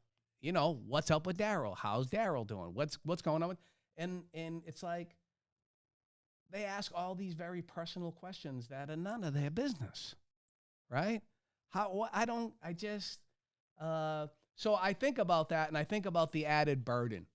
you 0.40 0.52
know, 0.52 0.80
what's 0.86 1.10
up 1.10 1.26
with 1.26 1.36
Darryl? 1.36 1.76
How's 1.76 2.08
Darryl 2.08 2.46
doing? 2.46 2.70
What's 2.72 2.98
what's 3.04 3.22
going 3.22 3.42
on 3.42 3.50
with 3.50 3.58
and 3.96 4.24
and 4.34 4.62
it's 4.66 4.82
like 4.82 5.16
they 6.50 6.64
ask 6.64 6.92
all 6.94 7.14
these 7.14 7.34
very 7.34 7.62
personal 7.62 8.12
questions 8.12 8.68
that 8.68 8.90
are 8.90 8.96
none 8.96 9.24
of 9.24 9.34
their 9.34 9.50
business, 9.50 10.14
right? 10.90 11.22
How 11.70 12.08
I 12.12 12.24
don't 12.24 12.54
I 12.62 12.72
just 12.72 13.20
uh, 13.80 14.28
so 14.54 14.74
I 14.74 14.92
think 14.92 15.18
about 15.18 15.50
that 15.50 15.68
and 15.68 15.76
I 15.76 15.84
think 15.84 16.06
about 16.06 16.32
the 16.32 16.46
added 16.46 16.84
burden, 16.84 17.26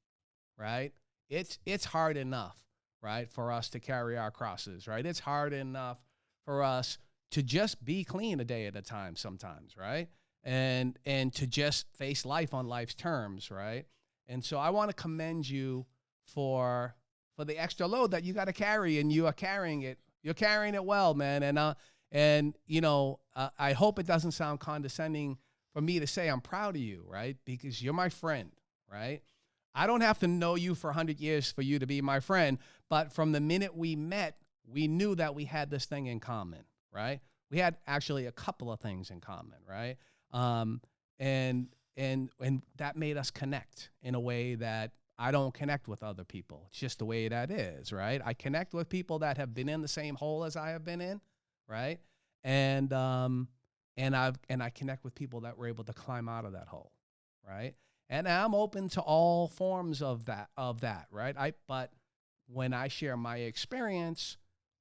right? 0.57 0.93
It's 1.29 1.59
it's 1.65 1.85
hard 1.85 2.17
enough, 2.17 2.57
right, 3.01 3.29
for 3.29 3.51
us 3.51 3.69
to 3.69 3.79
carry 3.79 4.17
our 4.17 4.31
crosses, 4.31 4.87
right? 4.87 5.05
It's 5.05 5.19
hard 5.19 5.53
enough 5.53 6.03
for 6.45 6.63
us 6.63 6.97
to 7.31 7.41
just 7.41 7.83
be 7.83 8.03
clean 8.03 8.39
a 8.39 8.45
day 8.45 8.65
at 8.65 8.75
a 8.75 8.81
time 8.81 9.15
sometimes, 9.15 9.75
right? 9.77 10.09
And 10.43 10.97
and 11.05 11.33
to 11.35 11.47
just 11.47 11.87
face 11.95 12.25
life 12.25 12.53
on 12.53 12.67
life's 12.67 12.95
terms, 12.95 13.51
right? 13.51 13.85
And 14.27 14.43
so 14.43 14.57
I 14.57 14.69
want 14.69 14.89
to 14.89 14.95
commend 14.95 15.49
you 15.49 15.85
for 16.25 16.95
for 17.35 17.45
the 17.45 17.57
extra 17.57 17.87
load 17.87 18.11
that 18.11 18.23
you 18.23 18.33
got 18.33 18.45
to 18.45 18.53
carry 18.53 18.99
and 18.99 19.11
you 19.11 19.27
are 19.27 19.33
carrying 19.33 19.83
it. 19.83 19.99
You're 20.23 20.33
carrying 20.33 20.75
it 20.75 20.83
well, 20.83 21.13
man. 21.13 21.43
And 21.43 21.57
uh 21.57 21.75
and, 22.11 22.55
you 22.65 22.81
know, 22.81 23.19
uh, 23.35 23.49
I 23.57 23.71
hope 23.71 23.97
it 23.97 24.05
doesn't 24.05 24.33
sound 24.33 24.59
condescending 24.59 25.37
for 25.73 25.81
me 25.81 25.99
to 25.99 26.07
say 26.07 26.27
I'm 26.27 26.41
proud 26.41 26.75
of 26.75 26.81
you, 26.81 27.05
right? 27.07 27.37
Because 27.45 27.81
you're 27.81 27.93
my 27.93 28.09
friend, 28.09 28.51
right? 28.91 29.21
I 29.73 29.87
don't 29.87 30.01
have 30.01 30.19
to 30.19 30.27
know 30.27 30.55
you 30.55 30.75
for 30.75 30.87
100 30.87 31.19
years 31.19 31.51
for 31.51 31.61
you 31.61 31.79
to 31.79 31.87
be 31.87 32.01
my 32.01 32.19
friend, 32.19 32.57
but 32.89 33.11
from 33.11 33.31
the 33.31 33.39
minute 33.39 33.75
we 33.75 33.95
met, 33.95 34.37
we 34.67 34.87
knew 34.87 35.15
that 35.15 35.35
we 35.35 35.45
had 35.45 35.69
this 35.69 35.85
thing 35.85 36.07
in 36.07 36.19
common, 36.19 36.63
right? 36.93 37.19
We 37.49 37.57
had 37.57 37.77
actually 37.87 38.25
a 38.25 38.31
couple 38.31 38.71
of 38.71 38.79
things 38.79 39.09
in 39.09 39.21
common, 39.21 39.59
right? 39.67 39.97
Um, 40.31 40.81
and 41.19 41.67
and 41.97 42.29
and 42.39 42.61
that 42.77 42.95
made 42.95 43.17
us 43.17 43.31
connect 43.31 43.89
in 44.01 44.15
a 44.15 44.19
way 44.19 44.55
that 44.55 44.91
I 45.17 45.31
don't 45.31 45.53
connect 45.53 45.87
with 45.87 46.03
other 46.03 46.23
people. 46.23 46.65
It's 46.69 46.79
just 46.79 46.99
the 46.99 47.05
way 47.05 47.27
that 47.27 47.51
is, 47.51 47.91
right? 47.91 48.21
I 48.23 48.33
connect 48.33 48.73
with 48.73 48.89
people 48.89 49.19
that 49.19 49.37
have 49.37 49.53
been 49.53 49.69
in 49.69 49.81
the 49.81 49.87
same 49.87 50.15
hole 50.15 50.43
as 50.43 50.55
I 50.55 50.69
have 50.69 50.83
been 50.83 51.01
in, 51.01 51.21
right? 51.67 51.99
And 52.43 52.91
um, 52.93 53.47
and 53.97 54.15
I've 54.15 54.37
and 54.49 54.63
I 54.63 54.69
connect 54.69 55.03
with 55.03 55.13
people 55.13 55.41
that 55.41 55.57
were 55.57 55.67
able 55.67 55.83
to 55.83 55.93
climb 55.93 56.27
out 56.27 56.45
of 56.45 56.53
that 56.53 56.67
hole, 56.67 56.91
right? 57.47 57.75
And 58.11 58.27
I'm 58.27 58.53
open 58.53 58.89
to 58.89 59.01
all 59.01 59.47
forms 59.47 60.01
of 60.01 60.25
that 60.25 60.49
of 60.57 60.81
that, 60.81 61.07
right? 61.11 61.35
I 61.37 61.53
but 61.65 61.93
when 62.47 62.73
I 62.73 62.89
share 62.89 63.15
my 63.15 63.37
experience 63.37 64.35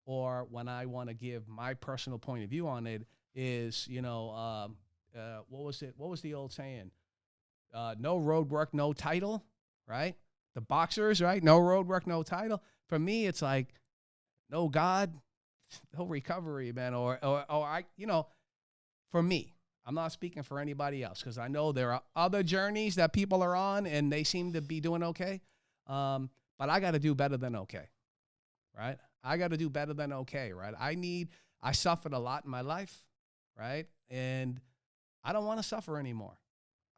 or 0.05 0.49
when 0.51 0.67
I 0.67 0.87
want 0.87 1.11
to 1.11 1.15
give 1.15 1.49
my 1.49 1.75
personal 1.75 2.19
point 2.19 2.43
of 2.43 2.51
view 2.51 2.67
on 2.67 2.89
it 2.89 3.07
is, 3.33 3.87
you 3.89 4.03
know, 4.03 4.31
um, 4.31 4.77
uh, 5.17 5.43
what 5.49 5.63
was 5.63 5.81
it? 5.83 5.95
What 5.97 6.11
was 6.11 6.21
the 6.23 6.35
old 6.35 6.53
saying? 6.53 6.91
Uh, 7.73 7.95
no 8.01 8.17
road 8.17 8.51
work, 8.51 8.75
no 8.75 8.93
title, 8.93 9.45
right? 9.87 10.17
The 10.57 10.61
boxers, 10.61 11.23
right? 11.23 11.41
No 11.41 11.61
road 11.61 11.87
work, 11.87 12.09
no 12.09 12.25
title. 12.25 12.61
For 12.89 12.99
me, 12.99 13.27
it's 13.27 13.43
like 13.43 13.69
no 14.51 14.69
God, 14.69 15.13
no 15.97 16.05
recovery, 16.05 16.73
man. 16.73 16.95
Or, 16.95 17.25
or, 17.25 17.45
or 17.49 17.65
I, 17.65 17.85
you 17.97 18.09
know, 18.09 18.27
for 19.13 19.23
me, 19.23 19.55
I'm 19.87 19.95
not 19.95 20.13
speaking 20.13 20.43
for 20.43 20.59
anybody 20.59 21.03
else 21.03 21.21
because 21.21 21.39
I 21.39 21.49
know 21.49 21.73
there 21.73 21.93
are 21.93 22.03
other 22.15 22.43
journeys 22.43 22.97
that 22.97 23.13
people 23.13 23.43
are 23.43 23.57
on 23.57 23.87
and 23.87 24.13
they 24.13 24.25
seem 24.25 24.53
to 24.53 24.61
be 24.61 24.81
doing 24.81 25.03
okay. 25.03 25.41
Um, 25.87 26.31
but 26.59 26.69
I 26.69 26.81
got 26.81 26.93
to 26.93 26.99
do 26.99 27.15
better 27.15 27.37
than 27.37 27.57
okay, 27.57 27.89
right? 28.77 28.99
I 29.25 29.37
got 29.37 29.51
to 29.51 29.57
do 29.57 29.71
better 29.71 29.95
than 29.95 30.13
okay, 30.13 30.53
right? 30.53 30.75
I 30.79 30.95
need, 30.95 31.29
I 31.63 31.73
suffered 31.73 32.13
a 32.13 32.19
lot 32.19 32.45
in 32.45 32.51
my 32.51 32.61
life, 32.61 33.03
right? 33.59 33.87
And 34.11 34.61
I 35.25 35.33
don't 35.33 35.47
want 35.47 35.61
to 35.61 35.67
suffer 35.67 35.99
anymore. 35.99 36.39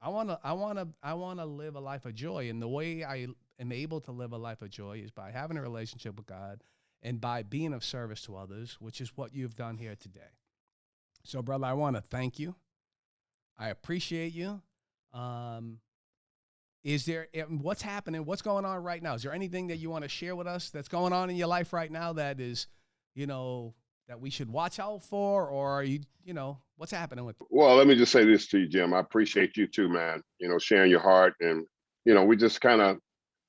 I 0.01 0.09
want 0.09 0.31
to, 0.31 0.39
I 0.43 0.53
want 0.53 0.79
to, 0.79 0.89
I 1.03 1.15
want 1.15 1.39
to 1.39 1.45
live 1.45 1.77
a 1.77 1.81
life 1.81 2.05
of 2.05 2.15
joy. 2.15 2.49
And 2.51 2.61
the 2.61 2.69
way 2.69 3.05
I 3.05 3.29
am 3.61 3.73
able 3.73 4.01
to 4.01 4.13
live 4.13 4.33
a 4.33 4.39
life 4.39 4.63
of 4.63 4.71
joy 4.71 5.01
is 5.05 5.13
by 5.13 5.31
having 5.31 5.57
a 5.57 5.63
relationship 5.63 6.17
with 6.17 6.27
God 6.27 6.63
and 7.03 7.21
by 7.21 7.45
being 7.45 7.73
of 7.73 7.85
service 7.85 8.23
to 8.23 8.37
others, 8.37 8.77
which 8.81 9.01
is 9.01 9.17
what 9.17 9.33
you've 9.33 9.55
done 9.55 9.77
here 9.79 9.95
today. 9.95 10.21
So, 11.25 11.41
brother, 11.41 11.67
I 11.67 11.73
want 11.75 11.97
to 11.97 12.03
thank 12.03 12.39
you. 12.41 12.57
I 13.63 13.69
appreciate 13.69 14.35
you. 14.35 14.61
Um, 15.15 15.79
is 16.83 17.07
there 17.07 17.29
eh, 17.33 17.43
what's 17.43 17.81
happening? 17.81 18.25
What's 18.25 18.43
going 18.43 18.65
on 18.65 18.83
right 18.83 19.01
now? 19.01 19.15
Is 19.15 19.23
there 19.23 19.33
anything 19.33 19.69
that 19.69 19.77
you 19.77 19.89
want 19.89 20.03
to 20.03 20.09
share 20.09 20.35
with 20.35 20.49
us 20.49 20.71
that's 20.71 20.89
going 20.89 21.13
on 21.13 21.31
in 21.31 21.37
your 21.37 21.47
life 21.47 21.73
right 21.73 21.91
now 21.91 22.13
that 22.15 22.41
is, 22.41 22.67
you 23.15 23.29
know, 23.29 23.73
that 24.09 24.21
we 24.21 24.31
should 24.31 24.51
watch 24.51 24.81
out 24.81 25.05
for, 25.05 25.47
or 25.47 25.71
are 25.71 25.85
you, 25.85 26.01
you 26.25 26.35
know, 26.35 26.59
what's 26.77 26.91
happening 26.91 27.25
with? 27.25 27.37
Well, 27.51 27.77
let 27.77 27.87
me 27.87 27.95
just 27.95 28.11
say 28.11 28.25
this 28.25 28.49
to 28.49 28.59
you, 28.59 28.67
Jim. 28.67 28.93
I 28.93 28.99
appreciate 28.99 29.57
you 29.57 29.69
too, 29.69 29.89
man. 29.89 30.25
You 30.41 30.49
know, 30.49 30.59
sharing 30.59 30.91
your 30.91 30.99
heart, 30.99 31.35
and 31.41 31.65
you 32.05 32.15
know, 32.15 32.25
we 32.25 32.37
just 32.37 32.61
kind 32.61 32.81
of 32.81 32.99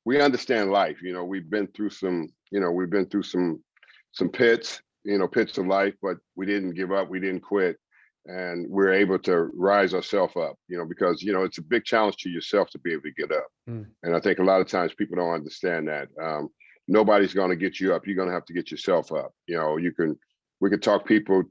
we 0.06 0.22
understand 0.22 0.70
life. 0.70 1.02
You 1.02 1.14
know, 1.14 1.24
we've 1.24 1.50
been 1.50 1.66
through 1.76 1.90
some 1.90 2.30
you 2.52 2.60
know, 2.60 2.72
we've 2.72 2.92
been 2.92 3.08
through 3.08 3.24
some 3.24 3.64
some 4.12 4.30
pits, 4.30 4.80
you 5.06 5.18
know, 5.18 5.28
pits 5.28 5.58
of 5.58 5.66
life, 5.66 5.96
but 6.04 6.18
we 6.36 6.46
didn't 6.46 6.76
give 6.76 6.92
up, 6.92 7.10
we 7.10 7.20
didn't 7.20 7.42
quit. 7.42 7.78
And 8.26 8.70
we're 8.70 8.94
able 8.94 9.20
to 9.20 9.50
rise 9.54 9.94
ourselves 9.94 10.36
up, 10.38 10.56
you 10.70 10.78
know, 10.78 10.86
because 10.86 11.22
you 11.22 11.34
know 11.34 11.44
it's 11.44 11.58
a 11.58 11.64
big 11.64 11.84
challenge 11.84 12.18
to 12.18 12.30
yourself 12.30 12.70
to 12.70 12.80
be 12.80 12.94
able 12.94 13.04
to 13.04 13.12
get 13.12 13.32
up. 13.32 13.48
Mm. 13.70 13.88
And 14.04 14.16
I 14.16 14.20
think 14.20 14.40
a 14.40 14.44
lot 14.44 14.62
of 14.62 14.68
times 14.68 14.94
people 14.94 15.18
don't 15.18 15.34
understand 15.34 15.90
that. 15.90 16.08
Um, 16.22 16.50
nobody's 16.88 17.34
going 17.34 17.50
to 17.50 17.56
get 17.56 17.80
you 17.80 17.94
up. 17.94 18.08
You're 18.08 18.16
going 18.16 18.30
to 18.30 18.34
have 18.34 18.46
to 18.46 18.54
get 18.54 18.72
yourself 18.72 19.12
up. 19.12 19.34
You 19.48 19.58
know, 19.58 19.78
you 19.78 19.92
can 19.92 20.18
we 20.62 20.70
can 20.70 20.80
talk 20.80 21.06
people 21.06 21.44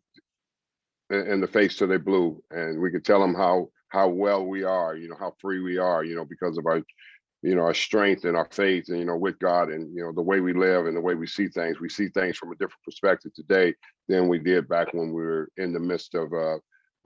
in 1.11 1.41
the 1.41 1.47
face 1.47 1.77
till 1.77 1.89
they 1.89 1.99
blue, 1.99 2.43
and 2.51 2.81
we 2.81 2.91
can 2.91 3.03
tell 3.03 3.21
them 3.21 3.35
how 3.35 3.69
how 3.89 4.09
well 4.09 4.47
we 4.47 4.65
are, 4.65 4.97
you 4.97 5.09
know, 5.09 5.17
how 5.19 5.35
free 5.39 5.61
we 5.61 5.77
are, 5.77 6.03
you 6.03 6.17
know, 6.17 6.25
because 6.25 6.57
of 6.57 6.65
our 6.67 6.81
you 7.43 7.57
know, 7.57 7.63
our 7.63 7.75
strength 7.75 8.25
and 8.25 8.37
our 8.37 8.49
faith 8.53 8.89
and, 8.89 8.99
you 8.99 9.05
know, 9.05 9.17
with 9.17 9.39
God 9.41 9.71
and, 9.71 9.93
you 9.95 10.03
know, 10.03 10.13
the 10.13 10.23
way 10.23 10.41
we 10.41 10.53
live 10.53 10.87
and 10.87 10.97
the 10.97 11.01
way 11.01 11.15
we 11.15 11.27
see 11.27 11.49
things, 11.49 11.81
we 11.81 11.89
see 11.89 12.09
things 12.09 12.37
from 12.37 12.53
a 12.53 12.55
different 12.55 12.85
perspective 12.85 13.35
today 13.35 13.75
than 14.09 14.29
we 14.29 14.39
did 14.39 14.69
back 14.69 14.95
when 14.95 15.13
we 15.13 15.23
were 15.23 15.49
in 15.57 15.73
the 15.73 15.81
midst 15.81 16.15
of 16.15 16.33
uh, 16.33 16.59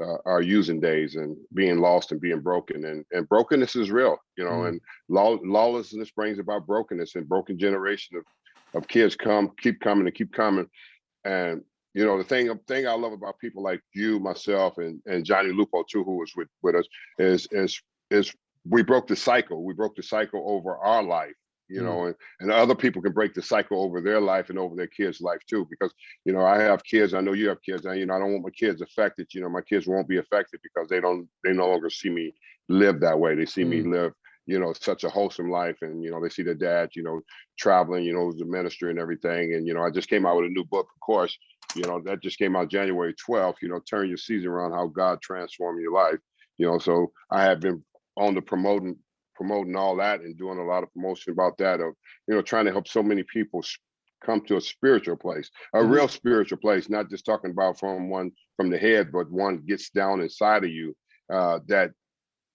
uh, 0.02 0.18
our 0.26 0.42
using 0.42 0.78
days 0.78 1.16
and 1.16 1.36
being 1.54 1.78
lost 1.78 2.12
and 2.12 2.20
being 2.20 2.40
broken 2.40 2.84
and, 2.84 3.04
and 3.12 3.28
brokenness 3.30 3.76
is 3.76 3.90
real, 3.90 4.18
you 4.36 4.44
know, 4.44 4.50
mm. 4.50 4.68
and 4.68 4.80
law, 5.08 5.38
lawlessness 5.42 6.10
brings 6.10 6.38
about 6.38 6.66
brokenness 6.66 7.14
and 7.14 7.28
broken 7.28 7.58
generation 7.58 8.18
of, 8.18 8.24
of 8.74 8.88
kids 8.88 9.16
come, 9.16 9.50
keep 9.58 9.80
coming 9.80 10.06
and 10.06 10.14
keep 10.14 10.32
coming. 10.34 10.66
And, 11.24 11.62
you 11.94 12.04
know, 12.04 12.18
the 12.18 12.24
thing, 12.24 12.54
thing 12.68 12.86
I 12.86 12.92
love 12.92 13.12
about 13.12 13.38
people 13.38 13.62
like 13.62 13.80
you, 13.94 14.20
myself 14.20 14.76
and, 14.76 15.00
and 15.06 15.24
Johnny 15.24 15.50
Lupo 15.50 15.82
too, 15.90 16.04
who 16.04 16.18
was 16.18 16.32
with, 16.36 16.48
with 16.62 16.74
us 16.74 16.86
is, 17.18 17.48
is, 17.52 17.80
is 18.10 18.34
we 18.68 18.82
broke 18.82 19.06
the 19.06 19.16
cycle. 19.16 19.64
We 19.64 19.74
broke 19.74 19.96
the 19.96 20.02
cycle 20.02 20.42
over 20.46 20.76
our 20.78 21.02
life, 21.02 21.34
you 21.68 21.80
mm. 21.80 21.84
know, 21.84 22.06
and, 22.06 22.14
and 22.40 22.50
other 22.52 22.74
people 22.74 23.02
can 23.02 23.12
break 23.12 23.34
the 23.34 23.42
cycle 23.42 23.82
over 23.82 24.00
their 24.00 24.20
life 24.20 24.50
and 24.50 24.58
over 24.58 24.74
their 24.74 24.86
kids' 24.86 25.20
life 25.20 25.40
too. 25.48 25.66
Because, 25.70 25.92
you 26.24 26.32
know, 26.32 26.44
I 26.44 26.60
have 26.60 26.84
kids, 26.84 27.14
I 27.14 27.20
know 27.20 27.32
you 27.32 27.48
have 27.48 27.62
kids, 27.62 27.84
and 27.84 27.98
you 27.98 28.06
know, 28.06 28.14
I 28.14 28.18
don't 28.18 28.32
want 28.32 28.44
my 28.44 28.50
kids 28.50 28.82
affected. 28.82 29.28
You 29.32 29.42
know, 29.42 29.48
my 29.48 29.62
kids 29.62 29.86
won't 29.86 30.08
be 30.08 30.18
affected 30.18 30.60
because 30.62 30.88
they 30.88 31.00
don't 31.00 31.28
they 31.44 31.52
no 31.52 31.68
longer 31.68 31.90
see 31.90 32.10
me 32.10 32.34
live 32.68 33.00
that 33.00 33.18
way. 33.18 33.34
They 33.34 33.46
see 33.46 33.62
mm. 33.62 33.68
me 33.68 33.82
live, 33.82 34.12
you 34.46 34.58
know, 34.58 34.72
such 34.72 35.04
a 35.04 35.10
wholesome 35.10 35.50
life. 35.50 35.76
And, 35.82 36.02
you 36.02 36.10
know, 36.10 36.20
they 36.20 36.28
see 36.28 36.42
their 36.42 36.54
dad, 36.54 36.90
you 36.94 37.02
know, 37.02 37.20
traveling, 37.58 38.04
you 38.04 38.12
know, 38.12 38.30
a 38.30 38.44
minister 38.44 38.90
and 38.90 38.98
everything. 38.98 39.54
And, 39.54 39.66
you 39.66 39.74
know, 39.74 39.82
I 39.82 39.90
just 39.90 40.08
came 40.08 40.26
out 40.26 40.36
with 40.36 40.46
a 40.46 40.54
new 40.54 40.64
book, 40.64 40.88
of 40.92 41.00
course, 41.00 41.36
you 41.74 41.82
know, 41.82 42.00
that 42.04 42.22
just 42.22 42.38
came 42.38 42.56
out 42.56 42.70
January 42.70 43.14
12th, 43.28 43.56
you 43.62 43.68
know, 43.68 43.80
turn 43.88 44.08
your 44.08 44.16
season 44.16 44.48
around 44.48 44.72
how 44.72 44.88
God 44.88 45.20
transformed 45.22 45.80
your 45.80 45.92
life 45.92 46.18
you 46.58 46.66
know 46.66 46.78
so 46.78 47.12
i 47.30 47.42
have 47.42 47.60
been 47.60 47.82
on 48.16 48.34
the 48.34 48.42
promoting 48.42 48.96
promoting 49.34 49.76
all 49.76 49.96
that 49.96 50.20
and 50.20 50.38
doing 50.38 50.58
a 50.58 50.64
lot 50.64 50.82
of 50.82 50.92
promotion 50.94 51.32
about 51.32 51.58
that 51.58 51.80
of 51.80 51.94
you 52.26 52.34
know 52.34 52.42
trying 52.42 52.64
to 52.64 52.72
help 52.72 52.88
so 52.88 53.02
many 53.02 53.22
people 53.22 53.62
come 54.24 54.40
to 54.40 54.56
a 54.56 54.60
spiritual 54.60 55.16
place 55.16 55.50
a 55.74 55.78
mm-hmm. 55.78 55.90
real 55.90 56.08
spiritual 56.08 56.58
place 56.58 56.88
not 56.88 57.10
just 57.10 57.26
talking 57.26 57.50
about 57.50 57.78
from 57.78 58.08
one 58.08 58.30
from 58.56 58.70
the 58.70 58.78
head 58.78 59.12
but 59.12 59.30
one 59.30 59.62
gets 59.66 59.90
down 59.90 60.20
inside 60.20 60.64
of 60.64 60.70
you 60.70 60.94
uh, 61.32 61.58
that 61.66 61.90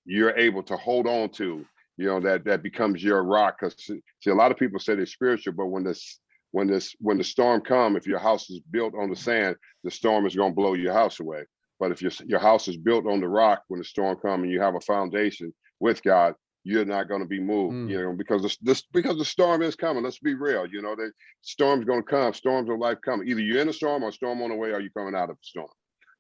you're 0.06 0.36
able 0.38 0.64
to 0.64 0.76
hold 0.76 1.08
on 1.08 1.30
to 1.30 1.64
you 1.98 2.06
know 2.06 2.20
that 2.20 2.44
that 2.46 2.64
becomes 2.64 3.04
your 3.04 3.24
rock 3.24 3.58
because 3.60 3.76
see 3.86 4.30
a 4.30 4.34
lot 4.34 4.52
of 4.52 4.58
people 4.58 4.80
say 4.80 4.96
they're 4.96 5.06
spiritual 5.06 5.54
but 5.54 5.68
when 5.68 5.84
this 5.84 6.20
when 6.52 6.68
this 6.68 6.96
when 7.00 7.18
the 7.18 7.24
storm 7.24 7.62
come 7.62 7.96
if 7.96 8.08
your 8.08 8.20
house 8.20 8.50
is 8.50 8.60
built 8.72 8.94
on 8.96 9.10
the 9.10 9.16
sand 9.16 9.56
the 9.84 9.92
storm 9.92 10.26
is 10.26 10.36
going 10.36 10.52
to 10.52 10.56
blow 10.56 10.74
your 10.74 10.94
house 10.94 11.20
away 11.20 11.44
but 11.82 11.92
if 11.92 12.00
your 12.00 12.12
your 12.28 12.40
house 12.40 12.68
is 12.68 12.78
built 12.78 13.08
on 13.08 13.20
the 13.20 13.28
rock 13.28 13.64
when 13.68 13.80
the 13.80 13.84
storm 13.84 14.16
comes 14.18 14.44
and 14.44 14.52
you 14.52 14.62
have 14.62 14.76
a 14.76 14.82
foundation 14.82 15.52
with 15.80 16.04
God, 16.04 16.36
you're 16.64 16.86
not 16.86 17.10
going 17.10 17.22
to 17.22 17.28
be 17.28 17.40
moved, 17.40 17.74
mm. 17.74 17.90
you 17.90 18.00
know, 18.00 18.14
because 18.14 18.44
this, 18.44 18.56
this 18.58 18.84
because 18.94 19.18
the 19.18 19.26
storm 19.26 19.64
is 19.64 19.76
coming. 19.76 20.04
Let's 20.04 20.20
be 20.20 20.36
real, 20.36 20.68
you 20.68 20.84
know, 20.84 20.96
the 20.96 21.12
storm's 21.42 21.86
going 21.86 22.04
to 22.04 22.08
come. 22.08 22.36
Storms 22.36 22.70
of 22.70 22.78
life 22.78 23.00
come. 23.04 23.24
Either 23.28 23.42
you're 23.42 23.60
in 23.60 23.68
a 23.68 23.74
storm 23.74 24.04
or 24.04 24.12
storm 24.12 24.44
on 24.44 24.50
the 24.50 24.56
way, 24.56 24.70
or 24.70 24.80
you're 24.80 24.92
coming 24.92 25.16
out 25.16 25.32
of 25.32 25.38
the 25.38 25.44
storm. 25.44 25.70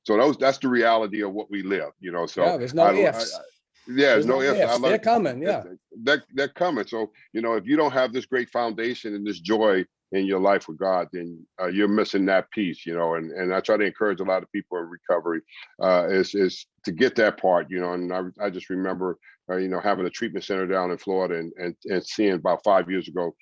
So 0.01 0.17
those 0.17 0.35
that's 0.35 0.57
the 0.57 0.67
reality 0.67 1.21
of 1.21 1.31
what 1.31 1.51
we 1.51 1.61
live, 1.61 1.91
you 1.99 2.11
know. 2.11 2.25
So 2.25 2.43
yeah, 2.43 2.57
there's 2.57 2.73
no 2.73 2.85
I, 2.85 2.93
ifs. 2.95 3.35
I, 3.35 3.37
I, 3.37 3.43
yeah, 3.87 4.13
there's 4.13 4.25
no, 4.25 4.39
no 4.39 4.41
ifs. 4.41 4.59
ifs. 4.59 4.79
They're 4.79 4.97
coming. 4.97 5.43
Yeah, 5.43 5.63
they're, 6.01 6.23
they're 6.33 6.47
coming. 6.47 6.87
So 6.87 7.11
you 7.33 7.41
know, 7.41 7.53
if 7.53 7.67
you 7.67 7.77
don't 7.77 7.93
have 7.93 8.13
this 8.13 8.25
great 8.25 8.49
foundation 8.49 9.13
and 9.13 9.27
this 9.27 9.39
joy 9.39 9.85
in 10.11 10.25
your 10.25 10.39
life 10.39 10.67
with 10.67 10.77
God, 10.77 11.07
then 11.13 11.45
uh, 11.61 11.67
you're 11.67 11.87
missing 11.87 12.25
that 12.25 12.51
piece, 12.51 12.85
you 12.85 12.93
know. 12.93 13.15
And 13.15 13.31
and 13.31 13.53
I 13.53 13.59
try 13.61 13.77
to 13.77 13.85
encourage 13.85 14.19
a 14.19 14.25
lot 14.25 14.43
of 14.43 14.51
people 14.51 14.77
in 14.77 14.89
recovery 14.89 15.41
uh, 15.81 16.07
is 16.09 16.35
is 16.35 16.65
to 16.85 16.91
get 16.91 17.15
that 17.15 17.37
part, 17.37 17.67
you 17.69 17.79
know. 17.79 17.93
And 17.93 18.13
I, 18.13 18.21
I 18.41 18.49
just 18.49 18.69
remember, 18.69 19.17
uh, 19.49 19.57
you 19.57 19.67
know, 19.67 19.79
having 19.79 20.05
a 20.05 20.09
treatment 20.09 20.45
center 20.45 20.67
down 20.67 20.91
in 20.91 20.97
Florida 20.97 21.39
and 21.39 21.53
and 21.57 21.75
and 21.85 22.03
seeing 22.05 22.33
about 22.33 22.63
five 22.63 22.89
years 22.89 23.07
ago 23.07 23.33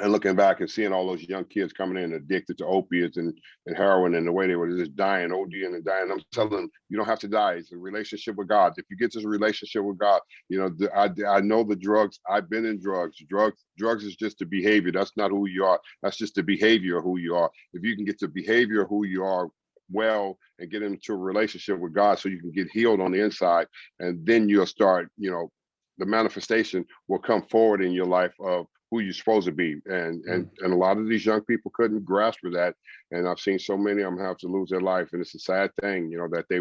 and 0.00 0.10
looking 0.10 0.34
back 0.34 0.60
and 0.60 0.70
seeing 0.70 0.92
all 0.92 1.06
those 1.06 1.22
young 1.22 1.44
kids 1.44 1.72
coming 1.72 2.02
in 2.02 2.14
addicted 2.14 2.56
to 2.56 2.66
opiates 2.66 3.18
and, 3.18 3.36
and 3.66 3.76
heroin 3.76 4.14
and 4.14 4.26
the 4.26 4.32
way 4.32 4.46
they 4.46 4.56
were 4.56 4.70
just 4.70 4.96
dying, 4.96 5.30
ODing 5.30 5.74
and 5.74 5.84
dying, 5.84 6.10
I'm 6.10 6.22
telling 6.32 6.50
them, 6.50 6.70
you 6.88 6.96
don't 6.96 7.06
have 7.06 7.18
to 7.20 7.28
die. 7.28 7.54
It's 7.54 7.72
a 7.72 7.76
relationship 7.76 8.36
with 8.36 8.48
God. 8.48 8.72
If 8.78 8.86
you 8.90 8.96
get 8.96 9.12
this 9.12 9.24
relationship 9.24 9.84
with 9.84 9.98
God, 9.98 10.22
you 10.48 10.58
know, 10.58 10.88
I, 10.96 11.10
I 11.28 11.40
know 11.40 11.62
the 11.62 11.76
drugs. 11.76 12.20
I've 12.28 12.48
been 12.48 12.64
in 12.64 12.80
drugs. 12.80 13.18
Drugs, 13.28 13.62
drugs 13.76 14.04
is 14.04 14.16
just 14.16 14.38
the 14.38 14.46
behavior. 14.46 14.92
That's 14.92 15.12
not 15.16 15.30
who 15.30 15.46
you 15.46 15.64
are. 15.66 15.80
That's 16.02 16.16
just 16.16 16.36
the 16.36 16.42
behavior 16.42 16.96
of 16.96 17.04
who 17.04 17.18
you 17.18 17.34
are. 17.36 17.50
If 17.74 17.84
you 17.84 17.94
can 17.94 18.06
get 18.06 18.18
the 18.18 18.28
behavior 18.28 18.82
of 18.82 18.88
who 18.88 19.04
you 19.04 19.24
are 19.24 19.48
well 19.90 20.38
and 20.58 20.70
get 20.70 20.82
into 20.82 21.12
a 21.12 21.16
relationship 21.16 21.78
with 21.78 21.92
God 21.92 22.18
so 22.18 22.30
you 22.30 22.40
can 22.40 22.52
get 22.52 22.70
healed 22.70 23.02
on 23.02 23.12
the 23.12 23.22
inside, 23.22 23.66
and 24.00 24.24
then 24.24 24.48
you'll 24.48 24.64
start, 24.64 25.10
you 25.18 25.30
know, 25.30 25.50
the 25.98 26.06
manifestation 26.06 26.86
will 27.08 27.18
come 27.18 27.42
forward 27.42 27.82
in 27.82 27.92
your 27.92 28.06
life 28.06 28.32
of 28.40 28.66
who 28.92 29.00
you're 29.00 29.14
supposed 29.14 29.46
to 29.46 29.52
be. 29.52 29.80
And 29.86 30.22
and 30.26 30.44
mm. 30.44 30.50
and 30.60 30.72
a 30.72 30.76
lot 30.76 30.98
of 30.98 31.08
these 31.08 31.24
young 31.24 31.40
people 31.40 31.72
couldn't 31.74 32.04
grasp 32.04 32.40
for 32.40 32.50
that. 32.50 32.76
And 33.10 33.26
I've 33.26 33.40
seen 33.40 33.58
so 33.58 33.76
many 33.76 34.02
of 34.02 34.14
them 34.14 34.24
have 34.24 34.36
to 34.38 34.48
lose 34.48 34.68
their 34.68 34.82
life. 34.82 35.08
And 35.12 35.22
it's 35.22 35.34
a 35.34 35.38
sad 35.38 35.70
thing, 35.80 36.10
you 36.10 36.18
know, 36.18 36.28
that 36.30 36.44
they 36.50 36.60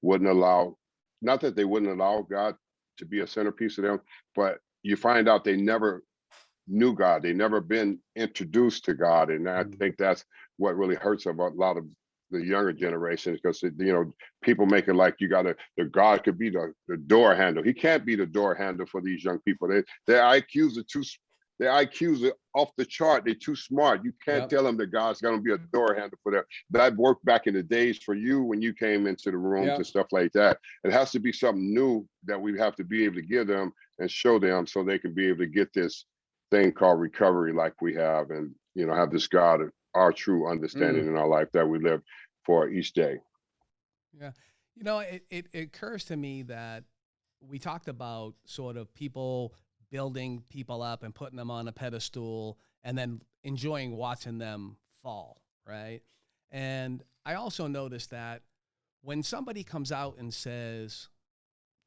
wouldn't 0.00 0.30
allow, 0.30 0.76
not 1.20 1.40
that 1.40 1.56
they 1.56 1.64
wouldn't 1.64 1.90
allow 1.90 2.22
God 2.22 2.54
to 2.98 3.04
be 3.04 3.20
a 3.20 3.26
centerpiece 3.26 3.78
of 3.78 3.84
them, 3.84 4.00
but 4.36 4.58
you 4.84 4.96
find 4.96 5.28
out 5.28 5.42
they 5.42 5.56
never 5.56 6.04
knew 6.68 6.94
God. 6.94 7.22
They 7.22 7.32
never 7.32 7.60
been 7.60 7.98
introduced 8.14 8.84
to 8.84 8.94
God. 8.94 9.30
And 9.30 9.50
I 9.50 9.64
mm. 9.64 9.76
think 9.76 9.96
that's 9.98 10.24
what 10.58 10.76
really 10.76 10.94
hurts 10.94 11.26
about 11.26 11.52
a 11.52 11.56
lot 11.56 11.76
of 11.76 11.84
the 12.30 12.38
younger 12.38 12.72
generations 12.72 13.40
because 13.42 13.62
you 13.62 13.92
know 13.92 14.10
people 14.42 14.64
make 14.64 14.88
it 14.88 14.94
like 14.94 15.16
you 15.18 15.28
gotta 15.28 15.54
the 15.76 15.84
god 15.84 16.24
could 16.24 16.38
be 16.38 16.48
the, 16.48 16.72
the 16.88 16.96
door 16.96 17.34
handle 17.34 17.62
he 17.62 17.74
can't 17.74 18.06
be 18.06 18.16
the 18.16 18.24
door 18.24 18.54
handle 18.54 18.86
for 18.86 19.02
these 19.02 19.22
young 19.22 19.38
people 19.40 19.68
they, 19.68 19.82
their 20.06 20.22
iqs 20.22 20.78
are 20.78 20.82
too 20.84 21.04
their 21.62 21.70
IQs 21.70 22.28
are 22.28 22.34
off 22.54 22.70
the 22.76 22.84
chart. 22.84 23.24
They're 23.24 23.34
too 23.34 23.54
smart. 23.54 24.04
You 24.04 24.12
can't 24.24 24.42
yep. 24.42 24.48
tell 24.48 24.64
them 24.64 24.76
that 24.78 24.88
God's 24.88 25.20
going 25.20 25.36
to 25.36 25.40
be 25.40 25.52
a 25.52 25.58
door 25.72 25.94
handle 25.94 26.18
for 26.20 26.32
them. 26.32 26.42
That 26.70 26.96
worked 26.96 27.24
back 27.24 27.46
in 27.46 27.54
the 27.54 27.62
days 27.62 27.98
for 27.98 28.14
you 28.14 28.42
when 28.42 28.60
you 28.60 28.74
came 28.74 29.06
into 29.06 29.30
the 29.30 29.36
rooms 29.36 29.68
yep. 29.68 29.76
and 29.76 29.86
stuff 29.86 30.08
like 30.10 30.32
that. 30.32 30.58
It 30.82 30.92
has 30.92 31.12
to 31.12 31.20
be 31.20 31.32
something 31.32 31.72
new 31.72 32.04
that 32.24 32.40
we 32.40 32.58
have 32.58 32.74
to 32.76 32.84
be 32.84 33.04
able 33.04 33.14
to 33.14 33.22
give 33.22 33.46
them 33.46 33.72
and 34.00 34.10
show 34.10 34.40
them 34.40 34.66
so 34.66 34.82
they 34.82 34.98
can 34.98 35.14
be 35.14 35.28
able 35.28 35.38
to 35.38 35.46
get 35.46 35.72
this 35.72 36.06
thing 36.50 36.72
called 36.72 36.98
recovery 36.98 37.52
like 37.52 37.80
we 37.80 37.94
have 37.94 38.30
and, 38.30 38.52
you 38.74 38.84
know, 38.84 38.94
have 38.94 39.12
this 39.12 39.28
God, 39.28 39.60
our 39.94 40.12
true 40.12 40.50
understanding 40.50 41.04
mm. 41.04 41.10
in 41.10 41.16
our 41.16 41.28
life 41.28 41.48
that 41.52 41.68
we 41.68 41.78
live 41.78 42.02
for 42.44 42.68
each 42.70 42.92
day. 42.92 43.18
Yeah. 44.20 44.32
You 44.74 44.82
know, 44.82 44.98
it, 44.98 45.22
it, 45.30 45.46
it 45.52 45.60
occurs 45.60 46.06
to 46.06 46.16
me 46.16 46.42
that 46.42 46.82
we 47.40 47.60
talked 47.60 47.86
about 47.86 48.34
sort 48.46 48.76
of 48.76 48.92
people 48.94 49.54
building 49.92 50.42
people 50.48 50.82
up 50.82 51.04
and 51.04 51.14
putting 51.14 51.36
them 51.36 51.50
on 51.50 51.68
a 51.68 51.72
pedestal 51.72 52.58
and 52.82 52.98
then 52.98 53.20
enjoying 53.44 53.94
watching 53.96 54.38
them 54.38 54.76
fall, 55.02 55.42
right? 55.68 56.00
And 56.50 57.04
I 57.24 57.34
also 57.34 57.68
noticed 57.68 58.10
that 58.10 58.42
when 59.02 59.22
somebody 59.22 59.62
comes 59.62 59.92
out 59.92 60.16
and 60.18 60.32
says 60.32 61.08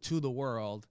to 0.04 0.20
the 0.20 0.30
world, 0.30 0.88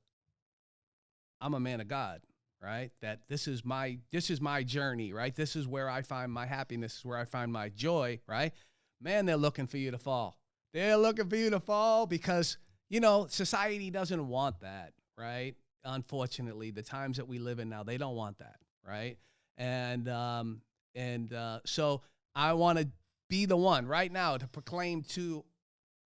I'm 1.40 1.54
a 1.54 1.60
man 1.60 1.80
of 1.80 1.88
God, 1.88 2.20
right? 2.60 2.90
That 3.00 3.20
this 3.28 3.46
is 3.46 3.64
my 3.64 3.98
this 4.10 4.28
is 4.28 4.40
my 4.40 4.62
journey, 4.62 5.12
right? 5.12 5.34
This 5.34 5.54
is 5.54 5.68
where 5.68 5.88
I 5.88 6.02
find 6.02 6.32
my 6.32 6.46
happiness, 6.46 6.98
is 6.98 7.04
where 7.04 7.18
I 7.18 7.24
find 7.24 7.52
my 7.52 7.68
joy, 7.68 8.20
right? 8.26 8.52
Man, 9.00 9.26
they're 9.26 9.36
looking 9.36 9.66
for 9.66 9.78
you 9.78 9.90
to 9.92 9.98
fall. 9.98 10.38
They're 10.72 10.96
looking 10.96 11.28
for 11.28 11.36
you 11.36 11.50
to 11.50 11.60
fall 11.60 12.06
because, 12.06 12.58
you 12.88 12.98
know, 13.00 13.26
society 13.28 13.90
doesn't 13.90 14.26
want 14.28 14.60
that, 14.60 14.94
right? 15.16 15.54
Unfortunately, 15.84 16.70
the 16.70 16.82
times 16.82 17.16
that 17.16 17.28
we 17.28 17.38
live 17.38 17.58
in 17.58 17.68
now, 17.68 17.82
they 17.82 17.98
don't 17.98 18.16
want 18.16 18.38
that, 18.38 18.56
right? 18.86 19.16
And 19.56 20.08
um, 20.08 20.62
and 20.94 21.32
uh, 21.32 21.60
so 21.64 22.02
I 22.34 22.52
want 22.54 22.78
to 22.78 22.88
be 23.28 23.46
the 23.46 23.56
one 23.56 23.86
right 23.86 24.10
now 24.10 24.36
to 24.36 24.46
proclaim 24.46 25.02
to 25.02 25.44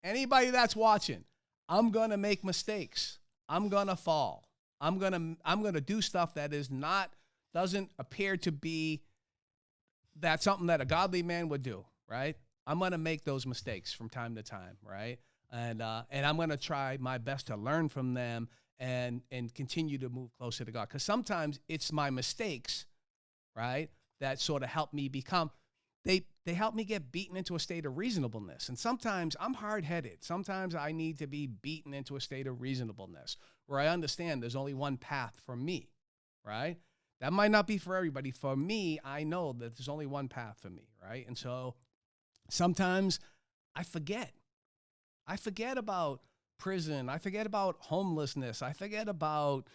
anybody 0.03 0.49
that's 0.49 0.75
watching, 0.75 1.23
I'm 1.69 1.91
gonna 1.91 2.17
make 2.17 2.43
mistakes. 2.43 3.19
I'm 3.49 3.69
gonna 3.69 3.95
fall. 3.95 4.49
I'm 4.79 4.97
gonna 4.97 5.35
I'm 5.45 5.63
gonna 5.63 5.81
do 5.81 6.01
stuff 6.01 6.33
that 6.35 6.53
is 6.53 6.69
not 6.69 7.13
doesn't 7.53 7.91
appear 7.97 8.37
to 8.37 8.51
be 8.51 9.01
that 10.19 10.43
something 10.43 10.67
that 10.67 10.81
a 10.81 10.85
godly 10.85 11.23
man 11.23 11.49
would 11.49 11.63
do, 11.63 11.85
right? 12.09 12.35
I'm 12.65 12.79
gonna 12.79 12.97
make 12.97 13.23
those 13.23 13.45
mistakes 13.45 13.93
from 13.93 14.09
time 14.09 14.35
to 14.35 14.43
time, 14.43 14.77
right? 14.83 15.19
And 15.51 15.81
uh, 15.81 16.03
and 16.11 16.25
I'm 16.25 16.37
gonna 16.37 16.57
try 16.57 16.97
my 16.99 17.17
best 17.17 17.47
to 17.47 17.55
learn 17.55 17.89
from 17.89 18.13
them 18.13 18.49
and 18.79 19.21
and 19.31 19.53
continue 19.53 19.97
to 19.97 20.09
move 20.09 20.29
closer 20.37 20.65
to 20.65 20.71
God. 20.71 20.87
Because 20.87 21.03
sometimes 21.03 21.59
it's 21.67 21.91
my 21.91 22.09
mistakes, 22.09 22.85
right, 23.55 23.89
that 24.19 24.39
sort 24.39 24.63
of 24.63 24.69
help 24.69 24.93
me 24.93 25.07
become. 25.07 25.51
They 26.05 26.25
they 26.45 26.53
help 26.53 26.75
me 26.75 26.85
get 26.85 27.11
beaten 27.11 27.35
into 27.35 27.55
a 27.55 27.59
state 27.59 27.85
of 27.85 27.97
reasonableness. 27.97 28.69
And 28.69 28.79
sometimes 28.79 29.35
I'm 29.39 29.53
hard 29.55 29.83
headed. 29.83 30.23
Sometimes 30.23 30.75
I 30.75 30.91
need 30.91 31.17
to 31.19 31.27
be 31.27 31.47
beaten 31.47 31.93
into 31.93 32.15
a 32.15 32.21
state 32.21 32.47
of 32.47 32.61
reasonableness 32.61 33.35
where 33.65 33.79
I 33.79 33.87
understand 33.87 34.41
there's 34.41 34.55
only 34.55 34.73
one 34.73 34.97
path 34.97 35.41
for 35.45 35.55
me, 35.55 35.89
right? 36.45 36.77
That 37.19 37.33
might 37.33 37.51
not 37.51 37.67
be 37.67 37.77
for 37.77 37.95
everybody. 37.95 38.31
For 38.31 38.55
me, 38.55 38.99
I 39.03 39.23
know 39.23 39.53
that 39.53 39.75
there's 39.75 39.89
only 39.89 40.05
one 40.05 40.27
path 40.27 40.57
for 40.61 40.69
me, 40.69 40.87
right? 41.03 41.27
And 41.27 41.37
so 41.37 41.75
sometimes 42.49 43.19
I 43.75 43.83
forget. 43.83 44.31
I 45.25 45.35
forget 45.35 45.77
about 45.77 46.21
prison. 46.57 47.09
I 47.09 47.17
forget 47.17 47.45
about 47.45 47.77
homelessness. 47.79 48.61
I 48.61 48.73
forget 48.73 49.07
about 49.07 49.67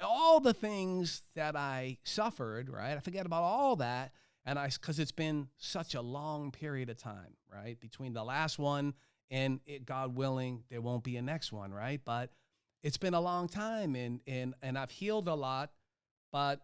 all 0.00 0.40
the 0.40 0.54
things 0.54 1.22
that 1.34 1.56
I 1.56 1.98
suffered, 2.04 2.68
right? 2.68 2.96
I 2.96 3.00
forget 3.00 3.26
about 3.26 3.42
all 3.42 3.76
that. 3.76 4.12
And 4.44 4.58
I, 4.58 4.68
because 4.68 4.98
it's 4.98 5.12
been 5.12 5.48
such 5.56 5.94
a 5.94 6.00
long 6.00 6.52
period 6.52 6.88
of 6.88 6.96
time, 6.98 7.34
right? 7.52 7.80
Between 7.80 8.12
the 8.12 8.22
last 8.22 8.58
one 8.58 8.94
and 9.30 9.60
it, 9.66 9.84
God 9.84 10.14
willing, 10.14 10.62
there 10.70 10.80
won't 10.80 11.02
be 11.02 11.16
a 11.16 11.22
next 11.22 11.52
one, 11.52 11.72
right? 11.72 12.00
But 12.04 12.30
it's 12.82 12.96
been 12.96 13.14
a 13.14 13.20
long 13.20 13.48
time 13.48 13.96
and, 13.96 14.20
and, 14.26 14.54
and 14.62 14.78
I've 14.78 14.90
healed 14.90 15.26
a 15.26 15.34
lot, 15.34 15.72
but 16.30 16.60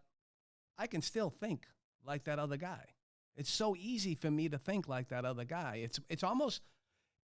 I 0.79 0.87
can 0.87 1.03
still 1.03 1.31
think 1.31 1.67
like 2.07 2.25
that 2.25 2.39
other 2.39 2.57
guy. 2.57 2.85
It's 3.37 3.51
so 3.51 3.75
easy 3.77 4.15
for 4.15 4.31
me 4.31 4.49
to 4.51 4.59
think 4.59 4.87
like 4.87 5.09
that 5.09 5.25
other 5.25 5.45
guy. 5.45 5.81
It's, 5.83 5.99
it's 6.09 6.23
almost, 6.23 6.63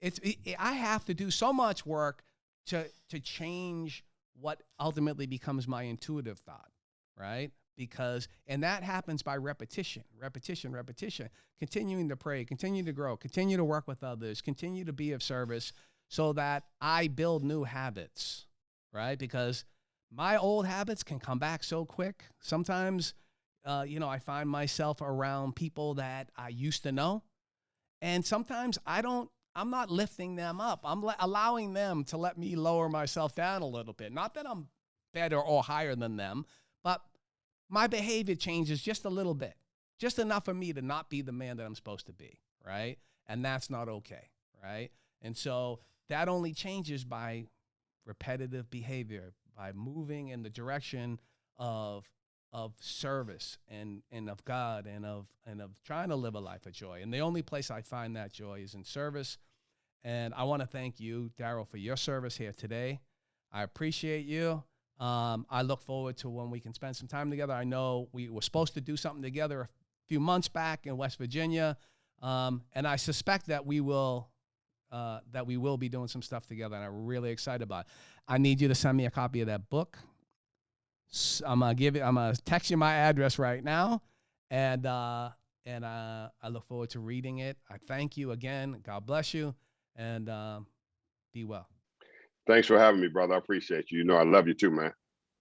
it's, 0.01 0.19
it, 0.21 0.57
I 0.59 0.73
have 0.73 1.05
to 1.05 1.15
do 1.15 1.31
so 1.31 1.53
much 1.53 1.87
work 1.87 2.23
to, 2.69 2.87
to 3.09 3.21
change 3.21 4.05
what 4.41 4.63
ultimately 4.79 5.27
becomes 5.27 5.67
my 5.67 5.83
intuitive 5.83 6.39
thought, 6.39 6.71
right? 7.19 7.51
Because, 7.77 8.29
and 8.47 8.63
that 8.63 8.83
happens 8.83 9.23
by 9.23 9.37
repetition, 9.37 10.05
repetition, 10.21 10.73
repetition, 10.73 11.29
continuing 11.59 12.09
to 12.09 12.17
pray, 12.17 12.45
continue 12.45 12.83
to 12.85 12.93
grow, 12.93 13.17
continue 13.17 13.57
to 13.57 13.65
work 13.65 13.87
with 13.87 14.03
others, 14.03 14.41
continue 14.41 14.85
to 14.85 14.93
be 14.93 15.13
of 15.13 15.23
service 15.23 15.73
so 16.09 16.33
that 16.33 16.65
I 16.81 17.09
build 17.09 17.45
new 17.45 17.65
habits, 17.65 18.47
right? 18.93 19.19
Because 19.19 19.65
my 20.11 20.37
old 20.37 20.67
habits 20.67 21.03
can 21.03 21.19
come 21.19 21.39
back 21.39 21.63
so 21.63 21.85
quick. 21.85 22.25
Sometimes, 22.41 23.15
uh, 23.65 23.85
you 23.87 24.01
know, 24.01 24.09
I 24.09 24.19
find 24.19 24.49
myself 24.49 25.01
around 25.01 25.55
people 25.55 25.95
that 25.95 26.31
I 26.37 26.49
used 26.49 26.83
to 26.85 26.93
know. 26.93 27.23
And 28.01 28.25
sometimes 28.25 28.79
I 28.87 29.03
don't 29.03 29.31
I'm 29.59 29.71
not 29.71 29.91
lifting 29.91 30.37
them 30.37 30.61
up. 30.61 30.81
I'm 30.85 31.05
le- 31.05 31.17
allowing 31.19 31.73
them 31.73 32.05
to 32.05 32.17
let 32.17 32.39
me 32.39 32.55
lower 32.55 32.89
myself 32.89 33.35
down 33.35 33.63
a 33.63 33.67
little 33.67 33.93
bit. 33.93 34.13
Not 34.13 34.35
that 34.35 34.49
I'm 34.49 34.69
better 35.13 35.39
or 35.39 35.65
higher 35.65 35.97
than 35.97 36.17
them, 36.17 36.47
but 36.85 37.03
my 37.69 37.89
behavior 37.89 38.37
changes 38.37 38.81
just 38.81 39.05
a 39.05 39.09
little 39.09 39.35
bit, 39.35 39.55
just 39.99 40.21
enough 40.21 40.45
for 40.45 40.55
me 40.55 40.73
to 40.73 40.81
not 40.81 41.11
be 41.11 41.23
the 41.23 41.33
man 41.33 41.57
that 41.57 41.67
I'm 41.67 41.75
supposed 41.75 42.07
to 42.07 42.13
be, 42.13 42.39
right? 42.65 42.99
And 43.27 43.45
that's 43.45 43.69
not 43.69 43.89
okay, 43.89 44.31
right? 44.63 44.91
And 45.23 45.37
so 45.37 45.81
that 46.09 46.29
only 46.29 46.53
changes 46.53 47.05
by 47.05 47.47
repetitive 48.07 48.71
behavior, 48.71 49.33
by 49.57 49.73
moving 49.73 50.29
in 50.29 50.43
the 50.43 50.51
direction 50.51 51.19
of 51.57 52.09
of 52.51 52.73
service 52.81 53.59
and, 53.69 54.01
and 54.11 54.31
of 54.31 54.43
God 54.47 54.87
and 54.87 55.05
of 55.05 55.27
and 55.47 55.61
of 55.61 55.83
trying 55.85 56.09
to 56.09 56.17
live 56.17 56.35
a 56.35 56.41
life 56.41 56.65
of 56.65 56.73
joy. 56.73 57.01
And 57.03 57.13
the 57.13 57.19
only 57.19 57.43
place 57.43 57.71
I 57.71 57.83
find 57.83 58.17
that 58.17 58.33
joy 58.33 58.61
is 58.61 58.73
in 58.75 58.85
service 58.85 59.37
and 60.05 60.33
I 60.35 60.45
want 60.45 60.63
to 60.63 60.67
thank 60.67 61.01
you, 61.01 61.31
Darryl, 61.39 61.67
for 61.67 61.77
your 61.77 61.97
service 61.97 62.37
here 62.37 62.53
today. 62.53 63.01
I 63.53 63.63
appreciate 63.63 64.27
you. 64.27 64.63
Um, 65.01 65.47
I 65.49 65.63
look 65.63 65.83
forward 65.83 66.17
to 66.19 66.29
when 66.29 66.51
we 66.51 66.61
can 66.61 66.75
spend 66.75 66.97
some 66.97 67.09
time 67.09 67.31
together. 67.31 67.53
I 67.53 67.65
know 67.65 68.09
we 68.13 68.29
were 68.29 68.43
supposed 68.43 68.75
to 68.75 68.81
do 68.81 68.97
something 68.97 69.23
together 69.23 69.63
a 69.63 69.69
few 70.09 70.21
months 70.21 70.49
back 70.49 70.87
in 70.87 70.97
West 70.97 71.19
Virginia, 71.19 71.77
um, 72.21 72.63
and 72.73 72.87
I 72.87 72.97
suspect 72.97 73.47
that 73.47 73.65
we 73.65 73.81
will 73.81 74.29
uh, 74.91 75.21
that 75.33 75.47
we 75.47 75.57
will 75.57 75.77
be 75.77 75.89
doing 75.89 76.09
some 76.09 76.23
stuff 76.23 76.47
together, 76.47 76.75
and 76.75 76.85
I'm 76.85 77.07
really 77.07 77.31
excited 77.31 77.63
about. 77.63 77.85
It. 77.87 77.93
I 78.27 78.39
need 78.39 78.61
you 78.61 78.69
to 78.69 78.75
send 78.75 78.97
me 78.97 79.07
a 79.07 79.11
copy 79.11 79.41
of 79.41 79.47
that 79.47 79.69
book. 79.69 79.99
So 81.11 81.45
I'm 81.47 81.61
gonna 81.61 81.75
give 81.75 81.95
it. 81.95 82.01
I'm 82.01 82.17
gonna 82.17 82.35
text 82.45 82.71
you 82.71 82.77
my 82.77 82.95
address 82.95 83.39
right 83.39 83.63
now, 83.63 84.03
and 84.51 84.85
uh, 84.85 85.31
and 85.65 85.85
uh, 85.85 86.29
I 86.43 86.49
look 86.49 86.67
forward 86.67 86.91
to 86.91 87.01
reading 87.01 87.39
it. 87.39 87.57
I 87.71 87.77
thank 87.77 88.17
you 88.17 88.33
again. 88.33 88.81
God 88.85 89.07
bless 89.07 89.33
you 89.33 89.55
and 89.99 90.31
um, 90.31 90.67
be 91.35 91.45
well. 91.45 91.69
Thanks 92.47 92.67
for 92.67 92.79
having 92.79 93.01
me, 93.01 93.09
brother. 93.09 93.35
I 93.35 93.39
appreciate 93.39 93.91
you. 93.91 93.99
You 93.99 94.05
know, 94.05 94.17
I 94.17 94.25
love 94.25 94.49
you 94.49 94.55
too, 94.55 94.71
man. 94.71 94.93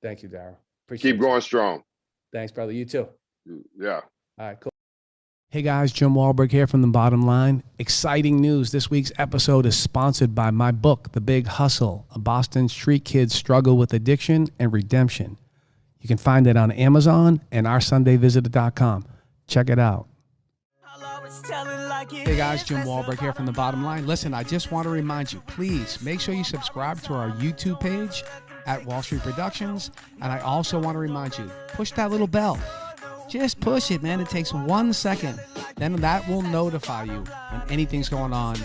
Thank 0.03 0.23
you, 0.23 0.29
Darryl. 0.29 0.57
Keep 0.97 1.19
going 1.19 1.41
strong. 1.41 1.83
Thanks, 2.33 2.51
brother. 2.51 2.73
You 2.73 2.85
too. 2.85 3.07
Mm, 3.49 3.61
yeah. 3.79 4.01
All 4.39 4.47
right, 4.47 4.59
cool. 4.59 4.71
Hey 5.49 5.61
guys, 5.61 5.93
Jim 5.93 6.13
Wahlberg 6.13 6.51
here 6.51 6.67
from 6.67 6.81
The 6.81 6.89
Bottom 6.89 7.25
Line. 7.25 7.63
Exciting 7.79 8.41
news. 8.41 8.71
This 8.71 8.89
week's 8.89 9.13
episode 9.17 9.65
is 9.65 9.77
sponsored 9.77 10.35
by 10.35 10.51
my 10.51 10.71
book, 10.71 11.13
The 11.13 11.21
Big 11.21 11.47
Hustle 11.47 12.05
A 12.13 12.19
Boston 12.19 12.67
Street 12.67 13.05
Kid's 13.05 13.33
Struggle 13.33 13.77
with 13.77 13.93
Addiction 13.93 14.49
and 14.59 14.73
Redemption. 14.73 15.37
You 16.01 16.09
can 16.09 16.17
find 16.17 16.47
it 16.47 16.57
on 16.57 16.71
Amazon 16.71 17.41
and 17.49 17.65
oursundayvisitor.com. 17.65 19.05
Check 19.47 19.69
it 19.69 19.79
out. 19.79 20.07
Hey 22.09 22.37
guys, 22.37 22.63
Jim 22.63 22.83
Wahlberg 22.83 23.19
here 23.19 23.33
from 23.33 23.45
The 23.45 23.51
Bottom 23.51 23.83
Line. 23.83 24.07
Listen, 24.07 24.33
I 24.33 24.43
just 24.43 24.71
want 24.71 24.85
to 24.85 24.89
remind 24.89 25.33
you, 25.33 25.41
please 25.47 26.01
make 26.01 26.21
sure 26.21 26.33
you 26.33 26.43
subscribe 26.43 27.01
to 27.03 27.13
our 27.13 27.31
YouTube 27.31 27.81
page 27.81 28.23
at 28.65 28.85
Wahl 28.85 29.03
Street 29.03 29.21
Productions. 29.21 29.91
And 30.21 30.31
I 30.31 30.39
also 30.39 30.79
want 30.79 30.95
to 30.95 30.99
remind 30.99 31.37
you, 31.37 31.51
push 31.73 31.91
that 31.91 32.09
little 32.09 32.27
bell. 32.27 32.59
Just 33.27 33.59
push 33.59 33.91
it, 33.91 34.01
man. 34.03 34.21
It 34.21 34.29
takes 34.29 34.53
one 34.53 34.93
second. 34.93 35.39
Then 35.75 35.97
that 35.97 36.25
will 36.29 36.41
notify 36.41 37.03
you 37.03 37.25
when 37.51 37.61
anything's 37.69 38.07
going 38.07 38.31
on 38.31 38.57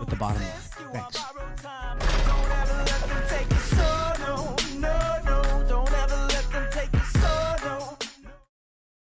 with 0.00 0.08
The 0.08 0.16
Bottom 0.16 0.40
Line. 0.40 0.52
Thanks. 0.92 1.35